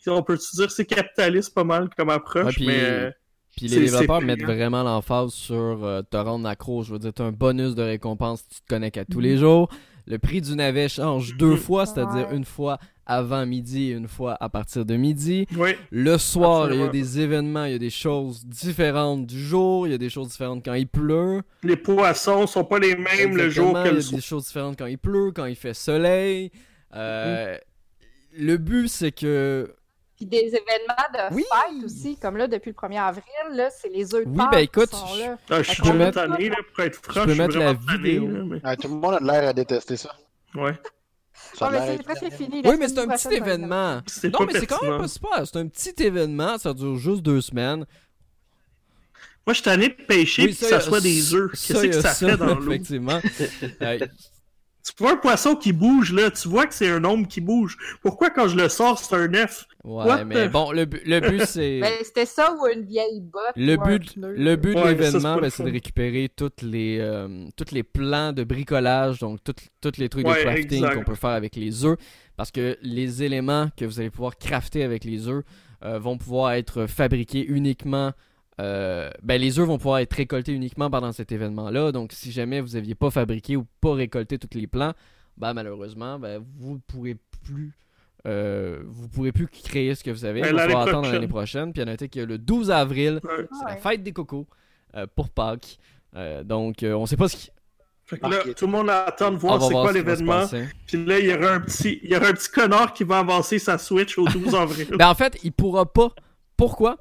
[0.06, 2.78] on peut dire c'est capitaliste pas mal comme approche, mais.
[2.82, 3.10] Euh,
[3.56, 6.82] puis les développeurs mettent vraiment l'emphase sur te rendre accro.
[6.82, 9.20] Je veux dire, tu as un bonus de récompense si tu te connectes à tous
[9.20, 9.68] les jours.
[10.06, 14.36] Le prix du navet change deux fois, c'est-à-dire une fois avant midi et une fois
[14.40, 15.46] à partir de midi.
[15.90, 19.86] Le soir, il y a des événements, il y a des choses différentes du jour,
[19.86, 21.42] il y a des choses différentes quand il pleut.
[21.62, 24.46] Les poissons sont pas les mêmes le jour que le Il y a des choses
[24.46, 26.50] différentes quand il pleut, quand il fait soleil.
[26.94, 27.56] Euh,
[28.36, 29.74] le but, c'est que
[30.16, 34.14] puis des événements de fête aussi, comme là, depuis le 1er avril, là, c'est les
[34.14, 35.36] œufs de Oui, ben écoute, qui sont là.
[35.50, 36.24] Ah, je suis mettre...
[36.24, 38.28] tanné, là, pour être franc, je peux mettre la vidéo.
[38.46, 38.60] mais...
[38.62, 40.14] ah, tout le monde a l'air à détester ça.
[40.54, 40.74] Ouais.
[41.58, 42.62] Ça mais c'est presque fini.
[42.64, 43.96] Oui, mais c'est un petit événement.
[44.24, 45.46] Non, mais c'est quand même pas super.
[45.46, 47.86] C'est un petit événement, ça dure juste deux semaines.
[49.46, 51.50] Moi, je suis de pêcher oui, que ça soit des œufs.
[51.52, 52.72] Qu'est-ce que ça, fait dans l'eau?
[52.72, 53.20] Effectivement.
[54.84, 57.78] Tu vois un poisson qui bouge, là, tu vois que c'est un homme qui bouge.
[58.02, 59.66] Pourquoi quand je le sors, c'est un F?
[59.82, 61.80] Ouais, mais bon, le, le but, c'est...
[61.82, 65.64] ben, c'était ça ou une vieille botte Le but, le but de l'événement, ben, c'est
[65.64, 70.32] de récupérer toutes les, euh, tous les plans de bricolage, donc tous les trucs de
[70.32, 71.96] crafting qu'on peut faire avec les œufs,
[72.36, 75.44] parce que les éléments que vous allez pouvoir crafter avec les œufs
[75.82, 78.12] euh, vont pouvoir être fabriqués uniquement
[78.60, 81.92] euh, ben, les œufs vont pouvoir être récoltés uniquement pendant cet événement-là.
[81.92, 84.92] Donc, si jamais vous n'aviez pas fabriqué ou pas récolté tous les plants,
[85.36, 87.72] ben, malheureusement, ben, vous ne pourrez plus.
[88.26, 90.40] Euh, vous pourrez plus créer ce que vous avez.
[90.40, 91.72] Ben, Il va attendre l'année prochaine.
[91.72, 94.46] Puis, a noté que le 12 avril, c'est la fête des cocos
[94.96, 95.78] euh, pour Pâques.
[96.44, 97.50] donc, on ne sait pas ce qui.
[98.06, 100.46] Fait que là, tout le monde attend de voir c'est quoi l'événement.
[100.86, 103.20] Puis là, il y aura un petit, il y aura un petit connard qui va
[103.20, 104.88] avancer sa Switch au 12 avril.
[104.98, 106.10] ben en fait, il pourra pas.
[106.54, 106.98] Pourquoi?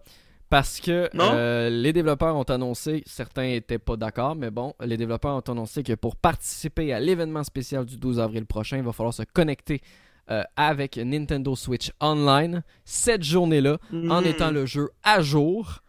[0.54, 5.36] Parce que euh, les développeurs ont annoncé, certains n'étaient pas d'accord, mais bon, les développeurs
[5.36, 9.16] ont annoncé que pour participer à l'événement spécial du 12 avril prochain, il va falloir
[9.16, 9.82] se connecter
[10.30, 14.26] euh, avec Nintendo Switch Online cette journée-là, en hmm.
[14.26, 15.80] étant le jeu à jour.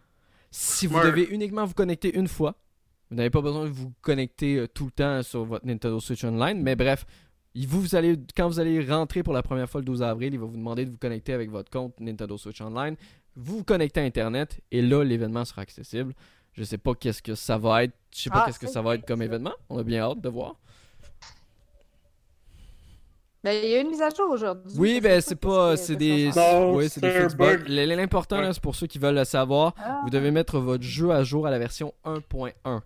[0.51, 2.55] Si vous devez uniquement vous connecter une fois,
[3.11, 6.25] vous n'avez pas besoin de vous connecter euh, tout le temps sur votre Nintendo Switch
[6.25, 7.05] Online, mais bref,
[7.55, 10.47] vous, allez, quand vous allez rentrer pour la première fois le 12 avril, il va
[10.47, 12.97] vous demander de vous connecter avec votre compte Nintendo Switch Online
[13.37, 16.15] vous vous connectez à Internet et là, l'événement sera accessible.
[16.53, 17.95] Je sais pas qu'est-ce que ça va être.
[18.15, 19.55] Je sais pas ah, qu'est-ce que ça va être comme événement.
[19.69, 20.55] On a bien hâte de voir.
[23.43, 24.73] Ben, il y a une mise à jour aujourd'hui.
[24.79, 25.77] Oui, ben, c'est pas.
[25.77, 26.31] C'est des.
[26.73, 30.01] Oui, c'est des L'important, c'est pour ceux qui veulent le savoir, ah.
[30.05, 32.81] vous devez mettre votre jeu à jour à la version 1.1.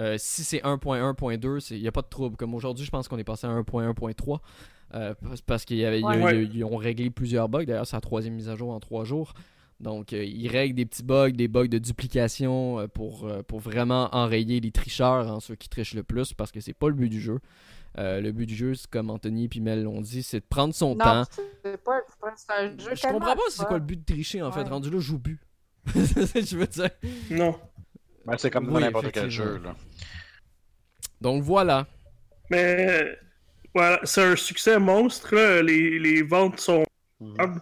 [0.00, 2.36] Euh, si c'est 1.1.2, il n'y a pas de trouble.
[2.36, 4.38] Comme aujourd'hui, je pense qu'on est passé à 1.1.3.
[4.94, 5.14] Euh,
[5.46, 7.64] parce qu'ils ont réglé plusieurs bugs.
[7.64, 9.32] D'ailleurs, c'est la troisième mise à jour en trois jours.
[9.82, 13.58] Donc, euh, il règle des petits bugs, des bugs de duplication euh, pour, euh, pour
[13.58, 16.94] vraiment enrayer les tricheurs, hein, ceux qui trichent le plus, parce que c'est pas le
[16.94, 17.40] but du jeu.
[17.96, 21.04] le but du jeu, comme Anthony et Mel l'ont dit, c'est de prendre son non,
[21.04, 21.24] temps.
[21.64, 22.00] C'est pas,
[22.50, 24.62] un jeu Je comprends pas c'est quoi le but de tricher en fait?
[24.68, 25.40] Rendu là, joue but.
[25.86, 26.90] je veux dire.
[27.28, 27.58] Non.
[28.24, 29.58] Ben, c'est comme n'importe quel jeu.
[29.58, 29.74] Là.
[31.20, 31.88] Donc voilà.
[32.50, 33.18] Mais
[33.74, 35.34] voilà, c'est un succès monstre.
[35.60, 36.84] Les, les, ventes sont.
[37.18, 37.60] Mhm.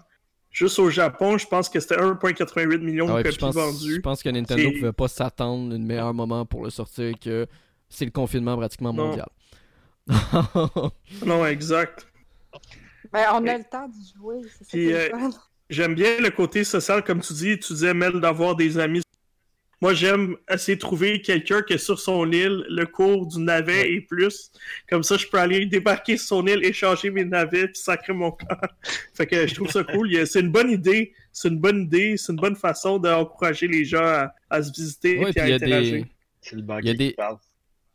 [0.50, 3.94] Juste au Japon, je pense que c'était 1,88 million de ah copies vendues.
[3.94, 7.46] Je pense que Nintendo ne pouvait pas s'attendre un meilleur moment pour le sortir que
[7.88, 9.28] c'est le confinement pratiquement mondial.
[11.24, 12.06] non, exact.
[13.12, 14.40] Ben, on a le temps d'y jouer.
[14.74, 15.30] Euh,
[15.68, 17.58] j'aime bien le côté social, comme tu dis.
[17.58, 19.02] Tu disais, Mel, d'avoir des amis
[19.80, 23.90] moi, j'aime essayer de trouver quelqu'un qui est sur son île, le cours du navet
[23.92, 24.52] et plus.
[24.90, 28.30] Comme ça, je peux aller débarquer sur son île, échanger mes navets, puis sacrer mon
[28.30, 28.60] corps.
[29.14, 30.10] fait que je trouve ça cool.
[30.26, 31.14] C'est une bonne idée.
[31.32, 32.18] C'est une bonne idée.
[32.18, 36.04] C'est une bonne façon d'encourager les gens à, se visiter et à interagir.
[36.42, 37.08] C'est le banquier des...
[37.08, 37.38] qui parle.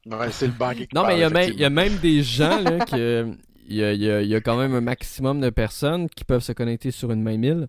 [0.07, 3.31] Ouais, c'est le banquier qui Non, mais il y, a même des gens là, que.
[3.67, 7.21] Il y, a, quand même un maximum de personnes qui peuvent se connecter sur une
[7.21, 7.67] même île.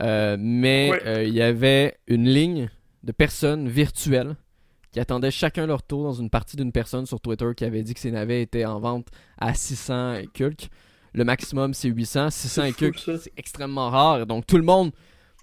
[0.00, 2.70] Euh, mais euh, il y avait une ligne
[3.02, 4.36] de personnes virtuelles
[4.92, 7.94] qui attendaient chacun leur tour dans une partie d'une personne sur Twitter qui avait dit
[7.94, 9.08] que ses navets étaient en vente
[9.38, 10.68] à 600 et quelques.
[11.14, 12.30] Le maximum, c'est 800.
[12.30, 14.26] 600 et quelques, c'est extrêmement rare.
[14.26, 14.92] Donc, tout le monde,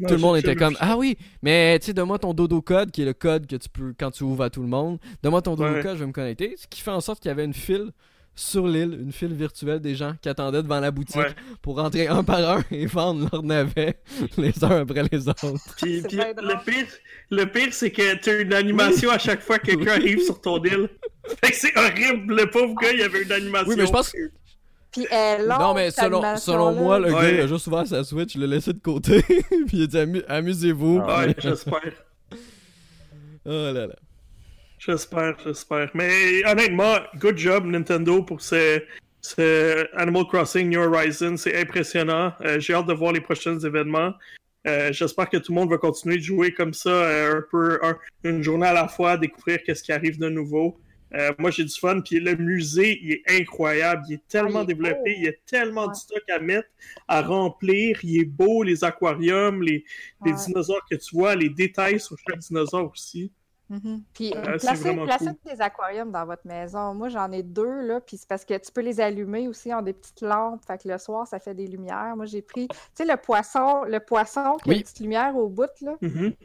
[0.07, 3.01] tout le monde était comme Ah oui, mais tu sais, donne-moi ton dodo code, qui
[3.01, 4.99] est le code que tu peux, quand tu ouvres à tout le monde.
[5.23, 6.55] Donne-moi ton dodo code, je vais me connecter.
[6.57, 7.91] Ce qui fait en sorte qu'il y avait une file
[8.39, 12.23] sur l'île, une file virtuelle des gens qui attendaient devant la boutique pour rentrer un
[12.23, 13.99] par un et vendre leurs navets
[14.37, 15.53] les uns après les autres.
[15.77, 16.87] Puis, le pire,
[17.31, 20.39] le pire c'est que tu as une animation à chaque fois que quelqu'un arrive sur
[20.39, 20.89] ton île.
[21.43, 23.67] Fait que c'est horrible, le pauvre gars, il y avait une animation.
[23.67, 24.11] Oui, mais je pense
[24.91, 28.35] Puis elle Non, mais selon, selon moi, le gars, il a juste ouvert sa Switch,
[28.35, 30.99] il l'a laissé de côté, puis il a dit amusez-vous.
[30.99, 32.05] ouais, j'espère.
[33.45, 33.95] Oh là là.
[34.79, 35.91] J'espère, j'espère.
[35.93, 38.81] Mais honnêtement, good job Nintendo pour ce,
[39.93, 41.35] Animal Crossing New Horizons.
[41.35, 42.31] C'est impressionnant.
[42.45, 44.13] Euh, j'ai hâte de voir les prochains événements.
[44.67, 47.79] Euh, j'espère que tout le monde va continuer de jouer comme ça, euh, un peu
[48.23, 50.79] une journée à la fois, découvrir qu'est-ce qui arrive de nouveau.
[51.39, 51.99] moi, j'ai du fun.
[51.99, 54.03] Puis le musée, il est incroyable.
[54.07, 55.13] Il est tellement développé.
[55.17, 56.69] Il y a tellement de stock à mettre,
[57.09, 57.99] à remplir.
[58.03, 59.83] Il est beau, les aquariums, les,
[60.25, 63.29] les dinosaures que tu vois, les détails sur chaque dinosaure aussi.
[63.71, 64.01] Mm-hmm.
[64.13, 64.95] Puis ah, placez,
[65.45, 66.93] des aquariums dans votre maison.
[66.95, 69.81] Moi, j'en ai deux, là, puis c'est parce que tu peux les allumer aussi en
[69.81, 70.61] des petites lampes.
[70.65, 72.15] Fait que le soir, ça fait des lumières.
[72.15, 75.49] Moi, j'ai pris, tu sais, le poisson, le poisson qui a une petite lumière au
[75.49, 75.95] bout, là.
[76.01, 76.35] Mm-hmm.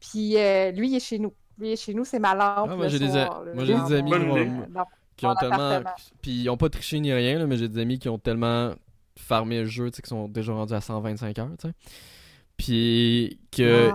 [0.00, 1.32] Puis euh, lui, il est chez nous.
[1.58, 2.68] Lui, il est chez nous, c'est ma lampe.
[2.70, 4.12] Ah, moi, j'ai des, moi, j'ai des amis
[5.16, 5.80] qui ont tellement.
[6.20, 8.74] Puis ils ont pas triché ni rien, là, mais j'ai des amis qui ont tellement
[9.16, 11.74] farmé le jeu, tu sais, qui sont déjà rendus à 125 heures, tu sais.
[12.56, 13.90] Puis que.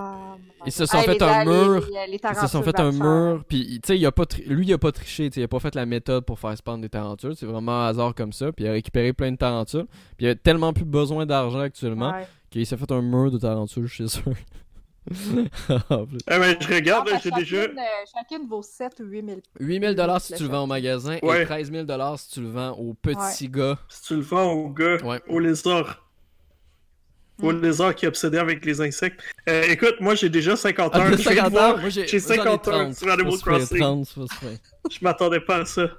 [0.66, 1.88] Ils se sont fait un mur.
[2.08, 3.44] ils se sont fait un mur.
[3.48, 5.30] Puis, tu sais, a pas lui, il a pas triché.
[5.36, 7.36] Il a pas fait la méthode pour faire spawn des tarentules.
[7.36, 8.52] C'est vraiment un hasard comme ça.
[8.52, 9.86] Puis, il a récupéré plein de tarentules.
[10.18, 12.14] Puis, il a tellement plus besoin d'argent actuellement
[12.50, 14.34] qu'il s'est fait un mur de tarentules chez eux.
[15.90, 16.06] ah,
[16.40, 17.58] mais je regarde, ah, j'ai déjà.
[17.58, 17.74] Euh,
[18.14, 21.46] chacune vaut 7 ou 8 000 8 000 si tu le vends au magasin et
[21.46, 23.78] 13 000 si tu le vends au petit gars.
[23.88, 26.09] Si tu le vends au gars, au lézard.
[27.42, 29.22] Ou les heures qui obsédé avec les insectes.
[29.48, 31.18] Euh, écoute, moi j'ai déjà 50 heures.
[31.18, 31.78] 50 heures?
[31.80, 34.04] Moi j'ai 50 heures sur Animal Crossing.
[34.90, 35.90] Je m'attendais pas à ça.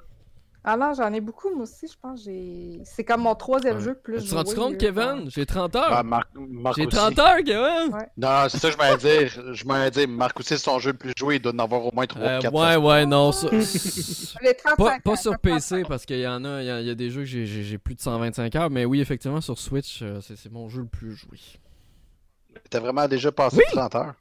[0.62, 2.24] Ah non, j'en ai beaucoup, moi aussi, je pense.
[2.24, 4.22] j'ai C'est comme mon troisième jeu plus.
[4.22, 5.30] Tu te rends compte, Kevin?
[5.30, 5.88] J'ai 30 heures.
[5.90, 6.28] Ah, Marc,
[6.76, 7.96] J'ai 30 heures, Kevin.
[8.18, 9.54] Non, c'est ça que je m'allais dire.
[9.54, 11.92] Je m'allais dire, Marc aussi, son jeu le plus joué, il doit en avoir au
[11.94, 12.54] moins 3 euh, 4.
[12.54, 13.32] Ouais, ouais, non.
[13.32, 13.48] Ça...
[14.76, 17.08] pas, pas sur PC, parce qu'il y en a, il y, a, y a des
[17.10, 20.68] jeux que j'ai plus de 125 heures, mais oui, effectivement, sur Switch, euh, c'est mon
[20.68, 21.38] jeu le plus joué.
[22.68, 24.14] T'as vraiment déjà passé 30 heures?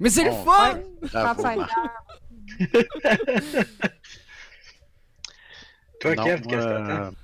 [0.00, 0.78] Mais c'est le fun
[1.12, 1.66] 35 heures
[6.00, 7.16] Toi, Kev, qu'est-ce que t'attends?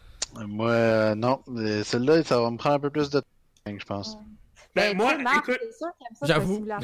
[0.49, 1.41] Moi, euh, non.
[1.85, 3.27] Celle-là, ça va me prendre un peu plus de temps,
[3.67, 4.17] je pense.
[4.75, 5.61] Ben, moi, écoute,
[6.23, 6.67] j'avoue.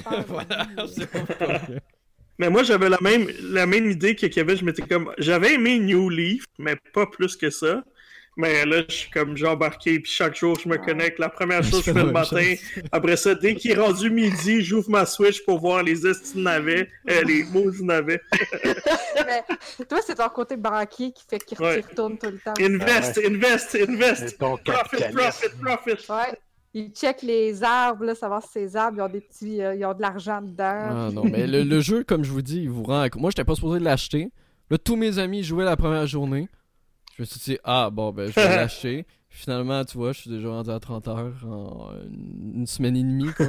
[2.41, 4.57] Mais moi, j'avais la même, la même idée que Kevin.
[4.57, 5.13] Je m'étais comme.
[5.19, 7.85] J'avais aimé New Leaf, mais pas plus que ça.
[8.41, 11.19] Mais là, je suis comme j'ai embarqué, puis chaque jour, je me connecte.
[11.19, 12.55] La première chose, je fais le matin.
[12.91, 16.89] Après ça, dès qu'il est rendu midi, j'ouvre ma Switch pour voir les estimes navets,
[17.11, 18.21] euh, les mots du navet.
[19.27, 19.45] Mais
[19.85, 22.55] toi, c'est ton côté banquier qui fait qu'il retourne tout le temps.
[22.59, 24.39] Invest, invest, invest.
[24.39, 24.63] Profit,
[25.13, 26.11] profit, profit.
[26.11, 26.39] Ouais.
[26.73, 29.85] Il check les arbres, là, savoir si ces arbres ils ont des petits, euh, ils
[29.85, 30.87] ont de l'argent dedans.
[30.89, 33.07] Ah, non, mais le, le, jeu, comme je vous dis, il vous rend.
[33.17, 34.31] Moi, j'étais pas supposé l'acheter.
[34.71, 36.49] Là, tous mes amis jouaient la première journée.
[37.21, 39.07] Je me suis dit, ah bon, ben je vais l'acheter.
[39.29, 41.91] Finalement, tu vois, je suis déjà rendu à 30 heures en
[42.55, 43.47] une semaine et demie, quoi.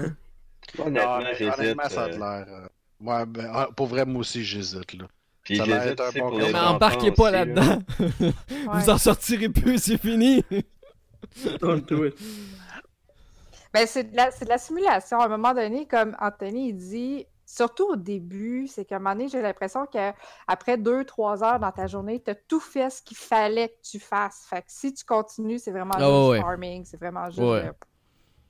[0.86, 2.48] honnêtement, honnêtement, ça a euh, l'air.
[2.50, 2.68] Euh,
[3.00, 5.06] ouais, ben, ah, pour vrai, moi aussi, j'hésite, là.
[5.44, 7.82] Puis ça a un bon Mais embarquez pas là-dedans.
[8.74, 10.44] Vous en sortirez plus, c'est fini.
[11.62, 12.16] Don't do it.
[13.74, 15.18] Ben, c'est de, la, de la simulation.
[15.22, 19.14] À un moment donné, comme Anthony il dit, surtout au début, c'est qu'à un moment
[19.14, 23.02] donné, j'ai l'impression qu'après deux, trois heures dans ta journée, tu as tout fait ce
[23.02, 24.46] qu'il fallait que tu fasses.
[24.50, 27.42] Fait que si tu continues, c'est vraiment oh, juste farming, c'est vraiment juste.
[27.42, 27.72] Euh,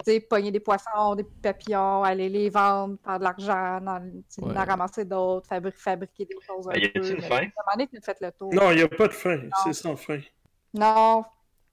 [0.05, 5.05] tu sais, pogner des poissons, des papillons, aller les vendre, faire de l'argent, en, ramasser
[5.05, 6.65] d'autres, fabriquer des choses.
[6.65, 7.35] Ben, y a-t-il une fin?
[7.35, 8.53] À un moment donné, tu fait le tour.
[8.53, 9.39] Non, il n'y a pas de fin.
[9.63, 10.19] C'est sans fin.
[10.73, 11.23] Non,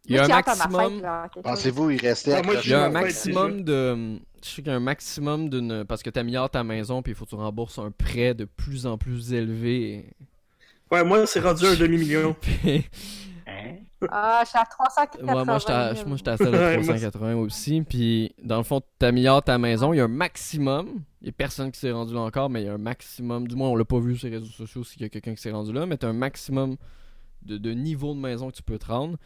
[0.06, 1.02] il y a un maximum.
[1.42, 4.18] Pensez-vous, il restait ah, Il y a un maximum de.
[4.43, 5.85] Je sais qu'il y a un maximum d'une.
[5.85, 8.44] Parce que tu améliores ta maison, puis il faut que tu rembourses un prêt de
[8.44, 10.06] plus en plus élevé.
[10.90, 12.35] Ouais, moi, c'est rendu un demi-million.
[14.10, 15.35] Ah, je suis à 380.
[15.35, 15.94] Ouais, moi, j'étais à, à
[16.36, 17.82] celle de 380 aussi.
[17.82, 19.93] Puis, dans le fond, tu améliores ta maison.
[19.93, 21.02] Il y a un maximum.
[21.20, 23.48] Il n'y a personne qui s'est rendu là encore, mais il y a un maximum.
[23.48, 25.43] Du moins, on l'a pas vu sur les réseaux sociaux s'il y a quelqu'un qui
[25.43, 25.86] s'est rendu là.
[25.86, 26.77] Mais tu as un maximum
[27.43, 29.16] de, de niveau de maison que tu peux te rendre.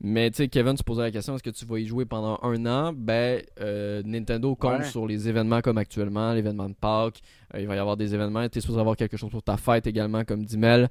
[0.00, 2.38] Mais tu sais, Kevin, tu posais la question est-ce que tu vas y jouer pendant
[2.42, 2.92] un an?
[2.94, 7.20] Ben, euh, Nintendo compte sur les événements comme actuellement, l'événement de Pâques.
[7.54, 8.46] Euh, il va y avoir des événements.
[8.48, 10.90] Tu es supposé avoir quelque chose pour ta fête également, comme Dimel.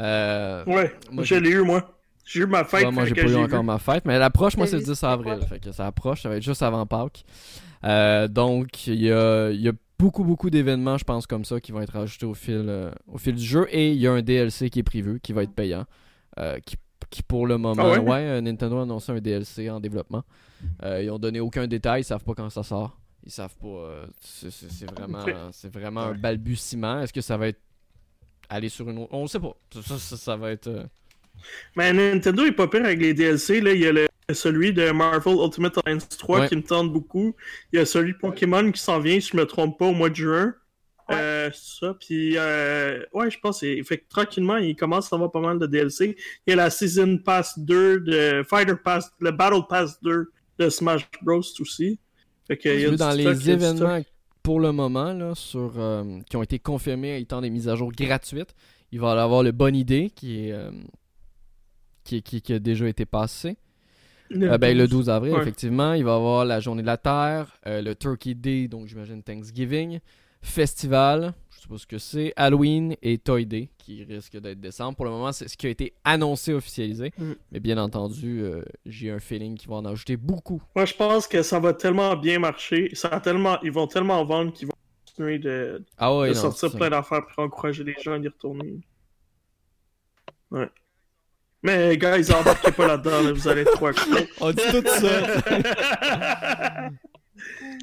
[0.00, 1.94] Euh, ouais, moi, je l'ai eu, moi.
[2.24, 2.90] J'ai eu ma fête.
[2.90, 4.06] moi, j'ai pas eu encore ma fête.
[4.06, 5.40] Mais l'approche, moi, c'est le 10 avril.
[5.46, 7.24] Fait que ça approche, ça va être juste avant Pâques.
[8.30, 11.80] donc, il y a, y a, beaucoup, beaucoup d'événements, je pense, comme ça, qui vont
[11.82, 13.66] être ajoutés au fil, au fil du jeu.
[13.70, 15.84] Et il y a un DLC qui est prévu, qui va être payant,
[16.64, 16.76] qui
[17.10, 18.20] qui pour le moment, ah ouais?
[18.20, 20.24] Euh, Nintendo a annoncé un DLC en développement.
[20.82, 22.98] Euh, ils ont donné aucun détail, ils savent pas quand ça sort.
[23.24, 23.66] Ils savent pas.
[23.66, 27.00] Euh, c'est vraiment, c'est vraiment un balbutiement.
[27.00, 27.60] Est-ce que ça va être
[28.48, 29.12] aller sur une autre.
[29.12, 29.56] On sait pas.
[29.82, 30.86] Ça, ça, va être.
[31.76, 33.60] Mais Nintendo est pas pire avec les DLC.
[33.60, 33.72] Là.
[33.72, 37.34] Il y a le, celui de Marvel Ultimate Alliance 3 qui me tente beaucoup.
[37.72, 39.94] Il y a celui de Pokémon qui s'en vient, si je me trompe pas, au
[39.94, 40.54] mois de juin.
[41.10, 45.40] Euh, ça, puis euh, ouais, je pense que fait tranquillement, il commence à avoir pas
[45.40, 46.16] mal de DLC.
[46.46, 50.68] Il y a la Season Pass 2 de Fighter Pass, le Battle Pass 2 de
[50.68, 51.98] Smash Bros aussi.
[52.46, 54.02] Fait que, il y a dans les événements
[54.42, 57.90] pour le moment là, sur, euh, qui ont été confirmés étant des mises à jour
[57.92, 58.54] gratuites,
[58.92, 60.54] il va y avoir le Bonne Idée qui, est,
[62.04, 63.56] qui, qui, qui, a déjà été passé.
[64.30, 65.94] Le, ben, le 12 avril, effectivement.
[65.94, 70.00] Il va y avoir la Journée de la Terre, le Turkey Day, donc j'imagine Thanksgiving.
[70.40, 74.96] Festival, je sais pas ce que c'est, Halloween et Toy Day qui risque d'être décembre.
[74.96, 77.12] Pour le moment, c'est ce qui a été annoncé, officialisé.
[77.16, 77.32] Mm.
[77.52, 80.62] Mais bien entendu, euh, j'ai un feeling qu'ils vont en ajouter beaucoup.
[80.76, 82.90] Moi, je pense que ça va tellement bien marcher.
[82.94, 84.74] Ça tellement, ils vont tellement vendre qu'ils vont
[85.06, 88.80] continuer de, ah sortir plein d'affaires pour encourager les gens à y retourner.
[90.50, 90.68] Ouais.
[91.62, 93.88] Mais, guys, embarquez pas là-dedans, vous allez être trop
[94.40, 96.90] On dit tout ça.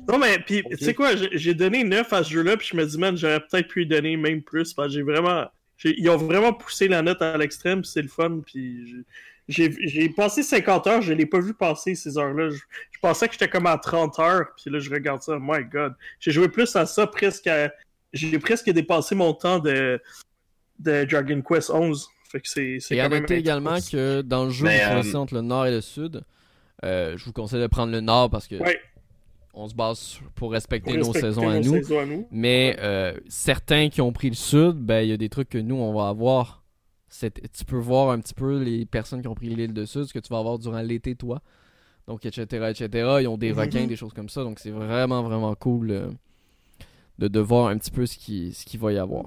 [0.07, 2.86] Non, mais puis, tu sais quoi, j'ai donné 9 à ce jeu-là, puis je me
[2.86, 5.45] dis, man, j'aurais peut-être pu y donner même plus, parce que j'ai vraiment.
[5.84, 9.06] Ils ont vraiment poussé la note à l'extrême, puis c'est le fun, puis
[9.48, 12.49] j'ai passé 50 heures, je l'ai pas vu passer ces heures-là.
[12.49, 15.94] Je, pensais que j'étais comme à 30 heures, puis là, je regarde ça, my god.
[16.19, 17.72] J'ai joué plus à ça, presque à...
[18.14, 20.02] J'ai presque dépassé mon temps de,
[20.80, 22.07] de Dragon Quest 11.
[22.32, 25.41] Fait que c'est Et à noter également que dans le jeu, vous euh, entre le
[25.41, 26.23] nord et le sud.
[26.84, 28.56] Euh, je vous conseille de prendre le nord parce que
[29.56, 31.82] on se base pour respecter, nos, saisons, à nous.
[32.30, 35.57] Mais euh, certains qui ont pris le sud, ben il y a des trucs que
[35.57, 36.64] nous on va avoir.
[37.19, 40.14] Tu peux voir un petit peu les personnes qui ont pris l'île de sud, ce
[40.14, 41.41] que tu vas avoir durant l'été toi.
[42.07, 43.18] Donc etc etc.
[43.22, 43.60] Ils ont des mm-hmm.
[43.60, 44.44] requins, des choses comme ça.
[44.44, 46.10] Donc c'est vraiment vraiment cool euh,
[47.18, 49.26] de, de voir un petit peu ce qui ce qu'il va y avoir.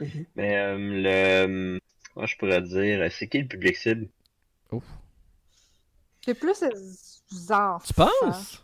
[0.00, 0.26] Mm-hmm.
[0.36, 1.78] Mais euh, le
[2.16, 3.06] moi je pourrais dire?
[3.12, 4.08] C'est qui le public cible?
[6.24, 6.64] C'est plus
[7.84, 8.62] tu penses?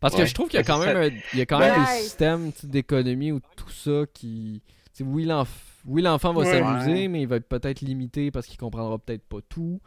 [0.00, 1.80] Parce que je trouve qu'il y a quand même, un, il y a quand même
[1.80, 4.62] un système d'économie ou tout ça qui.
[5.00, 9.40] Oui, l'enfant va s'amuser, mais il va être peut-être limité parce qu'il comprendra peut-être pas
[9.48, 9.80] tout.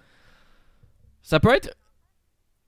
[1.22, 1.76] Ça peut être.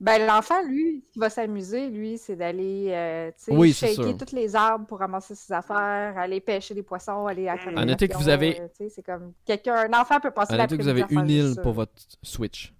[0.00, 3.30] Ben, l'enfant, lui, qui va s'amuser, lui, c'est d'aller euh,
[3.70, 7.84] shaker toutes les arbres pour ramasser ses affaires, aller pêcher des poissons, aller à À
[7.84, 8.60] noter que vous avez.
[8.60, 11.74] Euh, c'est comme quelqu'un, un enfant peut passer la que vous avez une île pour
[11.74, 11.92] votre
[12.22, 12.72] Switch?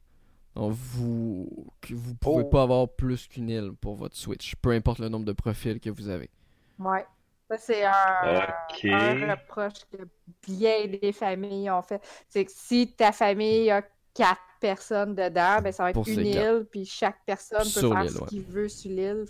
[0.55, 1.49] Donc vous
[1.89, 2.51] vous pouvez oh.
[2.51, 5.91] pas avoir plus qu'une île pour votre Switch, peu importe le nombre de profils que
[5.91, 6.31] vous avez.
[6.79, 7.07] Ouais.
[7.51, 10.07] Ça, c'est un, reproche que
[10.47, 12.01] bien des familles ont fait.
[12.29, 13.83] C'est que si ta famille a
[14.15, 18.25] quatre personnes dedans, ben, ça va être une île, puis chaque personne peut faire ce
[18.27, 19.25] qu'il veut sur l'île.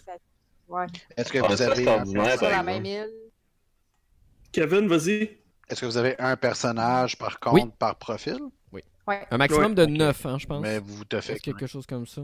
[0.68, 0.86] Ouais.
[1.16, 2.04] Est-ce que vous avez un
[2.50, 3.10] la même île?
[4.52, 5.38] Kevin, vas-y.
[5.68, 8.38] Est-ce que vous avez un personnage par contre par profil?
[9.30, 10.62] Un maximum de 9, hein, je pense.
[10.62, 12.22] Mais vous te faites quelque chose comme ça?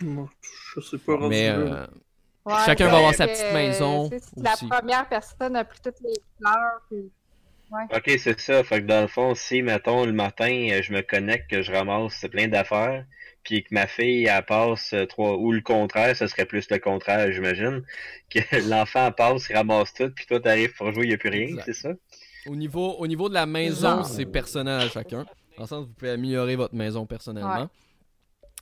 [0.00, 1.28] je sais pas.
[1.28, 1.86] Mais euh,
[2.64, 4.10] chacun va avoir sa petite maison.
[4.36, 6.80] La première personne a pris toutes les fleurs.
[6.88, 7.10] Puis...
[7.94, 8.64] Ok, c'est ça.
[8.64, 11.70] Fait que dans le fond, si, mettons, le matin, euh, je me connecte, que je
[11.70, 13.04] ramasse plein d'affaires,
[13.44, 16.78] puis que ma fille, elle passe euh, trois, ou le contraire, ce serait plus le
[16.78, 17.82] contraire, j'imagine,
[18.30, 21.30] que l'enfant passe, il ramasse tout, puis toi, t'arrives pour jouer, il n'y a plus
[21.30, 21.90] rien, c'est ça?
[22.46, 25.26] Au niveau, au niveau de la maison, c'est personnel à chacun.
[25.58, 27.68] Dans le sens vous pouvez améliorer votre maison personnellement.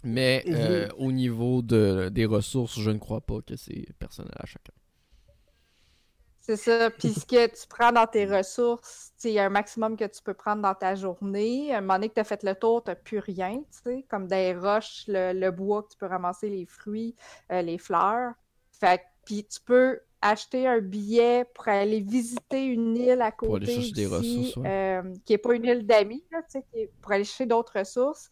[0.03, 4.47] Mais euh, au niveau de, des ressources, je ne crois pas que c'est personnel à
[4.47, 4.73] chacun.
[6.41, 6.91] C'est ça.
[6.91, 10.23] Puis ce que tu prends dans tes ressources, il y a un maximum que tu
[10.23, 11.75] peux prendre dans ta journée.
[11.75, 13.63] À un moment donné que tu as fait le tour, tu n'as plus rien,
[14.09, 17.15] comme des roches, le, bois que tu peux ramasser, les fruits,
[17.53, 18.33] euh, les fleurs.
[18.73, 23.57] Fait puis tu peux acheter un billet pour aller visiter une île à côté pour
[23.57, 26.25] aller chercher des ressources, euh, qui n'est pas une île d'amis,
[27.01, 28.31] pour aller chercher d'autres ressources.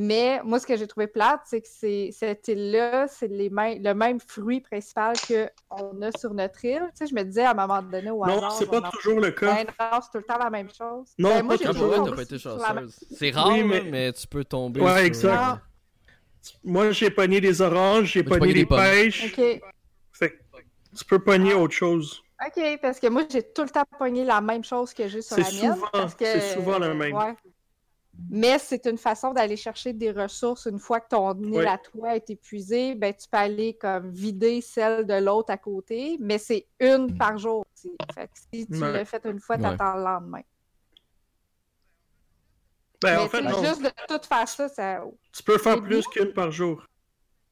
[0.00, 1.68] Mais moi, ce que j'ai trouvé plate, c'est que
[2.12, 6.86] cette île-là, c'est le même fruit principal qu'on a sur notre île.
[6.90, 9.32] Tu sais, je me disais à un moment donné, au Non, c'est pas toujours le
[9.32, 9.64] cas.
[9.64, 9.66] Ben,
[10.00, 11.08] c'est tout le temps la même chose.
[11.18, 12.96] Non, ben, moi, j'ai toujours pas été chanceuse.
[13.10, 14.12] C'est rare, mais...
[14.12, 14.80] tu peux tomber.
[14.80, 15.62] Ouais, exact.
[16.62, 19.34] Moi, j'ai pogné des oranges, j'ai pogné des pêches.
[19.36, 19.60] OK.
[20.96, 22.22] Tu peux pogner autre chose.
[22.44, 25.36] OK, parce que moi, j'ai tout le temps pogné la même chose que j'ai sur
[25.36, 25.76] la mienne.
[26.18, 27.36] C'est souvent la même.
[28.30, 30.66] Mais c'est une façon d'aller chercher des ressources.
[30.66, 34.60] Une fois que ton île à toi est épuisé, ben, tu peux aller comme vider
[34.60, 37.64] celle de l'autre à côté, mais c'est une par jour.
[38.12, 40.42] Fait si tu l'as fait une fois, tu attends le lendemain.
[43.00, 45.04] Ben, en fait, juste de tout faire ça, ça...
[45.32, 46.84] Tu peux faire plus qu'une par jour.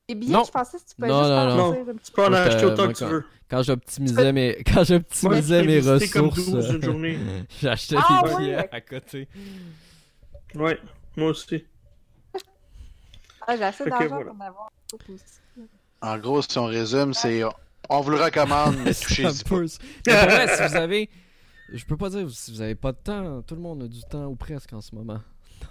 [0.08, 1.72] Et bien, je pensais que tu peux non, juste non, non.
[1.72, 3.24] un Tu peux en acheter autant que tu veux.
[3.50, 6.40] Quand j'optimisais mes, quand j'optimisais mes ressources,
[7.60, 9.28] j'achetais ah, des billets à côté.
[10.54, 10.78] Ouais,
[11.16, 11.64] moi aussi.
[13.46, 14.70] Ah, j'ai assez d'argent pour en avoir
[16.02, 17.42] En gros, si on résume, c'est
[17.88, 19.56] on vous le recommande, mais touchez-y pas.
[19.60, 21.10] Mais si vous avez,
[21.72, 24.02] je peux pas dire si vous avez pas de temps, tout le monde a du
[24.02, 25.20] temps ou presque en ce moment.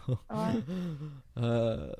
[1.37, 1.91] euh...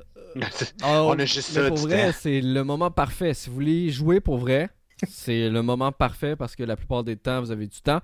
[0.81, 1.67] on a juste ça.
[1.67, 3.33] Pour vrai, c'est le moment parfait.
[3.33, 4.69] Si vous voulez jouer pour vrai,
[5.07, 7.99] c'est le moment parfait parce que la plupart des temps, vous avez du temps.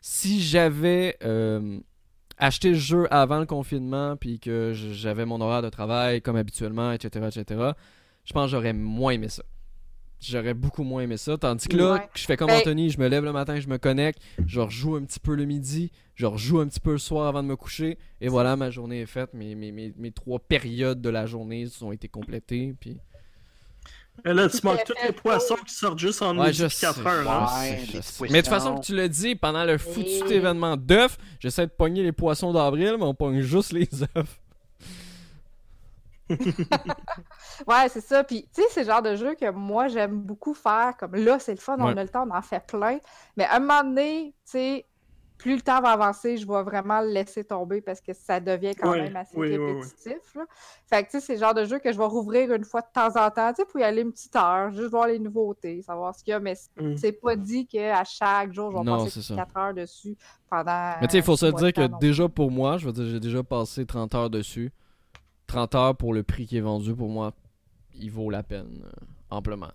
[0.00, 1.78] Si j'avais euh,
[2.38, 6.92] acheté le jeu avant le confinement, puis que j'avais mon horaire de travail comme habituellement,
[6.92, 7.70] etc., etc.,
[8.24, 9.42] je pense que j'aurais moins aimé ça.
[10.20, 11.38] J'aurais beaucoup moins aimé ça.
[11.38, 13.78] Tandis que là, je fais comme ben Anthony, je me lève le matin, je me
[13.78, 17.26] connecte, je rejoue un petit peu le midi, je rejoue un petit peu le soir
[17.26, 19.32] avant de me coucher, et voilà, ma journée est faite.
[19.32, 22.74] Mes, mes, mes, trois périodes de la journée ont été complétées.
[22.78, 22.98] Puis...
[24.26, 27.50] Et là, tu manques tous les poissons qui sortent juste en ouais, 4 heures.
[28.20, 31.72] mais de toute façon, que tu le dis, pendant le foutu événement d'œufs, j'essaie de
[31.72, 34.38] pogner les poissons d'avril, mais on pogne juste les œufs.
[37.66, 38.24] ouais, c'est ça.
[38.24, 40.94] Puis, tu sais, c'est le genre de jeu que moi, j'aime beaucoup faire.
[40.98, 42.98] Comme là, c'est le fun, on a le temps, on en fait plein.
[43.36, 44.86] Mais à un moment donné, tu sais,
[45.40, 48.74] plus le temps va avancer, je vais vraiment le laisser tomber parce que ça devient
[48.74, 50.36] quand même assez répétitif.
[50.86, 52.82] fait que, tu sais, c'est le genre de jeu que je vais rouvrir une fois
[52.82, 55.18] de temps en temps, tu sais, pour y aller une petite heure, juste voir les
[55.18, 56.40] nouveautés, savoir ce qu'il y a.
[56.40, 56.96] Mais mm.
[56.96, 60.16] c'est pas dit qu'à chaque jour, je vais passer 4 heures dessus
[60.50, 60.92] pendant.
[61.00, 63.20] Mais tu sais, il faut se dire que déjà pour moi, je veux dire, j'ai
[63.20, 64.70] déjà passé 30 heures dessus.
[65.50, 67.34] 30 heures pour le prix qui est vendu, pour moi,
[67.94, 69.72] il vaut la peine euh, amplement.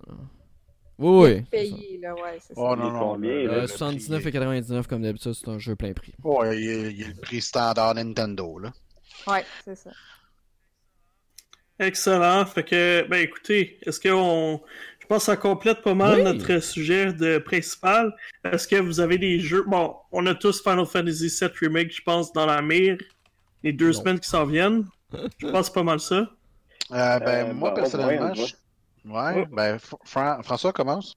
[0.98, 1.42] Oui, oui.
[1.52, 5.92] Payé, là, ouais, c'est oh, non, non, euh, 79,99 comme d'habitude, c'est un jeu plein
[5.92, 6.14] prix.
[6.24, 8.72] Ouais, il y, a, le prix standard Nintendo, là.
[9.28, 9.92] Ouais, c'est ça.
[11.78, 12.46] Excellent.
[12.46, 14.62] Fait que, ben écoutez, est-ce qu'on.
[15.02, 18.16] Je pense que ça complète pas mal notre sujet de principal.
[18.46, 19.64] Est-ce que vous avez des jeux?
[19.68, 22.98] Bon, on a tous Final Fantasy VII Remake, je pense, dans la mire.
[23.62, 24.86] Les deux semaines qui s'en viennent.
[25.38, 26.28] Je pense pas mal ça.
[26.92, 28.34] Euh, ben, euh, moi, bah, personnellement,
[29.06, 31.16] ouais, ben, François commence.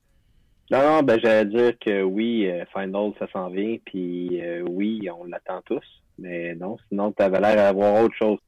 [0.71, 5.25] Non, non, ben, j'allais dire que oui, euh, Final, ça s'en vient, puis oui, on
[5.25, 5.85] l'attend tous.
[6.19, 8.39] Mais non, sinon, tu avais l'air d'avoir autre chose.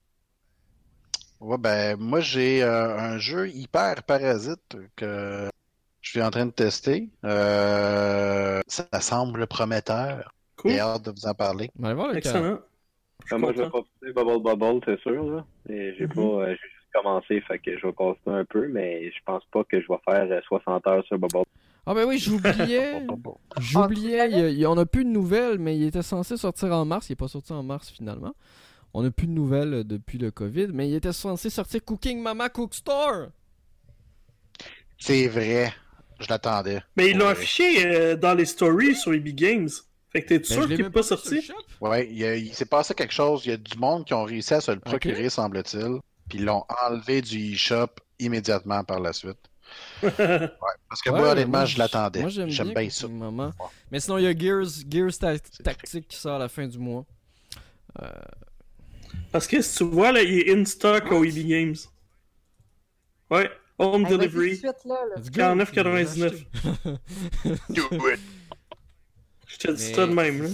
[1.41, 5.49] Ouais, ben, moi, j'ai un jeu hyper parasite que
[6.01, 7.09] je suis en train de tester.
[7.23, 10.33] ça semble prometteur.
[10.57, 10.73] Cool.
[10.73, 11.71] J'ai hâte de vous en parler.
[12.15, 12.59] Excellent
[13.33, 15.25] moi, je vais passer Bubble Bubble, c'est sûr.
[15.25, 15.45] Là.
[15.69, 16.09] j'ai mhm.
[16.09, 19.45] pas, euh, j'ai juste commencé, fait que je vais passer un peu, mais je pense
[19.53, 21.45] pas que je vais faire 60 euh, heures sur Bubble.
[21.87, 23.07] Ah ben oui, j'oubliais.
[23.61, 24.67] j'oubliais.
[24.67, 27.09] On a plus de nouvelles, mais il était censé sortir en mars.
[27.09, 28.35] Il est pas sorti en mars finalement.
[28.93, 32.21] On a plus de nouvelles euh, depuis le COVID, mais il était censé sortir Cooking
[32.21, 33.29] Mama Cook Store.
[34.99, 35.73] C'est vrai.
[36.21, 36.83] Je l'attendais.
[36.97, 39.71] Mais ils l'ont affiché dans les stories sur EB Games.
[40.13, 41.51] Fait que t'es ben, sûr qu'il n'est pas sorti?
[41.81, 43.47] Ouais, il, s'est passé quelque chose.
[43.47, 46.01] Il y a du monde qui ont réussi à se le procurer, semble-t-il.
[46.29, 49.39] Puis ils l'ont enlevé du eShop immédiatement par la suite.
[50.03, 52.23] ouais, parce que moi, honnêtement, je l'attendais.
[52.23, 53.07] Moi, j'aime bien, ça.
[53.91, 55.17] Mais sinon, il y a Gears, Gears
[55.63, 57.05] Tactique qui sort à la fin du mois.
[58.03, 58.09] Euh...
[59.31, 61.77] Parce que si tu vois, là, il est in stock au EB Games.
[63.31, 64.61] Ouais, home delivery.
[64.61, 66.47] 49,99.
[69.61, 70.49] Je te dis ça de même, là.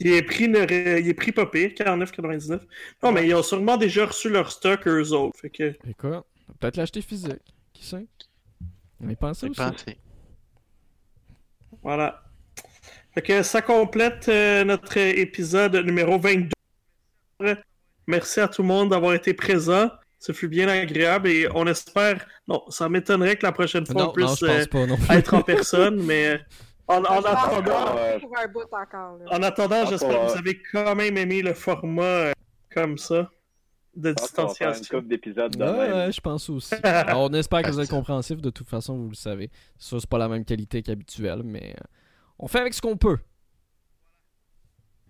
[0.00, 2.60] Il est pris, il est pris pas pire, 49,99.
[3.02, 5.38] Non, mais ils ont sûrement déjà reçu leur stock, eux autres.
[5.40, 5.74] Fait que...
[5.88, 6.24] Écoute,
[6.60, 7.42] peut-être l'acheter physique.
[7.72, 8.06] Qui sait?
[9.00, 9.54] On y pense aussi.
[9.54, 9.98] Pensé.
[11.82, 12.22] Voilà.
[13.12, 16.50] Fait que ça complète euh, notre épisode numéro 22.
[18.06, 19.90] Merci à tout le monde d'avoir été présent.
[20.20, 22.24] Ce fut bien agréable et on espère.
[22.46, 24.64] Non, ça m'étonnerait que la prochaine fois on puisse euh,
[25.10, 26.40] être en personne, mais
[26.88, 27.96] en, attendant.
[29.30, 32.32] En attendant, j'espère que vous avez quand même aimé le format euh,
[32.72, 33.30] comme ça
[33.94, 34.98] de distanciation.
[35.00, 36.74] ouais, je pense aussi.
[37.14, 38.40] on espère que vous êtes compréhensif.
[38.40, 39.50] De toute façon, vous le savez.
[39.76, 41.84] Ça, c'est pas la même qualité qu'habituelle, mais euh,
[42.38, 43.18] on fait avec ce qu'on peut.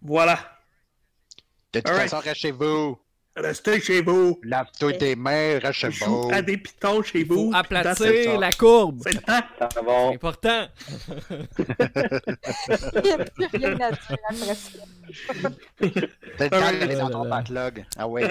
[0.01, 0.39] Voilà.
[1.73, 2.99] De toute façon, restez chez vous.
[3.39, 4.41] Restez chez vous.
[4.43, 6.29] Lave-toi tes mains, reste chez vous.
[6.33, 7.51] à des pitons chez vous.
[7.55, 9.01] Aplatir la courbe.
[9.05, 10.67] C'est le C'est important.
[13.53, 14.19] Rien naturel
[16.37, 17.85] T'as le temps d'aller dans ton backlog.
[17.97, 18.29] Ah ouais.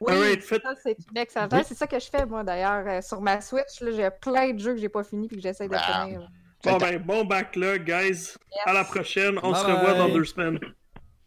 [0.00, 1.54] Oui, ça, c'est une excellente.
[1.66, 2.84] C'est ça que je fais, moi, d'ailleurs.
[2.86, 5.68] Euh, sur ma Switch, j'ai plein de jeux que j'ai pas fini et que j'essaie
[5.68, 6.04] de ah.
[6.04, 6.28] finir.
[6.64, 8.34] Bon, ben, bon backlog, guys.
[8.64, 9.38] À la prochaine.
[9.42, 10.58] On se revoit dans deux semaines.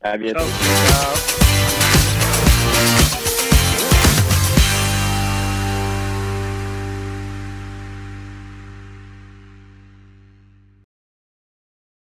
[0.01, 0.39] À bientôt.
[0.39, 1.81] Ciao.